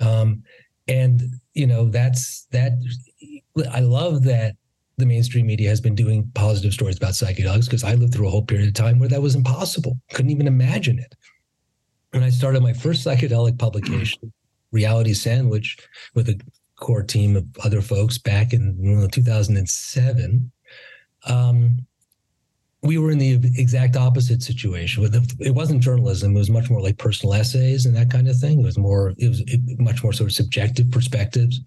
Um, 0.00 0.42
and 0.88 1.22
you 1.54 1.66
know, 1.66 1.88
that's 1.88 2.46
that 2.50 2.72
I 3.72 3.80
love 3.80 4.24
that 4.24 4.56
the 4.98 5.06
mainstream 5.06 5.46
media 5.46 5.68
has 5.68 5.80
been 5.80 5.94
doing 5.94 6.30
positive 6.34 6.72
stories 6.72 6.96
about 6.96 7.12
psychedelics 7.12 7.64
because 7.64 7.84
I 7.84 7.94
lived 7.94 8.14
through 8.14 8.28
a 8.28 8.30
whole 8.30 8.44
period 8.44 8.68
of 8.68 8.74
time 8.74 8.98
where 8.98 9.08
that 9.08 9.22
was 9.22 9.34
impossible. 9.34 9.98
Couldn't 10.12 10.30
even 10.30 10.46
imagine 10.46 10.98
it. 10.98 11.14
When 12.10 12.22
I 12.22 12.30
started 12.30 12.62
my 12.62 12.72
first 12.72 13.06
psychedelic 13.06 13.58
publication, 13.58 14.32
Reality 14.70 15.14
Sandwich, 15.14 15.76
with 16.14 16.28
a 16.28 16.40
core 16.76 17.02
team 17.02 17.36
of 17.36 17.46
other 17.64 17.80
folks 17.80 18.18
back 18.18 18.52
in 18.52 19.08
2007, 19.10 20.52
um, 21.26 21.86
we 22.82 22.98
were 22.98 23.12
in 23.12 23.18
the 23.18 23.34
exact 23.56 23.96
opposite 23.96 24.42
situation. 24.42 25.04
It 25.38 25.54
wasn't 25.54 25.82
journalism; 25.82 26.34
it 26.34 26.38
was 26.38 26.50
much 26.50 26.68
more 26.68 26.80
like 26.80 26.98
personal 26.98 27.34
essays 27.34 27.86
and 27.86 27.94
that 27.96 28.10
kind 28.10 28.28
of 28.28 28.36
thing. 28.36 28.60
It 28.60 28.64
was 28.64 28.76
more, 28.76 29.14
it 29.18 29.28
was 29.28 29.42
much 29.78 30.02
more 30.02 30.12
sort 30.12 30.30
of 30.30 30.34
subjective 30.34 30.90
perspectives 30.90 31.60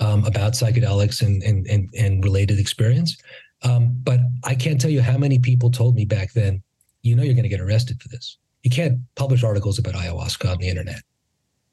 um, 0.00 0.24
about 0.24 0.54
psychedelics 0.54 1.20
and 1.20 1.42
and 1.42 1.66
and, 1.66 1.90
and 1.96 2.24
related 2.24 2.58
experience. 2.58 3.18
Um, 3.62 3.94
but 4.02 4.20
I 4.44 4.54
can't 4.54 4.80
tell 4.80 4.90
you 4.90 5.02
how 5.02 5.18
many 5.18 5.38
people 5.38 5.70
told 5.70 5.94
me 5.94 6.04
back 6.04 6.32
then, 6.32 6.62
you 7.02 7.14
know, 7.14 7.22
you're 7.22 7.34
going 7.34 7.44
to 7.44 7.48
get 7.48 7.60
arrested 7.60 8.02
for 8.02 8.08
this. 8.08 8.38
You 8.62 8.70
can't 8.70 8.98
publish 9.14 9.44
articles 9.44 9.78
about 9.78 9.94
ayahuasca 9.94 10.50
on 10.50 10.58
the 10.58 10.68
internet. 10.68 11.02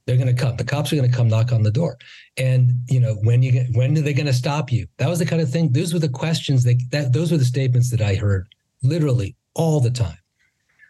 They're 0.06 0.18
going 0.18 0.36
to 0.36 0.40
come. 0.40 0.58
The 0.58 0.64
cops 0.66 0.92
are 0.92 0.98
going 0.98 1.10
to 1.10 1.16
come 1.16 1.30
knock 1.30 1.52
on 1.52 1.64
the 1.64 1.72
door. 1.72 1.98
And 2.36 2.74
you 2.90 3.00
know, 3.00 3.16
when 3.24 3.42
you 3.44 3.54
get, 3.54 3.68
when 3.74 3.98
are 3.98 4.02
they 4.02 4.14
going 4.14 4.26
to 4.26 4.34
stop 4.34 4.74
you? 4.74 4.88
That 4.98 5.08
was 5.08 5.20
the 5.20 5.26
kind 5.26 5.42
of 5.42 5.50
thing. 5.50 5.72
Those 5.72 5.94
were 5.94 6.00
the 6.00 6.10
questions 6.10 6.66
that, 6.66 6.82
that 6.92 7.14
those 7.14 7.32
were 7.32 7.38
the 7.38 7.46
statements 7.46 7.90
that 7.92 8.02
I 8.02 8.16
heard 8.16 8.48
literally 8.84 9.36
all 9.56 9.80
the 9.80 9.92
time. 9.92 10.18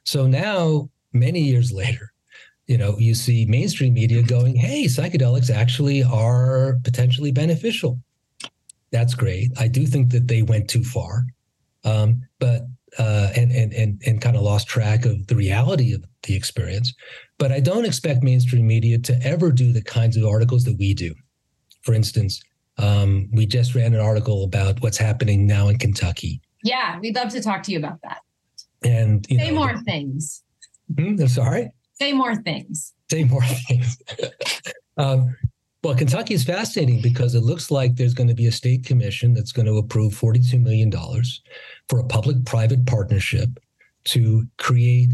So 0.03 0.27
now, 0.27 0.89
many 1.13 1.41
years 1.41 1.71
later, 1.71 2.11
you 2.67 2.77
know, 2.77 2.97
you 2.99 3.15
see 3.15 3.45
mainstream 3.45 3.93
media 3.93 4.21
going, 4.21 4.55
"Hey, 4.55 4.85
psychedelics 4.85 5.49
actually 5.49 6.03
are 6.03 6.79
potentially 6.83 7.31
beneficial." 7.31 7.99
That's 8.91 9.13
great. 9.13 9.51
I 9.57 9.67
do 9.67 9.85
think 9.85 10.11
that 10.11 10.27
they 10.27 10.41
went 10.41 10.69
too 10.69 10.83
far, 10.83 11.25
um, 11.83 12.21
but 12.39 12.67
uh, 12.97 13.29
and 13.35 13.51
and 13.51 13.73
and 13.73 14.01
and 14.05 14.21
kind 14.21 14.35
of 14.35 14.43
lost 14.43 14.67
track 14.67 15.05
of 15.05 15.27
the 15.27 15.35
reality 15.35 15.93
of 15.93 16.03
the 16.23 16.35
experience. 16.35 16.93
But 17.37 17.51
I 17.51 17.59
don't 17.59 17.85
expect 17.85 18.23
mainstream 18.23 18.67
media 18.67 18.97
to 18.99 19.19
ever 19.23 19.51
do 19.51 19.71
the 19.71 19.83
kinds 19.83 20.17
of 20.17 20.25
articles 20.25 20.63
that 20.65 20.77
we 20.77 20.93
do. 20.93 21.13
For 21.81 21.93
instance, 21.93 22.41
um, 22.77 23.29
we 23.31 23.45
just 23.45 23.75
ran 23.75 23.93
an 23.93 23.99
article 23.99 24.43
about 24.43 24.81
what's 24.81 24.97
happening 24.97 25.47
now 25.47 25.69
in 25.69 25.77
Kentucky 25.77 26.41
yeah, 26.63 26.99
we'd 26.99 27.15
love 27.15 27.29
to 27.29 27.41
talk 27.41 27.63
to 27.63 27.71
you 27.71 27.77
about 27.77 28.01
that. 28.03 28.19
And 28.83 29.25
say 29.25 29.49
know, 29.49 29.55
more 29.55 29.77
things. 29.79 30.43
I'm 30.97 31.27
sorry. 31.27 31.71
Say 31.93 32.13
more 32.13 32.35
things. 32.35 32.93
Say 33.11 33.23
more 33.23 33.43
things. 33.67 33.97
um, 34.97 35.35
well, 35.83 35.95
Kentucky 35.95 36.33
is 36.33 36.43
fascinating 36.43 37.01
because 37.01 37.35
it 37.35 37.41
looks 37.41 37.71
like 37.71 37.95
there's 37.95 38.13
going 38.13 38.27
to 38.27 38.33
be 38.33 38.47
a 38.47 38.51
state 38.51 38.85
commission 38.85 39.33
that's 39.33 39.51
going 39.51 39.65
to 39.65 39.77
approve 39.77 40.13
$42 40.13 40.61
million 40.61 40.91
for 41.87 41.99
a 41.99 42.03
public 42.05 42.43
private 42.45 42.85
partnership 42.85 43.49
to 44.05 44.45
create 44.57 45.11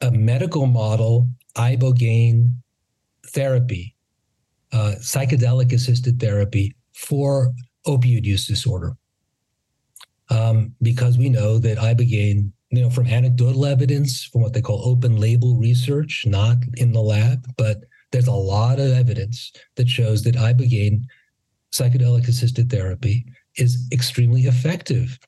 a 0.00 0.10
medical 0.10 0.66
model 0.66 1.28
ibogaine 1.56 2.52
therapy, 3.26 3.96
uh, 4.72 4.94
psychedelic 4.98 5.72
assisted 5.72 6.20
therapy 6.20 6.74
for 6.92 7.52
opioid 7.86 8.24
use 8.24 8.46
disorder 8.46 8.96
um, 10.30 10.74
because 10.80 11.18
we 11.18 11.28
know 11.28 11.58
that 11.58 11.78
ibogaine, 11.78 12.52
you 12.70 12.82
know, 12.82 12.90
from 12.90 13.06
anecdotal 13.06 13.66
evidence, 13.66 14.24
from 14.24 14.42
what 14.42 14.52
they 14.52 14.62
call 14.62 14.88
open 14.88 15.16
label 15.16 15.56
research, 15.56 16.24
not 16.26 16.56
in 16.74 16.92
the 16.92 17.00
lab, 17.00 17.46
but 17.56 17.78
there's 18.12 18.28
a 18.28 18.32
lot 18.32 18.78
of 18.78 18.92
evidence 18.92 19.52
that 19.76 19.88
shows 19.88 20.22
that 20.22 20.36
ibogaine 20.36 21.02
psychedelic 21.72 22.28
assisted 22.28 22.70
therapy 22.70 23.24
is 23.56 23.88
extremely 23.92 24.42
effective 24.42 25.18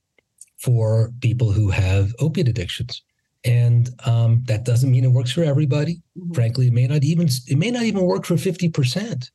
for 0.58 1.10
people 1.20 1.50
who 1.50 1.70
have 1.70 2.12
opiate 2.20 2.48
addictions. 2.48 3.02
And 3.44 3.90
um, 4.04 4.44
that 4.46 4.64
doesn't 4.64 4.90
mean 4.90 5.04
it 5.04 5.08
works 5.08 5.32
for 5.32 5.42
everybody. 5.42 6.00
Mm-hmm. 6.16 6.34
frankly 6.34 6.66
it 6.68 6.72
may 6.72 6.86
not 6.86 7.02
even 7.02 7.28
it 7.48 7.58
may 7.58 7.70
not 7.70 7.82
even 7.82 8.02
work 8.02 8.24
for 8.24 8.34
50% 8.34 9.30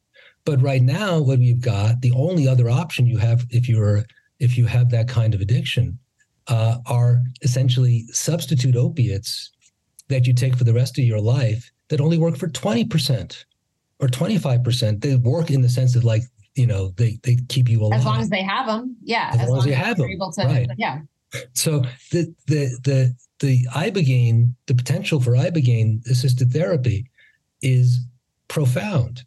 but 0.45 0.61
right 0.61 0.82
now 0.82 1.20
what 1.20 1.39
we've 1.39 1.59
got 1.59 2.01
the 2.01 2.11
only 2.11 2.47
other 2.47 2.70
option 2.70 3.05
you 3.05 3.18
have 3.18 3.45
if 3.49 3.68
you're 3.68 4.05
if 4.39 4.57
you 4.57 4.65
have 4.65 4.89
that 4.91 5.07
kind 5.07 5.33
of 5.33 5.41
addiction, 5.41 5.97
uh, 6.47 6.77
are 6.85 7.23
essentially 7.41 8.05
substitute 8.11 8.75
opiates 8.75 9.51
that 10.07 10.25
you 10.25 10.33
take 10.33 10.55
for 10.55 10.63
the 10.63 10.73
rest 10.73 10.97
of 10.97 11.03
your 11.03 11.19
life 11.19 11.71
that 11.89 12.01
only 12.01 12.17
work 12.17 12.38
for 12.38 12.47
20% 12.47 13.45
or 13.99 14.07
25%. 14.07 15.01
They 15.01 15.15
work 15.15 15.51
in 15.51 15.61
the 15.61 15.69
sense 15.69 15.95
of 15.95 16.03
like, 16.03 16.23
you 16.55 16.67
know, 16.67 16.89
they, 16.97 17.19
they 17.23 17.38
keep 17.49 17.69
you 17.69 17.81
alive. 17.81 17.99
As 17.99 18.05
long 18.05 18.19
as 18.19 18.29
they 18.29 18.41
have 18.41 18.67
them. 18.67 18.95
Yeah. 19.03 19.31
As, 19.33 19.41
as 19.41 19.49
long, 19.49 19.59
as 19.59 19.65
you 19.65 19.73
have 19.73 19.97
them. 19.97 20.09
To, 20.09 20.43
right. 20.45 20.69
Yeah. 20.77 20.99
So 21.53 21.81
the, 22.11 22.33
the, 22.47 22.79
the, 22.83 23.15
the 23.39 23.65
ibogaine, 23.75 24.53
the 24.65 24.75
potential 24.75 25.19
for 25.19 25.31
ibogaine 25.33 26.05
assisted 26.09 26.51
therapy 26.51 27.09
is 27.61 27.99
profound. 28.47 29.23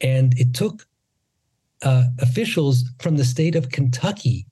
And 0.00 0.38
it 0.38 0.54
took 0.54 0.86
uh, 1.84 2.04
officials 2.20 2.84
from 2.98 3.16
the 3.16 3.24
state 3.24 3.54
of 3.54 3.70
Kentucky 3.70 4.46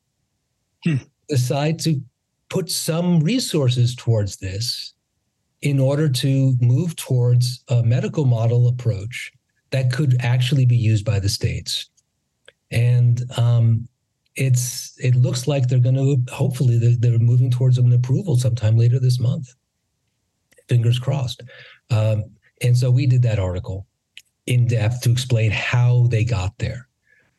hmm. 0.85 0.97
decide 1.29 1.79
to 1.81 2.01
put 2.49 2.71
some 2.71 3.21
resources 3.21 3.97
towards 3.97 4.37
this 4.37 4.93
in 5.63 5.81
order 5.81 6.09
to 6.09 6.55
move 6.61 6.95
towards 6.97 7.65
a 7.69 7.83
medical 7.83 8.27
model 8.27 8.69
approach 8.69 9.33
that 9.71 9.93
could 9.93 10.17
actually 10.21 10.67
be 10.67 10.77
used 10.77 11.05
by 11.05 11.19
the 11.19 11.29
states. 11.29 11.89
And 12.71 13.23
um, 13.39 13.89
it's 14.37 14.95
it 14.99 15.15
looks 15.15 15.47
like 15.47 15.69
they're 15.69 15.79
going 15.79 15.95
to 15.95 16.33
hopefully 16.33 16.79
they're, 16.79 16.97
they're, 16.99 17.19
moving 17.19 17.51
towards 17.51 17.79
an 17.79 17.93
approval 17.93 18.37
sometime 18.37 18.77
later 18.77 18.99
this 18.99 19.21
month. 19.21 19.55
Fingers 20.69 20.99
crossed. 20.99 21.43
Um, 21.91 22.25
and 22.63 22.77
so 22.77 22.91
we 22.91 23.07
did 23.07 23.23
that 23.23 23.39
article 23.39 23.87
in 24.47 24.67
depth 24.67 25.03
to 25.03 25.11
explain 25.11 25.51
how 25.51 26.07
they 26.09 26.25
got 26.25 26.57
there 26.59 26.89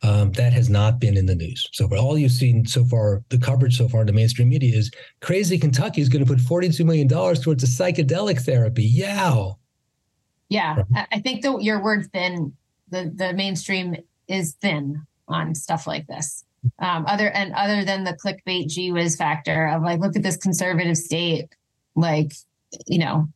um, 0.04 0.34
that 0.34 0.51
has 0.51 0.70
not 0.70 0.99
been 0.99 1.16
in 1.16 1.26
the 1.26 1.36
news. 1.36 1.68
So, 1.72 1.88
but 1.88 1.97
all 1.97 2.18
you've 2.18 2.32
seen 2.32 2.66
so 2.66 2.84
far, 2.84 3.24
the 3.30 3.38
coverage 3.38 3.78
so 3.78 3.88
far 3.88 4.01
in 4.01 4.08
the 4.08 4.14
mainstream 4.14 4.49
media 4.49 4.78
is 4.78 4.91
crazy 5.22 5.58
Kentucky 5.58 6.01
is 6.01 6.10
going 6.10 6.24
to 6.24 6.30
put 6.30 6.39
$42 6.39 6.86
million 6.86 7.08
towards 7.08 7.64
a 7.64 7.68
psychedelic 7.68 8.41
therapy. 8.41 8.84
Yeah. 8.84 9.51
Yeah. 10.49 10.84
I 11.12 11.20
think 11.20 11.41
the, 11.41 11.58
your 11.60 11.82
word 11.82 12.12
thin, 12.12 12.54
the, 12.89 13.12
the 13.16 13.34
mainstream 13.34 13.95
is 14.28 14.54
thin 14.56 15.01
on 15.28 15.56
stuff 15.56 15.88
like 15.88 16.06
this. 16.08 16.43
Um, 16.80 17.06
other 17.08 17.30
and 17.30 17.54
other 17.54 17.84
than 17.84 18.04
the 18.04 18.14
clickbait 18.14 18.70
gee 18.70 18.91
whiz 18.91 19.16
factor 19.16 19.68
of 19.68 19.84
like, 19.84 19.99
look 19.99 20.16
at 20.16 20.24
this 20.24 20.38
conservative 20.38 20.97
state, 20.97 21.49
like, 21.95 22.34
you 22.88 22.99
know, 22.99 23.28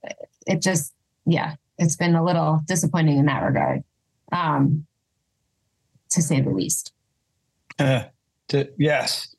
it 0.46 0.62
just, 0.62 0.94
yeah, 1.26 1.56
it's 1.78 1.96
been 1.96 2.16
a 2.16 2.24
little 2.24 2.62
disappointing 2.66 3.18
in 3.18 3.26
that 3.26 3.44
regard. 3.44 3.84
Um, 4.32 4.87
to 6.10 6.22
say 6.22 6.42
the 6.42 6.50
least. 6.50 6.94
Uh, 7.80 8.04
to, 8.50 8.70
yes. 8.78 9.36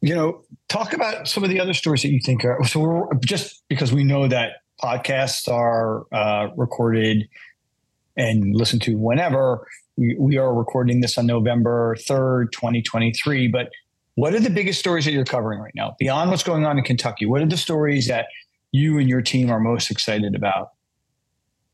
you 0.00 0.14
know, 0.14 0.42
talk 0.68 0.92
about 0.92 1.28
some 1.28 1.44
of 1.44 1.50
the 1.50 1.60
other 1.60 1.74
stories 1.74 2.02
that 2.02 2.10
you 2.10 2.20
think 2.24 2.44
are. 2.44 2.62
So 2.64 2.80
we're 2.80 3.14
just 3.24 3.62
because 3.68 3.92
we 3.92 4.04
know 4.04 4.28
that 4.28 4.62
podcasts 4.82 5.48
are 5.48 6.06
uh, 6.12 6.48
recorded 6.56 7.28
and 8.16 8.54
listened 8.54 8.82
to 8.82 8.96
whenever. 8.96 9.66
We, 9.96 10.16
we 10.18 10.36
are 10.38 10.54
recording 10.54 11.00
this 11.00 11.18
on 11.18 11.26
November 11.26 11.96
3rd, 11.96 12.52
2023. 12.52 13.48
But 13.48 13.70
what 14.14 14.34
are 14.34 14.40
the 14.40 14.50
biggest 14.50 14.80
stories 14.80 15.04
that 15.04 15.12
you're 15.12 15.24
covering 15.24 15.60
right 15.60 15.74
now? 15.74 15.94
Beyond 15.98 16.30
what's 16.30 16.42
going 16.42 16.64
on 16.64 16.78
in 16.78 16.84
Kentucky, 16.84 17.26
what 17.26 17.42
are 17.42 17.46
the 17.46 17.56
stories 17.56 18.08
that 18.08 18.26
you 18.72 18.98
and 18.98 19.08
your 19.08 19.22
team 19.22 19.50
are 19.50 19.60
most 19.60 19.90
excited 19.90 20.34
about? 20.34 20.70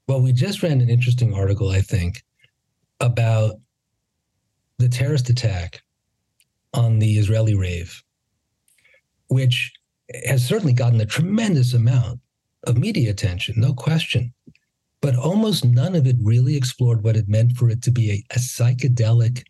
Well, 0.08 0.22
we 0.22 0.32
just 0.32 0.62
ran 0.62 0.80
an 0.80 0.88
interesting 0.88 1.34
article, 1.34 1.70
I 1.70 1.80
think, 1.80 2.22
about 3.00 3.56
the 4.78 4.88
terrorist 4.88 5.30
attack 5.30 5.82
on 6.74 6.98
the 6.98 7.18
Israeli 7.18 7.54
rave 7.54 8.02
which 9.28 9.72
has 10.26 10.46
certainly 10.46 10.72
gotten 10.72 11.00
a 11.00 11.06
tremendous 11.06 11.74
amount 11.74 12.20
of 12.64 12.78
media 12.78 13.10
attention, 13.10 13.54
no 13.56 13.72
question. 13.72 14.32
But 15.00 15.16
almost 15.16 15.64
none 15.64 15.94
of 15.94 16.06
it 16.06 16.16
really 16.22 16.56
explored 16.56 17.02
what 17.02 17.16
it 17.16 17.28
meant 17.28 17.52
for 17.52 17.68
it 17.68 17.82
to 17.82 17.90
be 17.90 18.10
a, 18.10 18.24
a 18.34 18.38
psychedelic 18.38 19.44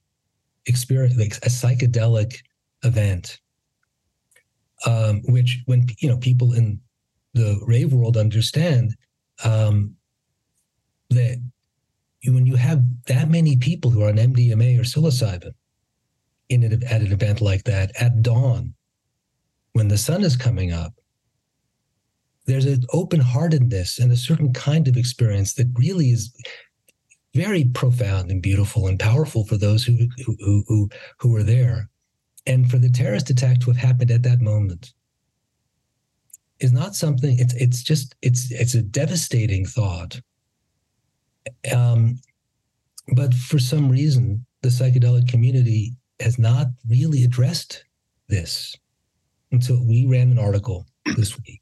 experience, 0.66 1.16
like 1.16 1.36
a 1.36 1.48
psychedelic 1.48 2.38
event. 2.82 3.40
Um, 4.84 5.22
which, 5.28 5.62
when 5.66 5.86
you 6.00 6.08
know 6.08 6.18
people 6.18 6.52
in 6.52 6.78
the 7.32 7.58
rave 7.66 7.92
world 7.92 8.16
understand 8.16 8.94
um, 9.44 9.94
that 11.10 11.42
when 12.24 12.46
you 12.46 12.56
have 12.56 12.82
that 13.06 13.28
many 13.28 13.56
people 13.56 13.90
who 13.90 14.02
are 14.02 14.08
on 14.08 14.16
MDMA 14.16 14.78
or 14.78 14.82
psilocybin 14.82 15.52
in 16.48 16.62
it 16.62 16.82
at 16.84 17.00
an 17.00 17.12
event 17.12 17.40
like 17.40 17.64
that 17.64 17.90
at 18.00 18.22
dawn 18.22 18.74
when 19.76 19.88
the 19.88 19.98
sun 19.98 20.24
is 20.24 20.38
coming 20.38 20.72
up, 20.72 20.94
there's 22.46 22.64
an 22.64 22.84
open 22.94 23.20
heartedness 23.20 23.98
and 23.98 24.10
a 24.10 24.16
certain 24.16 24.54
kind 24.54 24.88
of 24.88 24.96
experience 24.96 25.52
that 25.54 25.70
really 25.74 26.10
is 26.10 26.34
very 27.34 27.64
profound 27.64 28.30
and 28.30 28.40
beautiful 28.40 28.86
and 28.86 28.98
powerful 28.98 29.44
for 29.44 29.58
those 29.58 29.84
who 29.84 29.98
who 30.24 30.64
who 30.66 30.88
who 31.18 31.30
were 31.30 31.42
there. 31.42 31.90
And 32.46 32.70
for 32.70 32.78
the 32.78 32.88
terrorist 32.88 33.28
attack 33.28 33.60
to 33.60 33.70
have 33.70 33.76
happened 33.76 34.10
at 34.10 34.22
that 34.22 34.40
moment 34.40 34.94
is 36.58 36.72
not 36.72 36.94
something 36.94 37.38
it's 37.38 37.52
it's 37.54 37.82
just 37.82 38.14
it's 38.22 38.50
it's 38.50 38.74
a 38.74 38.80
devastating 38.82 39.66
thought 39.66 40.18
um, 41.74 42.18
but 43.14 43.32
for 43.34 43.58
some 43.58 43.90
reason 43.90 44.44
the 44.62 44.68
psychedelic 44.68 45.28
community 45.28 45.92
has 46.20 46.38
not 46.38 46.68
really 46.88 47.24
addressed 47.24 47.84
this 48.28 48.76
until 49.52 49.84
we 49.86 50.06
ran 50.06 50.30
an 50.30 50.38
article 50.38 50.86
this 51.16 51.36
week 51.38 51.60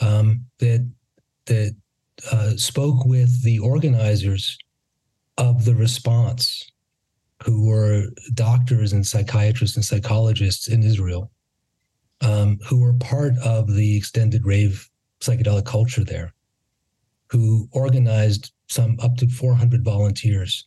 um, 0.00 0.44
that 0.58 0.88
that 1.46 1.76
uh, 2.32 2.50
spoke 2.56 3.04
with 3.04 3.42
the 3.42 3.58
organizers 3.58 4.56
of 5.36 5.64
the 5.64 5.74
response, 5.74 6.70
who 7.42 7.66
were 7.66 8.06
doctors 8.34 8.92
and 8.92 9.06
psychiatrists 9.06 9.76
and 9.76 9.84
psychologists 9.84 10.68
in 10.68 10.82
Israel, 10.82 11.30
um, 12.20 12.58
who 12.66 12.80
were 12.80 12.94
part 12.94 13.34
of 13.44 13.74
the 13.74 13.96
extended 13.96 14.46
rave 14.46 14.88
psychedelic 15.20 15.64
culture 15.64 16.04
there, 16.04 16.32
who 17.30 17.68
organized 17.72 18.52
some 18.74 18.98
up 19.00 19.16
to 19.16 19.28
400 19.28 19.84
volunteers 19.84 20.66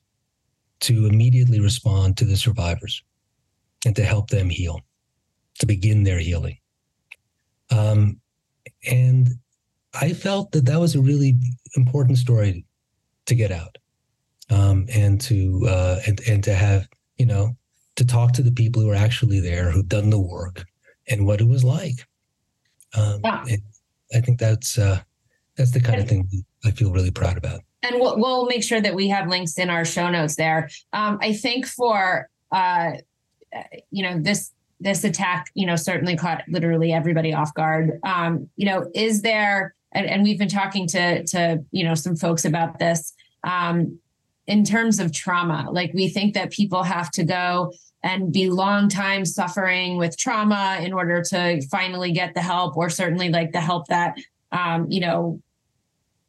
to 0.80 1.06
immediately 1.08 1.60
respond 1.60 2.18
to 2.18 2.26
the 2.26 2.38
survivors 2.38 3.04
and 3.86 3.96
to 3.96 4.04
help 4.04 4.30
them 4.30 4.50
heal 4.50 4.82
to 5.60 5.66
begin 5.66 6.04
their 6.04 6.20
healing. 6.20 6.58
Um, 7.70 8.20
and 8.90 9.30
I 9.94 10.14
felt 10.14 10.52
that 10.52 10.66
that 10.66 10.80
was 10.80 10.96
a 10.96 11.02
really 11.02 11.36
important 11.76 12.18
story 12.18 12.66
to 13.26 13.36
get 13.36 13.52
out, 13.52 13.78
um, 14.50 14.86
and 14.94 15.20
to 15.22 15.66
uh, 15.68 16.00
and 16.08 16.22
and 16.28 16.44
to 16.44 16.54
have 16.54 16.88
you 17.18 17.26
know 17.26 17.58
to 17.96 18.06
talk 18.06 18.32
to 18.34 18.44
the 18.44 18.52
people 18.52 18.82
who 18.82 18.90
are 18.90 18.96
actually 18.96 19.40
there, 19.40 19.72
who've 19.72 19.88
done 19.88 20.10
the 20.10 20.20
work, 20.20 20.64
and 21.10 21.26
what 21.26 21.42
it 21.42 21.48
was 21.48 21.64
like. 21.64 22.06
Um, 22.96 23.22
yeah. 23.24 23.46
I 24.14 24.22
think 24.22 24.40
that's 24.40 24.78
uh, 24.78 25.02
that's 25.58 25.72
the 25.72 25.82
kind 25.82 26.00
of 26.00 26.08
thing 26.08 26.30
I 26.64 26.72
feel 26.72 26.94
really 26.94 27.12
proud 27.12 27.38
about. 27.38 27.62
And 27.84 28.02
we'll, 28.02 28.18
we'll 28.18 28.46
make 28.48 28.64
sure 28.64 28.82
that 28.82 28.96
we 28.96 29.08
have 29.10 29.28
links 29.28 29.58
in 29.58 29.70
our 29.70 29.86
show 29.86 30.10
notes 30.10 30.36
there. 30.36 30.70
Um, 30.94 31.20
I 31.22 31.34
think 31.34 31.68
for 31.68 32.30
uh, 32.52 32.94
you 33.92 34.04
know 34.04 34.20
this 34.20 34.52
this 34.80 35.04
attack, 35.04 35.50
you 35.56 35.66
know, 35.66 35.76
certainly 35.76 36.16
caught 36.16 36.44
literally 36.48 36.94
everybody 36.94 37.34
off 37.34 37.54
guard. 37.54 38.00
Um, 38.04 38.48
you 38.58 38.66
know, 38.68 38.90
is 38.94 39.22
there, 39.22 39.74
and, 39.92 40.06
and, 40.06 40.24
we've 40.24 40.38
been 40.38 40.48
talking 40.48 40.88
to 40.90 41.24
to 41.26 41.64
you 41.72 41.84
know 41.84 41.96
some 41.96 42.16
folks 42.16 42.46
about 42.46 42.80
this 42.80 43.14
um, 43.44 44.00
in 44.46 44.64
terms 44.64 45.00
of 45.00 45.12
trauma. 45.12 45.68
Like 45.72 45.92
we 45.94 46.10
think 46.10 46.34
that 46.36 46.52
people 46.52 46.84
have 46.84 47.12
to 47.12 47.24
go 47.24 47.74
and 48.04 48.32
be 48.32 48.50
long 48.50 48.90
time 48.90 49.26
suffering 49.26 49.98
with 49.98 50.18
trauma 50.18 50.80
in 50.82 50.94
order 50.94 51.24
to 51.30 51.62
finally 51.68 52.12
get 52.12 52.34
the 52.34 52.42
help, 52.42 52.78
or 52.78 52.90
certainly 52.90 53.30
like 53.30 53.52
the 53.52 53.62
help 53.62 53.88
that 53.88 54.16
um, 54.52 54.86
you 54.90 55.02
know 55.02 55.42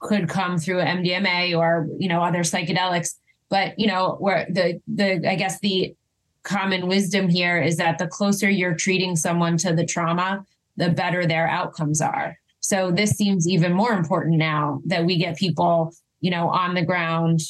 could 0.00 0.28
come 0.28 0.58
through 0.58 0.78
MDMA 0.78 1.56
or 1.58 1.88
you 1.98 2.08
know 2.08 2.22
other 2.22 2.40
psychedelics. 2.40 3.16
But 3.48 3.78
you 3.78 3.86
know 3.86 4.16
where 4.18 4.46
the 4.48 4.80
the 4.86 5.28
I 5.28 5.34
guess 5.34 5.58
the 5.60 5.94
common 6.42 6.86
wisdom 6.86 7.28
here 7.28 7.60
is 7.60 7.76
that 7.76 7.98
the 7.98 8.06
closer 8.06 8.48
you're 8.48 8.74
treating 8.74 9.16
someone 9.16 9.56
to 9.58 9.74
the 9.74 9.84
trauma, 9.84 10.44
the 10.76 10.88
better 10.90 11.26
their 11.26 11.46
outcomes 11.46 12.00
are. 12.00 12.38
So 12.60 12.90
this 12.90 13.10
seems 13.10 13.46
even 13.46 13.72
more 13.72 13.92
important 13.92 14.38
now 14.38 14.80
that 14.86 15.04
we 15.04 15.16
get 15.18 15.36
people, 15.36 15.92
you 16.20 16.30
know, 16.30 16.48
on 16.48 16.74
the 16.74 16.84
ground, 16.84 17.40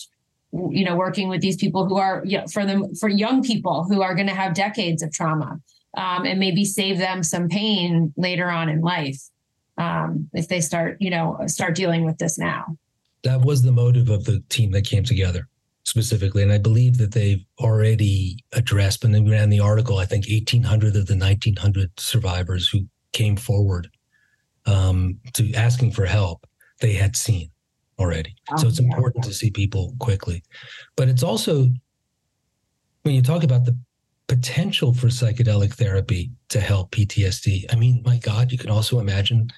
you 0.52 0.84
know, 0.84 0.96
working 0.96 1.28
with 1.28 1.40
these 1.40 1.56
people 1.56 1.86
who 1.86 1.96
are 1.96 2.22
you 2.24 2.38
know, 2.38 2.46
for 2.46 2.64
them 2.64 2.94
for 2.94 3.08
young 3.08 3.42
people 3.42 3.84
who 3.84 4.02
are 4.02 4.14
going 4.14 4.28
to 4.28 4.34
have 4.34 4.54
decades 4.54 5.02
of 5.02 5.12
trauma, 5.12 5.60
um, 5.96 6.24
and 6.24 6.40
maybe 6.40 6.64
save 6.64 6.98
them 6.98 7.22
some 7.22 7.48
pain 7.48 8.12
later 8.16 8.48
on 8.50 8.68
in 8.68 8.80
life 8.80 9.20
um, 9.78 10.28
if 10.34 10.48
they 10.48 10.60
start, 10.60 10.96
you 11.00 11.10
know, 11.10 11.38
start 11.46 11.74
dealing 11.74 12.04
with 12.04 12.18
this 12.18 12.38
now. 12.38 12.66
That 13.22 13.40
was 13.40 13.62
the 13.62 13.72
motive 13.72 14.10
of 14.10 14.24
the 14.24 14.42
team 14.48 14.72
that 14.72 14.84
came 14.84 15.04
together 15.04 15.48
specifically. 15.84 16.42
And 16.42 16.52
I 16.52 16.58
believe 16.58 16.98
that 16.98 17.12
they've 17.12 17.44
already 17.58 18.44
addressed, 18.52 19.00
but 19.00 19.12
then 19.12 19.24
we 19.24 19.30
ran 19.30 19.48
the 19.48 19.60
article, 19.60 19.98
I 19.98 20.04
think 20.04 20.26
1,800 20.28 20.94
of 20.96 21.06
the 21.06 21.14
1,900 21.14 21.98
survivors 21.98 22.68
who 22.68 22.80
came 23.12 23.36
forward 23.36 23.88
um, 24.66 25.18
to 25.32 25.52
asking 25.54 25.92
for 25.92 26.04
help, 26.04 26.46
they 26.80 26.92
had 26.92 27.16
seen 27.16 27.50
already. 27.98 28.34
Oh, 28.52 28.56
so 28.56 28.68
it's 28.68 28.78
important 28.78 29.24
to 29.24 29.32
see 29.32 29.50
people 29.50 29.94
quickly. 29.98 30.42
But 30.94 31.08
it's 31.08 31.22
also, 31.22 31.68
when 33.02 33.14
you 33.14 33.22
talk 33.22 33.42
about 33.42 33.64
the 33.64 33.76
potential 34.28 34.92
for 34.92 35.06
psychedelic 35.06 35.72
therapy 35.72 36.30
to 36.50 36.60
help 36.60 36.90
PTSD, 36.90 37.64
I 37.72 37.76
mean, 37.76 38.02
my 38.04 38.18
God, 38.18 38.52
you 38.52 38.58
can 38.58 38.70
also 38.70 39.00
imagine 39.00 39.50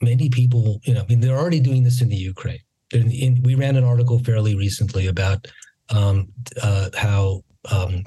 many 0.00 0.28
people, 0.28 0.80
you 0.84 0.94
know, 0.94 1.02
I 1.02 1.06
mean, 1.06 1.20
they're 1.20 1.38
already 1.38 1.60
doing 1.60 1.84
this 1.84 2.00
in 2.00 2.08
the 2.08 2.16
Ukraine 2.16 2.60
in, 2.92 3.10
in, 3.10 3.42
we 3.42 3.54
ran 3.54 3.76
an 3.76 3.84
article 3.84 4.18
fairly 4.20 4.54
recently 4.54 5.06
about 5.06 5.46
um, 5.90 6.28
uh, 6.62 6.90
how 6.96 7.42
um, 7.70 8.04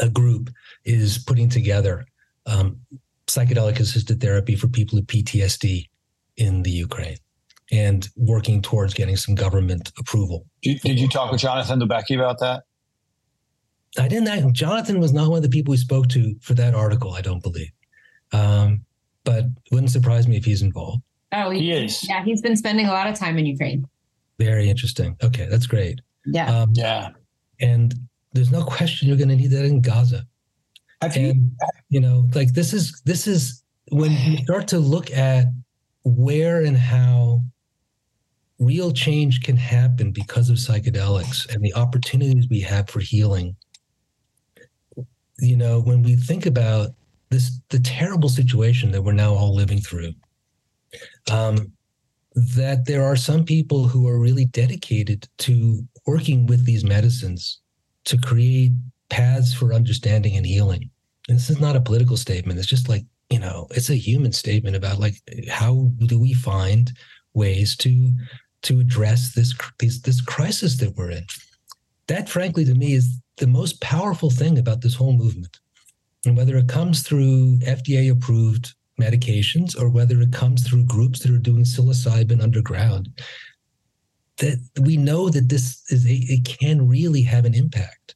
a 0.00 0.08
group 0.08 0.50
is 0.84 1.18
putting 1.18 1.48
together 1.48 2.04
um, 2.46 2.80
psychedelic 3.26 3.78
assisted 3.78 4.20
therapy 4.20 4.56
for 4.56 4.68
people 4.68 4.96
with 4.96 5.06
PTSD 5.06 5.88
in 6.36 6.62
the 6.62 6.70
Ukraine 6.70 7.18
and 7.70 8.08
working 8.16 8.60
towards 8.60 8.94
getting 8.94 9.16
some 9.16 9.34
government 9.34 9.92
approval. 9.98 10.46
Did, 10.62 10.80
did 10.80 11.00
you 11.00 11.08
talk 11.08 11.30
with 11.30 11.40
Jonathan 11.40 11.80
Lubecky 11.80 12.16
about 12.16 12.38
that? 12.40 12.64
I 13.98 14.08
didn't. 14.08 14.54
Jonathan 14.54 15.00
was 15.00 15.12
not 15.12 15.28
one 15.28 15.36
of 15.36 15.42
the 15.42 15.50
people 15.50 15.72
we 15.72 15.76
spoke 15.76 16.08
to 16.08 16.34
for 16.40 16.54
that 16.54 16.74
article. 16.74 17.12
I 17.12 17.20
don't 17.20 17.42
believe, 17.42 17.70
um, 18.32 18.84
but 19.24 19.44
wouldn't 19.70 19.90
surprise 19.90 20.26
me 20.26 20.36
if 20.36 20.44
he's 20.44 20.62
involved. 20.62 21.02
Oh, 21.32 21.50
he, 21.50 21.60
he 21.60 21.72
is. 21.72 22.06
Yeah, 22.08 22.24
he's 22.24 22.42
been 22.42 22.56
spending 22.56 22.86
a 22.86 22.92
lot 22.92 23.06
of 23.06 23.18
time 23.18 23.38
in 23.38 23.46
Ukraine. 23.46 23.86
Very 24.38 24.68
interesting. 24.68 25.16
Okay, 25.22 25.46
that's 25.48 25.66
great. 25.66 26.00
Yeah. 26.26 26.46
Um, 26.54 26.72
yeah. 26.74 27.10
And 27.60 27.94
there's 28.32 28.50
no 28.50 28.64
question 28.64 29.08
you're 29.08 29.16
going 29.16 29.28
to 29.28 29.36
need 29.36 29.50
that 29.50 29.64
in 29.64 29.80
Gaza. 29.80 30.26
Have 31.00 31.16
and, 31.16 31.26
you, 31.26 31.50
you 31.88 32.00
know, 32.00 32.28
like 32.34 32.52
this 32.52 32.72
is 32.72 33.02
this 33.04 33.26
is 33.26 33.62
when 33.90 34.12
you 34.12 34.38
start 34.38 34.68
to 34.68 34.78
look 34.78 35.10
at 35.10 35.46
where 36.04 36.64
and 36.64 36.76
how 36.76 37.42
real 38.58 38.92
change 38.92 39.42
can 39.42 39.56
happen 39.56 40.12
because 40.12 40.48
of 40.48 40.56
psychedelics 40.56 41.52
and 41.52 41.62
the 41.62 41.74
opportunities 41.74 42.48
we 42.48 42.60
have 42.60 42.88
for 42.88 43.00
healing. 43.00 43.56
You 45.38 45.56
know, 45.56 45.80
when 45.80 46.02
we 46.02 46.14
think 46.14 46.46
about 46.46 46.90
this, 47.32 47.60
the 47.70 47.80
terrible 47.80 48.28
situation 48.28 48.92
that 48.92 49.02
we're 49.02 49.12
now 49.12 49.34
all 49.34 49.54
living 49.54 49.80
through, 49.80 50.12
um, 51.30 51.72
that 52.34 52.86
there 52.86 53.04
are 53.04 53.16
some 53.16 53.44
people 53.44 53.88
who 53.88 54.06
are 54.08 54.18
really 54.18 54.46
dedicated 54.46 55.28
to 55.38 55.82
working 56.06 56.46
with 56.46 56.64
these 56.64 56.84
medicines 56.84 57.60
to 58.04 58.16
create 58.18 58.72
paths 59.10 59.52
for 59.52 59.74
understanding 59.74 60.36
and 60.36 60.46
healing 60.46 60.90
And 61.28 61.36
this 61.36 61.50
is 61.50 61.60
not 61.60 61.76
a 61.76 61.80
political 61.80 62.16
statement. 62.16 62.58
It's 62.58 62.68
just 62.68 62.88
like, 62.88 63.04
you 63.30 63.38
know, 63.38 63.66
it's 63.70 63.90
a 63.90 63.94
human 63.94 64.32
statement 64.32 64.76
about 64.76 64.98
like 64.98 65.16
how 65.50 65.90
do 66.06 66.18
we 66.18 66.34
find 66.34 66.92
ways 67.34 67.76
to 67.78 68.12
to 68.62 68.80
address 68.80 69.34
this 69.34 69.54
this 69.78 70.00
this 70.00 70.20
crisis 70.20 70.78
that 70.78 70.96
we're 70.96 71.10
in. 71.10 71.26
That 72.08 72.28
frankly 72.28 72.64
to 72.64 72.74
me 72.74 72.94
is 72.94 73.20
the 73.36 73.46
most 73.46 73.80
powerful 73.80 74.30
thing 74.30 74.58
about 74.58 74.80
this 74.82 74.94
whole 74.94 75.16
movement. 75.16 75.58
And 76.24 76.36
whether 76.36 76.56
it 76.56 76.68
comes 76.68 77.02
through 77.02 77.58
FDA 77.60 78.10
approved 78.10 78.74
medications 79.00 79.78
or 79.80 79.88
whether 79.88 80.20
it 80.20 80.32
comes 80.32 80.66
through 80.66 80.84
groups 80.84 81.20
that 81.20 81.32
are 81.32 81.38
doing 81.38 81.64
psilocybin 81.64 82.42
underground, 82.42 83.08
that 84.38 84.58
we 84.80 84.96
know 84.96 85.28
that 85.28 85.48
this 85.48 85.82
is 85.88 86.06
a, 86.06 86.14
it 86.14 86.44
can 86.44 86.88
really 86.88 87.22
have 87.22 87.44
an 87.44 87.54
impact. 87.54 88.14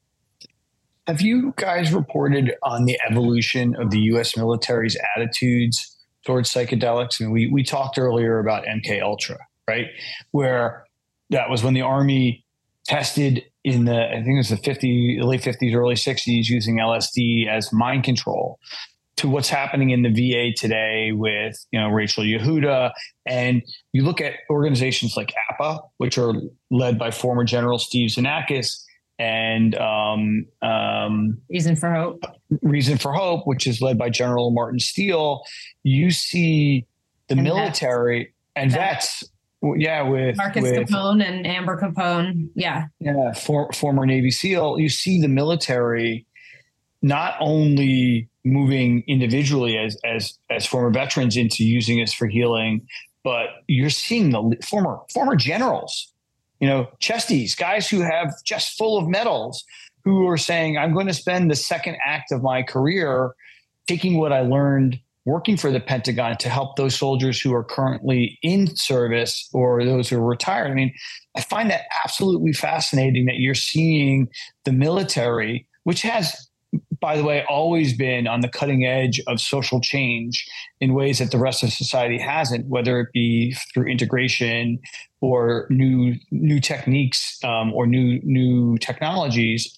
Have 1.07 1.21
you 1.21 1.55
guys 1.57 1.93
reported 1.93 2.55
on 2.63 2.85
the 2.85 2.99
evolution 3.09 3.77
of 3.77 3.91
the 3.91 4.01
U.S. 4.01 4.37
military's 4.37 4.97
attitudes 5.17 5.97
towards 6.25 6.53
psychedelics? 6.53 7.21
I 7.21 7.25
mean, 7.25 7.33
we 7.33 7.47
we 7.47 7.63
talked 7.63 7.97
earlier 7.97 8.41
about 8.41 8.65
MK 8.65 9.01
Ultra, 9.03 9.39
right? 9.69 9.87
Where 10.33 10.85
that 11.31 11.49
was 11.49 11.63
when 11.63 11.75
the 11.75 11.83
army 11.83 12.45
tested 12.87 13.45
in 13.67 13.85
the 13.85 14.07
I 14.07 14.23
think 14.23 14.29
it 14.29 14.37
was 14.37 14.51
the 14.51 14.57
50 14.57 15.19
late 15.23 15.43
50s 15.43 15.75
early 15.75 15.97
60s 15.97 16.49
using 16.49 16.77
LSD 16.77 17.49
as 17.49 17.73
mind 17.73 18.05
control 18.05 18.61
to 19.17 19.29
what's 19.29 19.49
happening 19.49 19.91
in 19.91 20.03
the 20.03 20.09
VA 20.09 20.55
today 20.57 21.11
with 21.13 21.57
you 21.73 21.81
know 21.81 21.89
Rachel 21.89 22.23
Yehuda. 22.23 22.93
And 23.27 23.63
you 23.93 24.05
look 24.05 24.21
at 24.21 24.35
organizations 24.49 25.17
like 25.17 25.35
APA 25.51 25.81
which 25.97 26.17
are 26.17 26.33
led 26.71 26.97
by 26.97 27.11
former 27.11 27.43
General 27.43 27.81
Steve 27.81 28.11
Xenakis 28.11 28.85
and 29.19 29.75
um, 29.75 30.47
um, 30.63 31.39
Reason 31.51 31.75
for 31.75 31.93
Hope. 31.93 32.25
Reason 32.63 32.99
for 32.99 33.13
Hope 33.13 33.49
which 33.49 33.67
is 33.67 33.83
led 33.83 33.99
by 33.99 34.11
General 34.11 34.53
Martin 34.53 34.79
Steele 34.79 35.43
you 35.83 36.13
see 36.13 36.87
the 37.27 37.35
and 37.35 37.43
military 37.43 38.27
vets. 38.27 38.33
and 38.55 38.71
vets 38.71 39.25
yeah, 39.63 40.03
with 40.03 40.37
Marcus 40.37 40.63
with, 40.63 40.75
Capone 40.75 41.25
and 41.27 41.47
Amber 41.47 41.81
Capone. 41.81 42.49
Yeah. 42.55 42.87
Yeah. 43.01 43.33
For, 43.33 43.73
former 43.73 44.07
Navy 44.07 44.31
SEAL. 44.31 44.79
You 44.79 44.89
see 44.89 45.21
the 45.21 45.29
military 45.29 46.27
not 47.03 47.35
only 47.41 48.29
moving 48.45 49.03
individually 49.07 49.77
as, 49.79 49.99
as, 50.05 50.39
as 50.51 50.67
former 50.67 50.91
veterans 50.91 51.37
into 51.37 51.65
using 51.65 52.01
us 52.03 52.13
for 52.13 52.27
healing, 52.27 52.87
but 53.25 53.49
you're 53.67 53.91
seeing 53.91 54.31
the 54.31 54.57
former, 54.65 54.99
former 55.13 55.37
generals, 55.37 56.13
you 56.61 56.69
know, 56.69 56.89
chesties, 57.01 57.57
guys 57.57 57.89
who 57.89 58.01
have 58.01 58.33
just 58.45 58.79
full 58.79 58.99
of 58.99 59.09
medals 59.09 59.65
who 60.05 60.29
are 60.29 60.37
saying, 60.37 60.79
I'm 60.79 60.93
going 60.93 61.09
to 61.09 61.15
spend 61.15 61.51
the 61.51 61.57
second 61.57 61.97
act 62.05 62.31
of 62.31 62.43
my 62.43 62.63
career 62.63 63.35
taking 63.89 64.19
what 64.19 64.33
I 64.33 64.41
learned 64.41 65.01
working 65.27 65.57
for 65.57 65.73
the 65.73 65.81
Pentagon 65.81 66.37
to 66.39 66.49
help 66.49 66.77
those 66.77 66.97
soldiers 66.97 67.41
who 67.41 67.53
are 67.53 67.65
currently 67.65 68.39
in 68.43 68.75
service 68.77 69.51
or 69.53 69.85
those 69.85 70.09
who 70.09 70.17
are 70.17 70.25
retired. 70.25 70.71
I 70.71 70.75
mean, 70.75 70.95
I 71.37 71.43
find 71.43 71.69
that 71.71 71.83
absolutely 72.05 72.53
fascinating 72.53 73.27
that 73.27 73.39
you're 73.39 73.55
seeing 73.55 74.29
the 74.65 74.73
military, 74.73 75.67
which 75.83 76.03
has, 76.03 76.49
by 77.01 77.17
the 77.17 77.25
way, 77.25 77.45
always 77.49 77.97
been 77.97 78.29
on 78.29 78.41
the 78.41 78.49
cutting 78.49 78.85
edge 78.85 79.21
of 79.27 79.41
social 79.41 79.81
change 79.81 80.49
in 80.81 80.95
ways 80.95 81.19
that 81.19 81.33
the 81.33 81.39
rest 81.39 81.65
of 81.65 81.73
society 81.73 82.19
hasn't, 82.19 82.67
whether 82.69 83.01
it 83.01 83.09
be 83.13 83.53
through 83.75 83.89
integration 83.89 84.79
or 85.21 85.67
new 85.71 86.15
new 86.31 86.61
techniques 86.61 87.43
um, 87.43 87.73
or 87.73 87.87
new 87.87 88.21
new 88.23 88.79
technologies. 88.79 89.77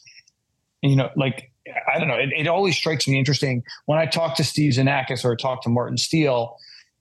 And, 0.83 0.93
you 0.93 0.97
know, 0.97 1.09
like 1.17 1.51
I 1.93 1.99
don't 1.99 2.09
know. 2.09 2.15
It, 2.15 2.31
it, 2.37 2.47
always 2.47 2.77
strikes 2.77 3.07
me 3.09 3.19
interesting 3.19 3.63
when 3.87 3.99
I 3.99 4.07
talk 4.07 4.37
to 4.37 4.45
Steve 4.45 4.73
Xenakis 4.73 5.25
or 5.25 5.37
talk 5.37 5.63
to 5.63 5.69
Martin 5.69 5.97
Steele. 5.97 6.57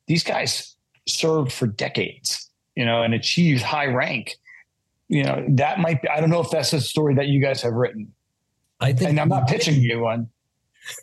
These 0.07 0.23
guys 0.23 0.75
served 1.07 1.51
for 1.51 1.67
decades, 1.67 2.49
you 2.75 2.85
know, 2.85 3.01
and 3.01 3.13
achieved 3.13 3.61
high 3.61 3.87
rank. 3.87 4.35
You 5.09 5.23
know, 5.23 5.45
that 5.49 5.79
might 5.79 6.01
be. 6.01 6.09
I 6.09 6.19
don't 6.19 6.29
know 6.29 6.41
if 6.41 6.49
that's 6.49 6.73
a 6.73 6.81
story 6.81 7.15
that 7.15 7.27
you 7.27 7.41
guys 7.41 7.61
have 7.61 7.73
written. 7.73 8.13
I 8.79 8.93
think, 8.93 9.09
and 9.11 9.19
I'm 9.19 9.29
not 9.29 9.47
pitching 9.47 9.81
you 9.81 10.01
one. 10.01 10.29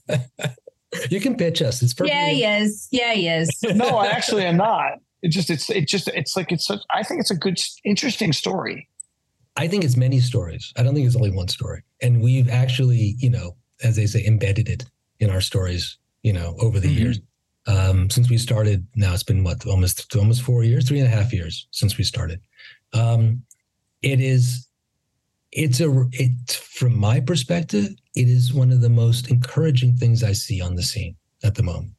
you 1.10 1.20
can 1.20 1.36
pitch 1.36 1.62
us. 1.62 1.82
It's 1.82 1.94
perfect. 1.94 2.14
Yeah, 2.14 2.28
he 2.28 2.44
is. 2.44 2.88
Yeah, 2.90 3.14
he 3.14 3.28
is. 3.28 3.50
no, 3.74 3.96
I 3.96 4.06
actually 4.06 4.44
am 4.44 4.56
not. 4.56 4.98
It 5.22 5.28
just 5.28 5.50
it's 5.50 5.70
it 5.70 5.88
just 5.88 6.08
it's 6.08 6.36
like 6.36 6.52
it's. 6.52 6.70
I 6.90 7.02
think 7.02 7.20
it's 7.20 7.30
a 7.30 7.36
good, 7.36 7.58
interesting 7.84 8.32
story. 8.32 8.88
I 9.56 9.68
think 9.68 9.84
it's 9.84 9.96
many 9.96 10.20
stories. 10.20 10.72
I 10.76 10.82
don't 10.82 10.94
think 10.94 11.06
it's 11.06 11.16
only 11.16 11.30
one 11.30 11.48
story. 11.48 11.82
And 12.02 12.20
we've 12.20 12.50
actually, 12.50 13.14
you 13.18 13.30
know, 13.30 13.56
as 13.82 13.96
they 13.96 14.06
say, 14.06 14.24
embedded 14.24 14.68
it 14.68 14.84
in 15.20 15.30
our 15.30 15.40
stories, 15.40 15.96
you 16.22 16.32
know, 16.32 16.56
over 16.58 16.80
the 16.80 16.88
mm-hmm. 16.88 16.98
years. 16.98 17.20
Um, 17.66 18.10
since 18.10 18.28
we 18.28 18.36
started, 18.36 18.86
now 18.94 19.14
it's 19.14 19.22
been 19.22 19.44
what 19.44 19.64
almost 19.66 20.14
almost 20.16 20.42
four 20.42 20.64
years, 20.64 20.86
three 20.86 20.98
and 20.98 21.06
a 21.06 21.10
half 21.10 21.32
years 21.32 21.66
since 21.70 21.96
we 21.96 22.04
started. 22.04 22.40
Um, 22.92 23.42
it 24.02 24.20
is, 24.20 24.68
it's 25.50 25.80
a, 25.80 26.04
it 26.12 26.52
from 26.52 26.98
my 26.98 27.20
perspective, 27.20 27.94
it 28.14 28.28
is 28.28 28.52
one 28.52 28.70
of 28.70 28.80
the 28.80 28.90
most 28.90 29.30
encouraging 29.30 29.96
things 29.96 30.22
I 30.22 30.32
see 30.32 30.60
on 30.60 30.74
the 30.74 30.82
scene 30.82 31.16
at 31.42 31.54
the 31.54 31.62
moment. 31.62 31.94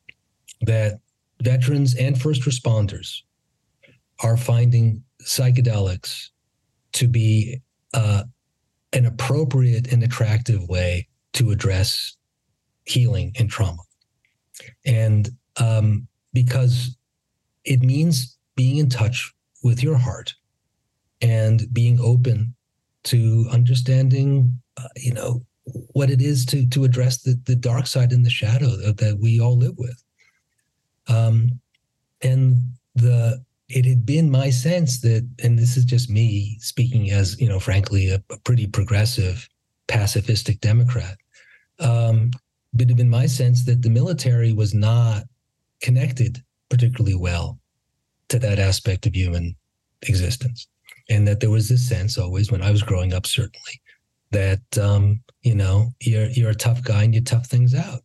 That 0.62 0.99
veterans 1.41 1.95
and 1.95 2.22
first 2.22 2.43
responders 2.43 3.22
are 4.20 4.38
finding 4.38 5.03
psychedelics 5.24 6.30
to 6.96 7.08
be 7.08 7.62
uh, 7.93 8.24
an 8.93 9.06
appropriate 9.06 9.91
and 9.91 10.04
attractive 10.04 10.68
way 10.68 11.08
to 11.34 11.52
address 11.52 12.16
healing 12.86 13.34
and 13.38 13.50
trauma. 13.50 13.82
And 14.86 15.30
um, 15.58 16.08
because 16.34 16.98
it 17.66 17.82
means 17.82 18.38
being 18.56 18.78
in 18.78 18.89
touch 18.89 19.34
with 19.64 19.84
your 19.84 19.98
heart 19.98 20.34
and 21.22 21.62
being 21.74 22.00
open 22.00 22.56
to 23.04 23.48
understanding, 23.52 24.60
uh, 24.78 24.88
you 24.96 25.14
know, 25.14 25.46
what 25.93 26.10
it 26.10 26.22
is 26.22 26.46
to 26.46 26.68
to 26.70 26.84
address 26.84 27.24
the, 27.24 27.39
the 27.46 27.56
dark 27.56 27.88
side 27.88 28.12
and 28.12 28.26
the 28.26 28.30
shadow 28.30 28.78
that, 28.78 28.98
that 28.98 29.20
we 29.20 29.39
all 29.39 29.58
live 29.58 29.78
with. 29.78 30.04
Um, 31.08 31.60
and 32.22 32.62
the 32.93 33.43
it 33.68 33.86
had 33.86 34.05
been 34.05 34.30
my 34.30 34.49
sense 34.49 35.01
that, 35.01 35.28
and 35.43 35.57
this 35.57 35.76
is 35.76 35.86
just 35.86 36.09
me 36.09 36.57
speaking 36.59 37.11
as, 37.11 37.39
you 37.39 37.49
know, 37.49 37.59
frankly, 37.59 38.09
a, 38.09 38.24
a 38.32 38.38
pretty 38.39 38.68
progressive, 38.68 39.47
pacifistic 39.88 40.59
Democrat. 40.59 41.18
Um, 41.80 42.32
but 42.74 42.84
it 42.84 42.89
had 42.89 42.97
been 42.97 43.09
my 43.09 43.26
sense 43.26 43.66
that 43.66 43.82
the 43.82 43.89
military 43.89 44.53
was 44.53 44.74
not 44.74 45.24
connected 45.82 46.43
particularly 46.70 47.16
well 47.16 47.59
to 48.30 48.39
that 48.39 48.59
aspect 48.59 49.05
of 49.05 49.16
human 49.16 49.55
existence. 50.03 50.68
And 51.09 51.28
that 51.28 51.39
there 51.39 51.51
was 51.51 51.70
this 51.70 51.88
sense 51.88 52.18
always 52.18 52.51
when 52.51 52.63
I 52.63 52.72
was 52.72 52.82
growing 52.82 53.13
up, 53.13 53.26
certainly, 53.26 53.82
that 54.32 54.78
um, 54.80 55.22
you 55.43 55.53
know, 55.53 55.91
you're 56.01 56.26
you're 56.30 56.49
a 56.49 56.55
tough 56.55 56.84
guy 56.84 57.03
and 57.03 57.13
you 57.13 57.22
tough 57.22 57.45
things 57.45 57.76
out. 57.76 58.01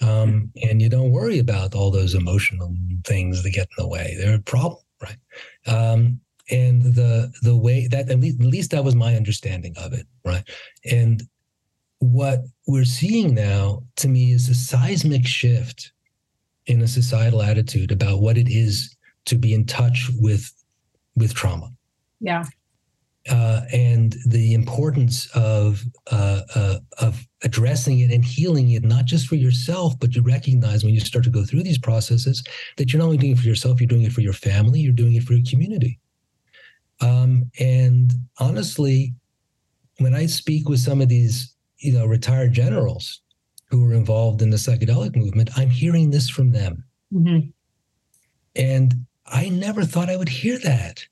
Um, 0.00 0.52
and 0.62 0.80
you 0.80 0.88
don't 0.88 1.10
worry 1.10 1.38
about 1.38 1.74
all 1.74 1.90
those 1.90 2.14
emotional 2.14 2.74
things 3.04 3.42
that 3.42 3.50
get 3.50 3.68
in 3.76 3.84
the 3.84 3.88
way. 3.88 4.16
They're 4.18 4.36
a 4.36 4.40
problem, 4.40 4.82
right? 5.02 5.16
Um, 5.66 6.20
and 6.50 6.82
the 6.82 7.32
the 7.42 7.56
way 7.56 7.88
that 7.88 8.08
at 8.08 8.20
least, 8.20 8.40
at 8.40 8.46
least 8.46 8.70
that 8.70 8.84
was 8.84 8.94
my 8.94 9.16
understanding 9.16 9.74
of 9.76 9.92
it, 9.92 10.06
right? 10.24 10.44
And 10.90 11.22
what 11.98 12.44
we're 12.66 12.84
seeing 12.84 13.34
now, 13.34 13.82
to 13.96 14.08
me, 14.08 14.32
is 14.32 14.48
a 14.48 14.54
seismic 14.54 15.26
shift 15.26 15.92
in 16.66 16.80
a 16.80 16.88
societal 16.88 17.42
attitude 17.42 17.90
about 17.90 18.20
what 18.20 18.38
it 18.38 18.48
is 18.48 18.96
to 19.26 19.36
be 19.36 19.52
in 19.52 19.66
touch 19.66 20.10
with 20.20 20.52
with 21.16 21.34
trauma. 21.34 21.70
Yeah 22.20 22.44
uh, 23.30 23.62
and 23.72 24.16
the 24.26 24.54
importance 24.54 25.28
of 25.34 25.82
uh, 26.10 26.42
uh, 26.54 26.78
of 26.98 27.26
addressing 27.42 28.00
it 28.00 28.10
and 28.10 28.24
healing 28.24 28.70
it, 28.72 28.84
not 28.84 29.04
just 29.04 29.26
for 29.26 29.36
yourself, 29.36 29.98
but 29.98 30.14
you 30.14 30.22
recognize 30.22 30.84
when 30.84 30.94
you 30.94 31.00
start 31.00 31.24
to 31.24 31.30
go 31.30 31.44
through 31.44 31.62
these 31.62 31.78
processes 31.78 32.42
that 32.76 32.92
you're 32.92 32.98
not 32.98 33.06
only 33.06 33.16
doing 33.16 33.32
it 33.32 33.38
for 33.38 33.46
yourself, 33.46 33.80
you're 33.80 33.88
doing 33.88 34.02
it 34.02 34.12
for 34.12 34.20
your 34.22 34.32
family, 34.32 34.80
you're 34.80 34.92
doing 34.92 35.14
it 35.14 35.22
for 35.22 35.34
your 35.34 35.44
community. 35.48 35.98
Um, 37.00 37.50
and 37.60 38.12
honestly, 38.38 39.14
when 39.98 40.14
I 40.14 40.26
speak 40.26 40.68
with 40.68 40.80
some 40.80 41.00
of 41.00 41.08
these, 41.08 41.54
you 41.78 41.92
know, 41.92 42.06
retired 42.06 42.52
generals 42.52 43.20
who 43.70 43.88
are 43.88 43.94
involved 43.94 44.42
in 44.42 44.50
the 44.50 44.56
psychedelic 44.56 45.14
movement, 45.14 45.50
I'm 45.56 45.70
hearing 45.70 46.10
this 46.10 46.28
from 46.28 46.52
them. 46.52 46.84
Mm-hmm. 47.12 47.50
And 48.56 49.06
I 49.26 49.48
never 49.50 49.84
thought 49.84 50.10
I 50.10 50.16
would 50.16 50.28
hear 50.28 50.58
that 50.58 51.04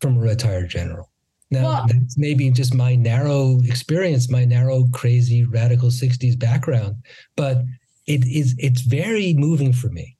from 0.00 0.16
a 0.16 0.20
retired 0.20 0.68
general. 0.68 1.11
Now, 1.52 1.64
well, 1.64 1.86
that's 1.86 2.16
maybe 2.16 2.50
just 2.50 2.74
my 2.74 2.94
narrow 2.94 3.60
experience, 3.64 4.30
my 4.30 4.46
narrow, 4.46 4.86
crazy, 4.90 5.44
radical 5.44 5.90
60s 5.90 6.38
background, 6.38 6.96
but 7.36 7.58
it 8.06 8.24
is 8.24 8.54
it's 8.58 8.80
very 8.80 9.34
moving 9.34 9.74
for 9.74 9.88
me. 9.88 10.16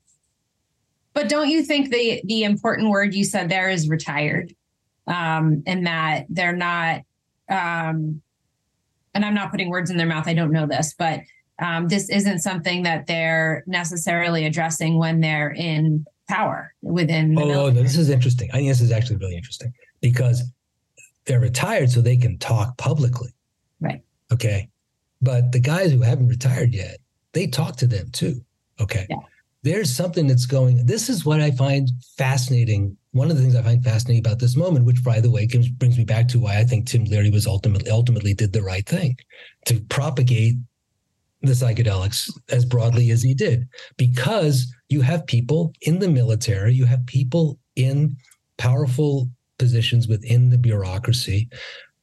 But 1.14 1.30
don't 1.30 1.48
you 1.48 1.62
think 1.62 1.90
the 1.90 2.20
the 2.26 2.44
important 2.44 2.90
word 2.90 3.14
you 3.14 3.24
said 3.24 3.48
there 3.48 3.70
is 3.70 3.88
retired? 3.88 4.54
Um, 5.06 5.62
and 5.66 5.86
that 5.86 6.26
they're 6.28 6.54
not 6.54 7.00
um 7.48 8.20
and 9.14 9.24
I'm 9.24 9.34
not 9.34 9.50
putting 9.50 9.70
words 9.70 9.90
in 9.90 9.96
their 9.96 10.06
mouth, 10.06 10.28
I 10.28 10.34
don't 10.34 10.52
know 10.52 10.66
this, 10.66 10.94
but 10.98 11.20
um, 11.58 11.88
this 11.88 12.10
isn't 12.10 12.40
something 12.40 12.82
that 12.82 13.06
they're 13.06 13.62
necessarily 13.66 14.44
addressing 14.44 14.98
when 14.98 15.20
they're 15.20 15.50
in 15.50 16.04
power 16.28 16.74
within. 16.82 17.38
oh, 17.38 17.42
oh 17.42 17.70
no, 17.70 17.70
this 17.70 17.96
is 17.96 18.10
interesting. 18.10 18.50
I 18.52 18.58
think 18.58 18.68
this 18.68 18.80
is 18.80 18.92
actually 18.92 19.16
really 19.16 19.36
interesting 19.36 19.72
because 20.00 20.42
they're 21.26 21.40
retired 21.40 21.90
so 21.90 22.00
they 22.00 22.16
can 22.16 22.38
talk 22.38 22.76
publicly. 22.78 23.30
Right. 23.80 24.02
Okay. 24.32 24.68
But 25.20 25.52
the 25.52 25.60
guys 25.60 25.92
who 25.92 26.00
haven't 26.00 26.28
retired 26.28 26.74
yet, 26.74 26.98
they 27.32 27.46
talk 27.46 27.76
to 27.76 27.86
them 27.86 28.10
too. 28.12 28.44
Okay. 28.80 29.06
Yeah. 29.08 29.16
There's 29.62 29.94
something 29.94 30.26
that's 30.26 30.46
going. 30.46 30.84
This 30.86 31.08
is 31.08 31.24
what 31.24 31.40
I 31.40 31.52
find 31.52 31.88
fascinating. 32.18 32.96
One 33.12 33.30
of 33.30 33.36
the 33.36 33.42
things 33.42 33.54
I 33.54 33.62
find 33.62 33.84
fascinating 33.84 34.18
about 34.18 34.40
this 34.40 34.56
moment, 34.56 34.86
which 34.86 35.04
by 35.04 35.20
the 35.20 35.30
way 35.30 35.46
comes, 35.46 35.68
brings 35.68 35.96
me 35.96 36.04
back 36.04 36.26
to 36.28 36.40
why 36.40 36.58
I 36.58 36.64
think 36.64 36.86
Tim 36.86 37.04
Leary 37.04 37.30
was 37.30 37.46
ultimately 37.46 37.88
ultimately 37.90 38.34
did 38.34 38.52
the 38.52 38.62
right 38.62 38.86
thing 38.86 39.16
to 39.66 39.78
propagate 39.82 40.56
the 41.42 41.52
psychedelics 41.52 42.30
as 42.50 42.64
broadly 42.64 43.10
as 43.10 43.22
he 43.22 43.34
did, 43.34 43.68
because 43.96 44.72
you 44.88 45.00
have 45.00 45.26
people 45.26 45.72
in 45.82 45.98
the 45.98 46.08
military, 46.08 46.74
you 46.74 46.84
have 46.84 47.04
people 47.06 47.58
in 47.76 48.16
powerful 48.58 49.28
positions 49.62 50.08
within 50.08 50.50
the 50.50 50.58
bureaucracy 50.58 51.48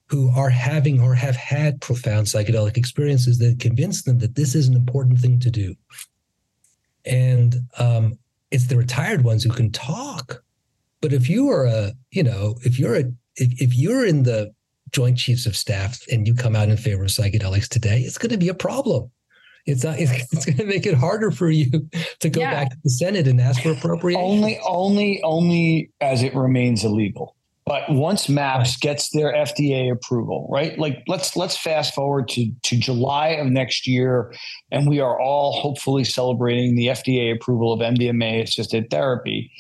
who 0.06 0.32
are 0.34 0.50
having 0.50 1.02
or 1.02 1.14
have 1.14 1.36
had 1.36 1.82
profound 1.82 2.26
psychedelic 2.26 2.78
experiences 2.78 3.38
that 3.38 3.60
convince 3.60 4.04
them 4.04 4.20
that 4.20 4.36
this 4.36 4.56
is 4.56 4.70
an 4.70 4.76
important 4.76 5.20
thing 5.20 5.40
to 5.42 5.52
do. 5.52 5.76
And 7.06 7.56
um, 7.78 8.18
it's 8.50 8.68
the 8.68 8.78
retired 8.78 9.26
ones 9.26 9.44
who 9.44 9.50
can 9.50 9.72
talk. 9.72 10.42
But 11.02 11.12
if 11.12 11.30
you 11.30 11.50
are 11.50 11.66
a, 11.66 11.92
you 12.12 12.24
know, 12.24 12.56
if 12.64 12.80
you're 12.80 12.96
a, 12.96 13.04
if, 13.36 13.62
if 13.62 13.76
you're 13.76 14.06
in 14.06 14.24
the 14.24 14.54
Joint 14.92 15.18
Chiefs 15.18 15.46
of 15.46 15.58
Staff 15.58 16.00
and 16.10 16.26
you 16.26 16.34
come 16.34 16.56
out 16.56 16.70
in 16.70 16.78
favor 16.78 17.04
of 17.04 17.10
psychedelics 17.10 17.68
today, 17.68 18.00
it's 18.00 18.18
going 18.18 18.32
to 18.32 18.38
be 18.38 18.50
a 18.50 18.54
problem. 18.54 19.12
It's 19.66 19.84
not. 19.84 20.00
It's, 20.00 20.34
it's 20.34 20.46
going 20.46 20.58
to 20.58 20.66
make 20.66 20.86
it 20.86 20.96
harder 20.96 21.30
for 21.30 21.50
you 21.52 21.70
to 22.20 22.30
go 22.30 22.40
yeah. 22.40 22.54
back 22.54 22.70
to 22.72 22.78
the 22.84 22.90
Senate 22.90 23.28
and 23.28 23.42
ask 23.42 23.62
for 23.62 23.74
appropriation. 23.74 24.22
Only, 24.22 24.60
only, 24.66 25.22
only 25.24 25.92
as 26.00 26.24
it 26.24 26.34
remains 26.34 26.86
illegal. 26.86 27.36
But 27.70 27.84
once 27.88 28.28
MAPS 28.28 28.70
right. 28.72 28.82
gets 28.82 29.12
their 29.12 29.32
FDA 29.32 29.92
approval, 29.92 30.50
right? 30.52 30.80
Like 30.80 31.04
let's 31.08 31.36
let's 31.36 31.56
fast 31.56 31.94
forward 31.94 32.28
to 32.30 32.52
to 32.64 32.80
July 32.80 33.28
of 33.28 33.46
next 33.46 33.86
year, 33.86 34.34
and 34.72 34.90
we 34.90 35.00
are 35.00 35.22
all 35.22 35.62
hopefully 35.62 36.04
celebrating 36.04 36.76
the 36.76 36.88
FDA 36.88 37.32
approval 37.32 37.72
of 37.72 37.80
MDMA 37.82 38.42
assisted 38.42 38.90
therapy. 38.90 39.52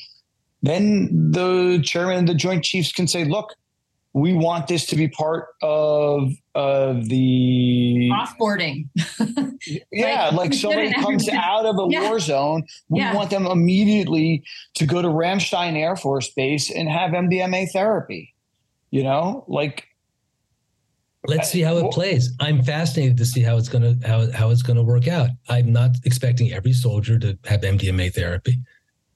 Then 0.63 1.29
the 1.31 1.81
chairman 1.83 2.21
of 2.21 2.25
the 2.25 2.33
Joint 2.33 2.63
Chiefs 2.63 2.91
can 2.91 3.07
say, 3.07 3.25
"Look, 3.25 3.53
we 4.13 4.33
want 4.33 4.67
this 4.67 4.85
to 4.87 4.95
be 4.95 5.07
part 5.07 5.47
of 5.61 6.31
of 6.55 7.07
the 7.09 8.09
offboarding. 8.11 8.87
yeah, 9.91 10.25
like, 10.25 10.33
like 10.33 10.53
somebody 10.53 10.93
comes 10.93 11.29
out 11.29 11.65
of 11.65 11.77
a 11.77 11.87
yeah. 11.89 12.01
war 12.01 12.19
zone, 12.19 12.63
we 12.89 12.99
yeah. 12.99 13.13
want 13.13 13.29
them 13.29 13.45
immediately 13.45 14.43
to 14.75 14.85
go 14.85 15.01
to 15.01 15.07
Ramstein 15.07 15.75
Air 15.75 15.95
Force 15.95 16.29
Base 16.33 16.71
and 16.71 16.89
have 16.89 17.11
MDMA 17.11 17.71
therapy. 17.71 18.33
You 18.89 19.03
know, 19.03 19.45
like 19.47 19.85
let's 21.27 21.49
see 21.49 21.61
how 21.61 21.77
it 21.77 21.91
plays. 21.91 22.33
I'm 22.39 22.63
fascinated 22.63 23.17
to 23.17 23.25
see 23.25 23.41
how 23.41 23.57
it's 23.57 23.69
gonna 23.69 23.95
how 24.05 24.31
how 24.31 24.49
it's 24.49 24.63
gonna 24.63 24.83
work 24.83 25.07
out. 25.07 25.29
I'm 25.49 25.71
not 25.71 25.91
expecting 26.03 26.51
every 26.51 26.73
soldier 26.73 27.19
to 27.19 27.37
have 27.45 27.61
MDMA 27.61 28.13
therapy, 28.13 28.59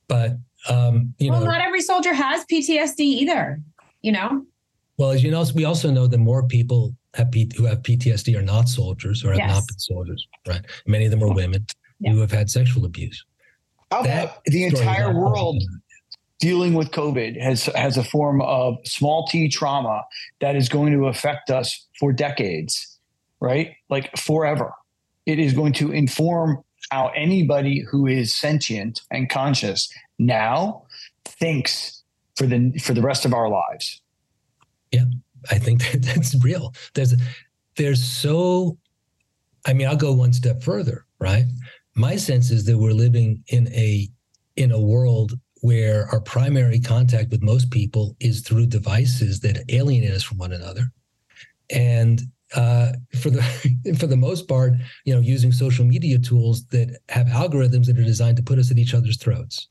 but 0.07 0.37
um, 0.69 1.13
you 1.17 1.31
well, 1.31 1.41
know, 1.41 1.47
not 1.47 1.61
every 1.61 1.81
soldier 1.81 2.13
has 2.13 2.45
PTSD 2.45 2.99
either. 2.99 3.59
You 4.01 4.11
know, 4.11 4.45
well, 4.97 5.11
as 5.11 5.23
you 5.23 5.31
know, 5.31 5.43
we 5.55 5.65
also 5.65 5.91
know 5.91 6.07
that 6.07 6.17
more 6.17 6.47
people 6.47 6.95
have 7.15 7.31
P- 7.31 7.51
who 7.55 7.65
have 7.65 7.81
PTSD 7.81 8.37
are 8.37 8.43
not 8.43 8.69
soldiers 8.69 9.23
or 9.23 9.29
have 9.29 9.37
yes. 9.37 9.49
not 9.49 9.67
been 9.67 9.79
soldiers, 9.79 10.27
right? 10.47 10.61
Many 10.85 11.05
of 11.05 11.11
them 11.11 11.23
are 11.23 11.33
women 11.33 11.65
yeah. 11.99 12.11
who 12.11 12.19
have 12.19 12.31
had 12.31 12.49
sexual 12.49 12.85
abuse. 12.85 13.23
How 13.91 14.01
about 14.01 14.43
the 14.45 14.65
entire 14.65 15.13
world 15.13 15.61
dealing 16.39 16.73
with 16.73 16.91
COVID 16.91 17.39
has 17.41 17.65
has 17.67 17.97
a 17.97 18.03
form 18.03 18.41
of 18.41 18.77
small 18.85 19.25
t 19.27 19.47
trauma 19.47 20.03
that 20.41 20.55
is 20.55 20.67
going 20.67 20.91
to 20.93 21.07
affect 21.07 21.49
us 21.49 21.87
for 21.99 22.11
decades, 22.11 22.99
right? 23.39 23.75
Like 23.89 24.15
forever. 24.17 24.73
It 25.25 25.39
is 25.39 25.53
going 25.53 25.73
to 25.73 25.91
inform 25.91 26.63
how 26.91 27.11
anybody 27.15 27.85
who 27.89 28.07
is 28.07 28.35
sentient 28.35 29.01
and 29.09 29.29
conscious 29.29 29.91
now 30.19 30.83
thinks 31.25 32.03
for 32.35 32.45
the 32.45 32.77
for 32.79 32.93
the 32.93 33.01
rest 33.01 33.25
of 33.25 33.33
our 33.33 33.49
lives. 33.49 34.01
Yeah, 34.93 35.05
I 35.51 35.59
think 35.59 35.81
that 35.81 36.01
that's 36.13 36.41
real. 36.41 36.73
There's 36.93 37.13
there's 37.75 38.01
so 38.01 38.77
I 39.65 39.73
mean, 39.73 39.87
I'll 39.87 39.95
go 39.95 40.13
one 40.13 40.33
step 40.33 40.61
further, 40.61 41.05
right? 41.19 41.45
My 41.95 42.15
sense 42.15 42.51
is 42.51 42.65
that 42.65 42.77
we're 42.77 42.93
living 42.93 43.43
in 43.47 43.67
a 43.69 44.09
in 44.55 44.71
a 44.71 44.79
world 44.79 45.33
where 45.61 46.07
our 46.11 46.19
primary 46.19 46.79
contact 46.79 47.31
with 47.31 47.41
most 47.41 47.71
people 47.71 48.15
is 48.19 48.41
through 48.41 48.67
devices 48.67 49.39
that 49.39 49.63
alienate 49.69 50.11
us 50.11 50.21
from 50.21 50.37
one 50.37 50.51
another. 50.51 50.91
And 51.69 52.21
uh, 52.53 52.91
for 53.21 53.29
the 53.29 53.41
for 53.99 54.07
the 54.07 54.17
most 54.17 54.47
part, 54.47 54.73
you 55.05 55.13
know, 55.13 55.21
using 55.21 55.51
social 55.51 55.85
media 55.85 56.19
tools 56.19 56.65
that 56.67 56.99
have 57.09 57.27
algorithms 57.27 57.85
that 57.85 57.97
are 57.97 58.03
designed 58.03 58.37
to 58.37 58.43
put 58.43 58.59
us 58.59 58.71
at 58.71 58.77
each 58.77 58.93
other's 58.93 59.17
throats. 59.17 59.69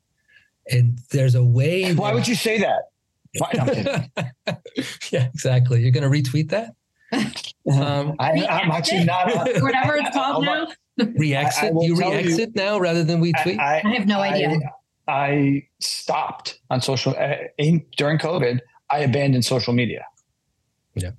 And 0.71 0.99
there's 1.11 1.35
a 1.35 1.45
way. 1.45 1.95
Why 1.95 2.15
would 2.15 2.29
you 2.29 2.37
say 2.37 2.59
that? 2.59 2.92
yeah, 5.11 5.27
exactly. 5.27 5.83
You're 5.83 5.91
going 5.91 6.11
to 6.11 6.11
retweet 6.11 6.51
that? 6.51 6.75
Um, 7.71 8.17
I, 8.19 8.33
am 8.33 8.73
actually 8.73 9.05
not. 9.05 9.29
Whatever 9.63 9.95
it's 9.95 10.11
called 10.11 10.45
now. 10.45 10.67
Re-exit? 10.99 11.73
you 11.81 11.95
re-exit 11.95 12.49
you, 12.49 12.53
now 12.57 12.77
rather 12.77 13.05
than 13.05 13.21
we 13.21 13.33
tweet? 13.41 13.61
I, 13.61 13.77
I, 13.79 13.83
I 13.85 13.95
have 13.95 14.09
no 14.09 14.19
idea. 14.19 14.59
I, 15.07 15.69
stopped 15.79 16.59
on 16.71 16.81
social 16.81 17.15
uh, 17.17 17.35
in, 17.59 17.87
during 17.97 18.19
COVID. 18.19 18.59
I 18.91 18.99
abandoned 18.99 19.45
social 19.45 19.73
media. 19.73 20.05
Yeah. 20.97 21.13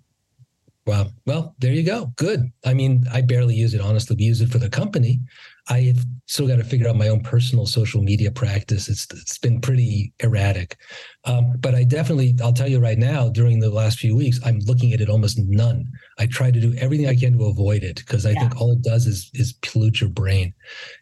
Wow. 0.86 1.12
Well, 1.26 1.56
there 1.60 1.72
you 1.72 1.84
go. 1.84 2.12
Good. 2.18 2.52
I 2.66 2.74
mean, 2.74 3.06
I 3.12 3.22
barely 3.22 3.56
use 3.56 3.74
it. 3.74 3.80
Honestly, 3.80 4.18
we 4.18 4.26
use 4.26 4.42
it 4.42 4.50
for 4.50 4.58
the 4.58 4.70
company. 4.70 5.22
I 5.70 5.82
have 5.82 6.06
still 6.26 6.48
got 6.48 6.58
to 6.58 6.64
figure 6.64 6.90
out 6.90 6.98
my 6.98 7.08
own 7.08 7.22
personal 7.22 7.66
social 7.66 8.02
media 8.02 8.32
practice. 8.32 8.90
It's 8.90 9.08
it's 9.12 9.38
been 9.38 9.62
pretty 9.62 10.14
erratic, 10.20 10.78
um, 11.24 11.54
but 11.60 11.74
I 11.74 11.86
definitely 11.86 12.36
I'll 12.44 12.52
tell 12.52 12.68
you 12.68 12.80
right 12.80 12.98
now. 12.98 13.30
During 13.30 13.60
the 13.60 13.70
last 13.70 14.00
few 14.00 14.16
weeks, 14.16 14.40
I'm 14.46 14.60
looking 14.60 14.92
at 14.92 15.00
it 15.00 15.10
almost 15.10 15.40
none. 15.40 15.86
I 16.20 16.26
try 16.26 16.52
to 16.52 16.60
do 16.60 16.74
everything 16.78 17.08
I 17.08 17.16
can 17.16 17.38
to 17.38 17.46
avoid 17.46 17.84
it 17.84 17.98
because 17.98 18.26
I 18.26 18.32
yeah. 18.32 18.42
think 18.42 18.60
all 18.60 18.74
it 18.74 18.82
does 18.82 19.06
is 19.06 19.32
is 19.34 19.54
pollute 19.62 20.02
your 20.02 20.10
brain. 20.10 20.54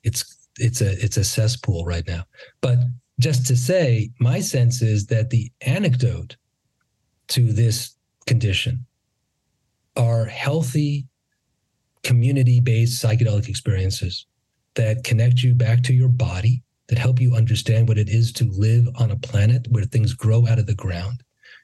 It's 0.04 0.24
it's 0.60 0.82
a 0.82 0.92
it's 1.04 1.18
a 1.18 1.24
cesspool 1.24 1.84
right 1.84 2.08
now. 2.08 2.26
But 2.62 2.78
just 3.20 3.48
to 3.48 3.56
say, 3.56 4.12
my 4.20 4.42
sense 4.42 4.84
is 4.84 5.08
that 5.08 5.32
the 5.32 5.52
anecdote 5.62 6.36
to 7.30 7.52
this 7.52 7.96
condition 8.28 8.86
are 9.98 10.26
healthy 10.26 11.08
community 12.04 12.60
based 12.60 13.04
psychedelic 13.04 13.48
experiences 13.48 14.26
that 14.76 15.04
connect 15.04 15.44
you 15.44 15.54
back 15.54 15.84
to 15.84 15.94
your 15.94 16.10
body, 16.10 16.64
that 16.88 16.98
help 16.98 17.20
you 17.20 17.36
understand 17.36 17.88
what 17.88 17.98
it 17.98 18.10
is 18.10 18.32
to 18.34 18.46
live 18.52 18.88
on 19.00 19.12
a 19.12 19.16
planet 19.18 19.68
where 19.70 19.86
things 19.86 20.14
grow 20.14 20.48
out 20.48 20.60
of 20.60 20.68
the 20.68 20.76
ground 20.76 21.24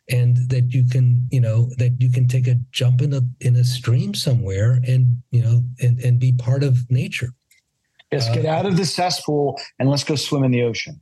and 0.10 0.38
that 0.50 0.74
you 0.74 0.86
can 0.88 1.28
you 1.32 1.42
know 1.42 1.70
that 1.78 1.94
you 2.00 2.10
can 2.10 2.28
take 2.28 2.48
a 2.48 2.56
jump 2.72 3.02
in 3.02 3.14
a 3.14 3.22
in 3.42 3.56
a 3.56 3.64
stream 3.64 4.14
somewhere 4.14 4.80
and 4.88 5.22
you 5.32 5.42
know 5.42 5.62
and 5.82 6.00
and 6.00 6.20
be 6.20 6.32
part 6.32 6.64
of 6.64 6.90
nature. 6.90 7.30
Yes 8.12 8.30
get 8.34 8.46
uh, 8.46 8.50
out 8.50 8.66
of 8.66 8.78
the 8.78 8.86
cesspool 8.86 9.60
and 9.80 9.90
let's 9.90 10.04
go 10.04 10.16
swim 10.16 10.44
in 10.44 10.52
the 10.52 10.64
ocean. 10.64 11.02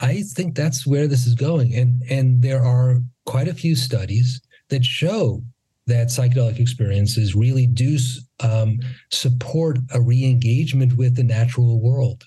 I 0.00 0.22
think 0.22 0.54
that's 0.54 0.86
where 0.86 1.06
this 1.06 1.26
is 1.26 1.34
going 1.34 1.74
and 1.74 2.02
and 2.10 2.42
there 2.42 2.62
are 2.62 3.00
quite 3.26 3.48
a 3.48 3.54
few 3.54 3.74
studies 3.74 4.40
that 4.68 4.84
show 4.84 5.42
that 5.86 6.08
psychedelic 6.08 6.58
experiences 6.58 7.34
really 7.34 7.66
do 7.66 7.98
um, 8.40 8.78
support 9.10 9.78
a 9.92 10.00
re-engagement 10.00 10.96
with 10.96 11.14
the 11.14 11.22
natural 11.22 11.80
world. 11.80 12.24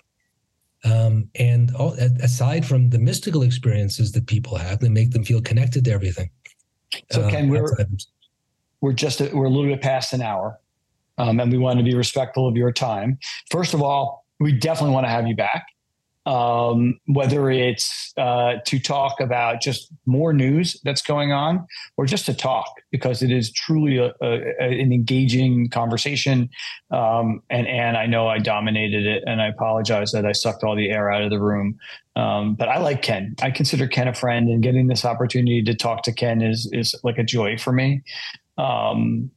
Um, 0.85 1.29
and 1.35 1.75
all, 1.75 1.93
aside 2.21 2.65
from 2.65 2.89
the 2.89 2.99
mystical 2.99 3.41
experiences 3.41 4.11
that 4.11 4.27
people 4.27 4.57
have 4.57 4.79
that 4.79 4.91
make 4.91 5.11
them 5.11 5.23
feel 5.23 5.41
connected 5.41 5.83
to 5.85 5.91
everything. 5.91 6.29
So 7.11 7.27
Ken, 7.29 7.49
uh, 7.49 7.53
we're, 7.53 7.87
we're 8.81 8.93
just, 8.93 9.19
a, 9.21 9.31
we're 9.33 9.45
a 9.45 9.49
little 9.49 9.69
bit 9.69 9.81
past 9.81 10.13
an 10.13 10.21
hour 10.21 10.59
um, 11.17 11.39
and 11.39 11.51
we 11.51 11.57
want 11.57 11.79
to 11.79 11.83
be 11.83 11.95
respectful 11.95 12.47
of 12.47 12.55
your 12.55 12.71
time. 12.71 13.17
First 13.49 13.73
of 13.73 13.81
all, 13.81 14.25
we 14.39 14.51
definitely 14.51 14.93
want 14.93 15.05
to 15.05 15.09
have 15.09 15.27
you 15.27 15.35
back 15.35 15.65
um, 16.27 16.99
whether 17.05 17.49
it's 17.49 18.13
uh, 18.17 18.55
to 18.65 18.79
talk 18.79 19.21
about 19.21 19.61
just 19.61 19.93
more 20.05 20.33
news 20.33 20.77
that's 20.83 21.01
going 21.01 21.31
on 21.31 21.65
or 21.95 22.05
just 22.05 22.25
to 22.25 22.33
talk 22.33 22.67
because 22.91 23.23
it 23.23 23.31
is 23.31 23.49
truly 23.49 23.97
a, 23.97 24.13
a, 24.21 24.33
an 24.59 24.91
engaging 24.91 25.69
conversation. 25.69 26.49
Um, 26.91 27.41
and, 27.49 27.65
and 27.65 27.95
I 27.95 28.07
know 28.07 28.27
I 28.27 28.39
dominated 28.39 29.05
it 29.05 29.23
and 29.25 29.41
I 29.41 29.47
apologize 29.47 30.11
that 30.11 30.25
I 30.25 30.33
sucked 30.33 30.65
all 30.65 30.75
the 30.75 30.89
air 30.89 31.09
out 31.09 31.21
of 31.21 31.29
the 31.29 31.39
room. 31.39 31.79
Um, 32.17 32.55
but 32.55 32.67
I 32.67 32.79
like 32.79 33.01
Ken. 33.01 33.33
I 33.41 33.49
consider 33.49 33.87
Ken 33.87 34.09
a 34.09 34.13
friend 34.13 34.49
and 34.49 34.61
getting 34.61 34.87
this 34.87 35.05
opportunity 35.05 35.63
to 35.63 35.73
talk 35.73 36.03
to 36.03 36.11
Ken 36.11 36.41
is, 36.41 36.69
is 36.73 36.93
like 37.05 37.17
a 37.17 37.23
joy 37.23 37.57
for 37.57 37.71
me. 37.71 38.01
Um, 38.57 39.31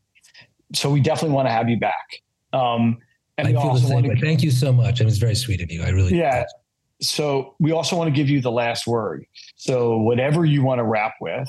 so 0.74 0.90
we 0.90 1.00
definitely 1.00 1.36
want 1.36 1.46
to 1.46 1.52
have 1.52 1.68
you 1.68 1.78
back. 1.78 2.22
Um, 2.52 2.98
And 3.38 3.46
I 3.48 3.52
feel 3.52 3.74
the 3.74 3.80
same. 3.80 4.02
To, 4.02 4.20
thank 4.20 4.42
you 4.42 4.50
so 4.50 4.72
much. 4.72 5.00
It 5.00 5.04
was 5.04 5.18
very 5.18 5.36
sweet 5.36 5.62
of 5.62 5.70
you. 5.70 5.82
I 5.82 5.90
really 5.90 6.18
yeah. 6.18 6.44
So 7.00 7.54
we 7.58 7.72
also 7.72 7.96
want 7.96 8.08
to 8.08 8.14
give 8.14 8.28
you 8.28 8.40
the 8.40 8.50
last 8.50 8.86
word. 8.86 9.24
So 9.56 9.98
whatever 9.98 10.44
you 10.44 10.62
want 10.62 10.78
to 10.78 10.84
wrap 10.84 11.14
with 11.20 11.48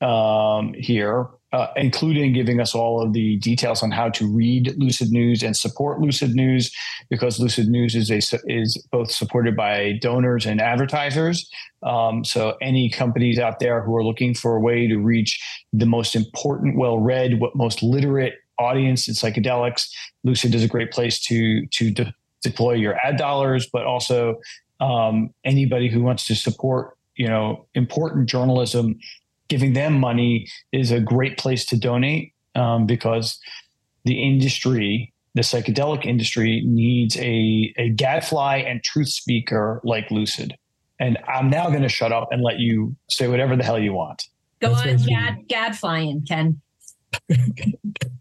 um, 0.00 0.74
here, 0.74 1.28
uh, 1.52 1.68
including 1.76 2.32
giving 2.34 2.60
us 2.60 2.74
all 2.74 3.02
of 3.02 3.12
the 3.12 3.36
details 3.38 3.82
on 3.82 3.90
how 3.90 4.10
to 4.10 4.26
read 4.26 4.74
Lucid 4.76 5.10
News 5.10 5.42
and 5.42 5.56
support 5.56 6.00
Lucid 6.00 6.34
News, 6.34 6.74
because 7.08 7.40
Lucid 7.40 7.68
News 7.68 7.94
is 7.94 8.10
a 8.10 8.20
is 8.46 8.76
both 8.92 9.10
supported 9.10 9.56
by 9.56 9.98
donors 10.02 10.46
and 10.46 10.60
advertisers. 10.60 11.48
Um, 11.82 12.22
so 12.24 12.56
any 12.60 12.90
companies 12.90 13.38
out 13.38 13.60
there 13.60 13.82
who 13.82 13.96
are 13.96 14.04
looking 14.04 14.34
for 14.34 14.56
a 14.56 14.60
way 14.60 14.86
to 14.88 14.98
reach 14.98 15.40
the 15.72 15.86
most 15.86 16.14
important, 16.14 16.76
well-read, 16.76 17.40
what 17.40 17.56
most 17.56 17.82
literate 17.82 18.34
audience 18.58 19.08
in 19.08 19.14
psychedelics, 19.14 19.88
Lucid 20.24 20.54
is 20.54 20.64
a 20.64 20.68
great 20.68 20.90
place 20.90 21.18
to 21.20 21.66
to 21.68 21.90
de- 21.90 22.14
deploy 22.42 22.74
your 22.74 22.94
ad 23.04 23.16
dollars, 23.16 23.68
but 23.72 23.84
also 23.84 24.36
um, 24.80 25.30
anybody 25.44 25.88
who 25.88 26.02
wants 26.02 26.26
to 26.26 26.34
support 26.34 26.96
you 27.16 27.28
know 27.28 27.66
important 27.74 28.28
journalism 28.28 28.98
giving 29.48 29.72
them 29.72 29.98
money 29.98 30.46
is 30.72 30.90
a 30.90 31.00
great 31.00 31.38
place 31.38 31.64
to 31.66 31.76
donate 31.76 32.34
um, 32.54 32.86
because 32.86 33.38
the 34.04 34.22
industry, 34.22 35.12
the 35.34 35.42
psychedelic 35.42 36.06
industry, 36.06 36.62
needs 36.64 37.16
a, 37.18 37.74
a 37.76 37.90
gadfly 37.90 38.58
and 38.58 38.82
truth 38.82 39.08
speaker 39.08 39.80
like 39.84 40.10
Lucid. 40.10 40.56
And 41.00 41.18
I'm 41.28 41.48
now 41.48 41.68
going 41.68 41.82
to 41.82 41.88
shut 41.88 42.12
up 42.12 42.28
and 42.30 42.42
let 42.42 42.58
you 42.58 42.96
say 43.08 43.28
whatever 43.28 43.56
the 43.56 43.64
hell 43.64 43.78
you 43.78 43.92
want. 43.92 44.24
Go 44.60 44.74
That's 44.74 45.02
on, 45.02 45.08
gad, 45.08 45.48
gadflying, 45.48 46.26
Ken. 46.26 46.60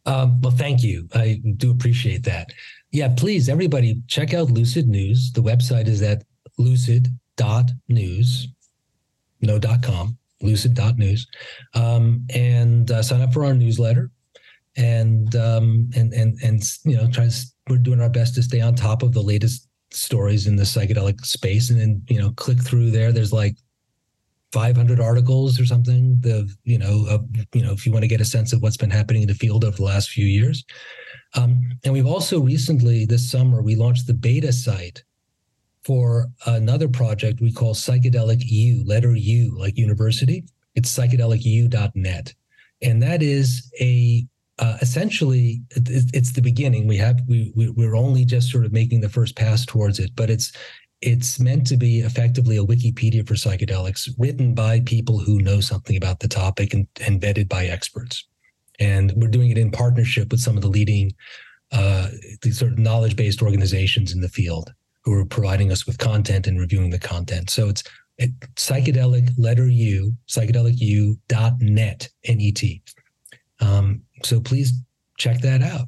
um, 0.05 0.39
well, 0.41 0.51
thank 0.51 0.84
you. 0.84 1.08
I 1.14 1.41
do 1.58 1.72
appreciate 1.72 2.24
that. 2.26 2.51
Yeah, 2.91 3.14
please, 3.16 3.49
everybody, 3.49 4.01
check 4.08 4.34
out 4.34 4.51
Lucid 4.51 4.88
News. 4.88 5.32
The 5.34 5.41
website 5.41 5.88
is 5.88 6.01
at 6.01 6.24
lucid.news, 6.58 8.47
no 9.41 9.60
dot 9.60 9.82
com 9.84 10.18
lucid.news, 10.41 11.28
um, 11.74 12.26
and 12.34 12.91
uh, 12.91 13.01
sign 13.01 13.22
up 13.22 13.34
for 13.34 13.45
our 13.45 13.53
newsletter. 13.53 14.12
And 14.76 15.36
um, 15.36 15.89
and 15.95 16.14
and 16.14 16.38
and 16.43 16.62
you 16.86 16.95
know, 16.95 17.10
try 17.10 17.28
to, 17.28 17.45
we're 17.68 17.78
doing 17.78 17.99
our 17.99 18.10
best 18.10 18.36
to 18.36 18.43
stay 18.43 18.62
on 18.62 18.76
top 18.76 19.01
of 19.01 19.12
the 19.12 19.22
latest 19.22 19.68
stories 19.89 20.45
in 20.45 20.55
the 20.55 20.64
psychedelic 20.64 21.26
space. 21.26 21.72
And 21.72 21.80
then 21.80 22.03
you 22.10 22.20
know, 22.22 22.32
click 22.32 22.62
through 22.62 22.91
there. 22.91 23.12
There's 23.12 23.34
like 23.34 23.55
500 24.51 24.99
articles 24.99 25.60
or 25.60 25.66
something. 25.66 26.18
The 26.22 26.53
you 26.64 26.78
know, 26.78 27.26
you 27.53 27.64
know, 27.64 27.72
if 27.72 27.88
you 27.88 27.91
want 27.91 28.03
to 28.03 28.08
get 28.08 28.22
a 28.22 28.26
sense 28.26 28.53
of 28.53 28.62
what's 28.62 28.78
been 28.78 28.91
happening 28.91 29.24
in 29.24 29.28
the 29.28 29.34
field 29.34 29.66
over 29.66 29.78
the 29.78 29.84
last 29.84 30.10
few 30.10 30.26
years. 30.26 30.64
Um, 31.34 31.60
and 31.84 31.91
we've 31.91 32.05
also 32.05 32.39
recently 32.39 33.05
this 33.05 33.30
summer 33.30 33.64
we 33.64 33.76
launched 33.76 34.05
the 34.05 34.14
beta 34.14 34.53
site 34.53 35.03
for 35.88 36.27
another 36.45 36.89
project 36.89 37.39
we 37.39 37.49
call 37.49 37.73
Psychedelic 37.73 38.43
U, 38.43 38.83
letter 38.85 39.15
U, 39.15 39.57
like 39.57 39.77
university. 39.77 40.43
It's 40.75 40.93
psychedelicu.net. 40.93 42.33
And 42.81 43.01
that 43.01 43.23
is 43.23 43.71
a 43.79 44.27
uh, 44.59 44.77
essentially 44.81 45.61
it's 45.75 46.33
the 46.33 46.41
beginning. 46.41 46.88
We 46.88 46.97
have 46.97 47.21
we, 47.27 47.53
we 47.55 47.69
we're 47.69 47.95
only 47.95 48.25
just 48.25 48.51
sort 48.51 48.65
of 48.65 48.73
making 48.73 48.99
the 48.99 49.07
first 49.07 49.38
pass 49.38 49.65
towards 49.65 49.99
it, 49.99 50.11
but 50.15 50.29
it's 50.29 50.51
it's 51.01 51.39
meant 51.39 51.65
to 51.67 51.77
be 51.77 52.01
effectively 52.01 52.57
a 52.57 52.65
Wikipedia 52.65 53.25
for 53.25 53.35
psychedelics, 53.35 54.09
written 54.17 54.53
by 54.53 54.81
people 54.81 55.19
who 55.19 55.39
know 55.39 55.61
something 55.61 55.95
about 55.95 56.19
the 56.19 56.27
topic 56.27 56.73
and, 56.73 56.88
and 56.99 57.21
vetted 57.21 57.47
by 57.47 57.67
experts. 57.67 58.27
And 58.79 59.13
we're 59.15 59.29
doing 59.29 59.51
it 59.51 59.59
in 59.59 59.71
partnership 59.71 60.31
with 60.31 60.41
some 60.41 60.57
of 60.57 60.63
the 60.63 60.69
leading 60.69 61.13
uh, 61.71 62.09
these 62.41 62.57
sort 62.57 62.73
of 62.73 62.79
knowledge-based 62.79 63.41
organizations 63.41 64.11
in 64.11 64.21
the 64.21 64.29
field 64.29 64.73
who 65.08 65.14
are 65.14 65.26
providing 65.26 65.72
us 65.72 65.88
with 65.88 65.97
content 65.97 66.47
and 66.47 66.60
reviewing 66.60 66.89
the 66.89 66.99
content. 66.99 67.49
So 67.49 67.70
it's 67.70 67.82
at 68.20 68.30
psychedelic 68.55 69.32
letter 69.38 69.70
U, 69.70 70.12
psychedelicu.net, 70.28 72.10
N-E-T. 72.26 72.84
Um, 73.62 74.01
so 74.26 74.41
please 74.41 74.74
check 75.18 75.39
that 75.39 75.62
out. 75.62 75.88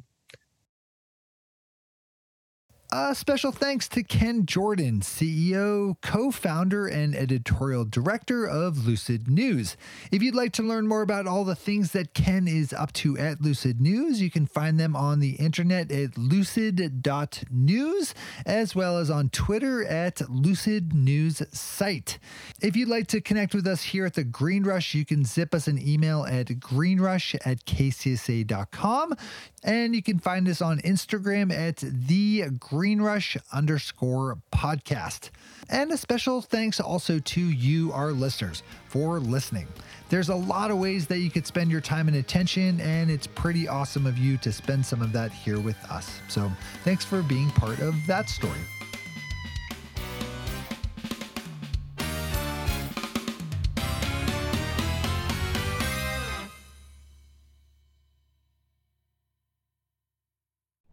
A 2.92 3.14
special 3.14 3.52
thanks 3.52 3.86
to 3.90 4.02
Ken 4.02 4.46
Jordan, 4.46 4.98
CEO, 4.98 5.94
co 6.02 6.32
founder, 6.32 6.88
and 6.88 7.14
editorial 7.14 7.84
director 7.84 8.44
of 8.44 8.84
Lucid 8.84 9.28
News. 9.28 9.76
If 10.10 10.24
you'd 10.24 10.34
like 10.34 10.52
to 10.54 10.64
learn 10.64 10.88
more 10.88 11.02
about 11.02 11.28
all 11.28 11.44
the 11.44 11.54
things 11.54 11.92
that 11.92 12.14
Ken 12.14 12.48
is 12.48 12.72
up 12.72 12.92
to 12.94 13.16
at 13.16 13.40
Lucid 13.40 13.80
News, 13.80 14.20
you 14.20 14.28
can 14.28 14.44
find 14.44 14.80
them 14.80 14.96
on 14.96 15.20
the 15.20 15.34
internet 15.34 15.92
at 15.92 16.18
lucid.news, 16.18 18.14
as 18.44 18.74
well 18.74 18.98
as 18.98 19.08
on 19.08 19.28
Twitter 19.28 19.84
at 19.84 20.28
Lucid 20.28 20.92
News 20.92 21.42
Site. 21.52 22.18
If 22.60 22.74
you'd 22.74 22.88
like 22.88 23.06
to 23.08 23.20
connect 23.20 23.54
with 23.54 23.68
us 23.68 23.84
here 23.84 24.04
at 24.04 24.14
the 24.14 24.24
Green 24.24 24.64
Rush, 24.64 24.94
you 24.94 25.04
can 25.04 25.24
zip 25.24 25.54
us 25.54 25.68
an 25.68 25.78
email 25.80 26.24
at 26.24 26.58
greenrush 26.58 27.36
at 27.44 27.64
kcsa.com. 27.66 29.14
And 29.62 29.94
you 29.94 30.02
can 30.02 30.18
find 30.18 30.48
us 30.48 30.62
on 30.62 30.78
Instagram 30.80 31.52
at 31.52 31.76
the 31.78 32.44
Green 32.58 33.00
Rush 33.00 33.36
underscore 33.52 34.38
podcast. 34.52 35.30
And 35.68 35.92
a 35.92 35.96
special 35.96 36.40
thanks 36.40 36.80
also 36.80 37.18
to 37.18 37.40
you, 37.40 37.92
our 37.92 38.12
listeners, 38.12 38.62
for 38.88 39.20
listening. 39.20 39.68
There's 40.08 40.28
a 40.28 40.34
lot 40.34 40.70
of 40.70 40.78
ways 40.78 41.06
that 41.06 41.18
you 41.18 41.30
could 41.30 41.46
spend 41.46 41.70
your 41.70 41.80
time 41.80 42.08
and 42.08 42.16
attention, 42.16 42.80
and 42.80 43.10
it's 43.10 43.26
pretty 43.28 43.68
awesome 43.68 44.06
of 44.06 44.18
you 44.18 44.36
to 44.38 44.50
spend 44.50 44.84
some 44.84 45.02
of 45.02 45.12
that 45.12 45.30
here 45.30 45.60
with 45.60 45.78
us. 45.90 46.20
So 46.28 46.50
thanks 46.82 47.04
for 47.04 47.22
being 47.22 47.50
part 47.50 47.78
of 47.80 47.94
that 48.06 48.28
story. 48.28 48.58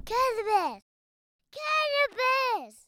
Cannabis! 0.07 0.83
Cannabis! 1.51 2.85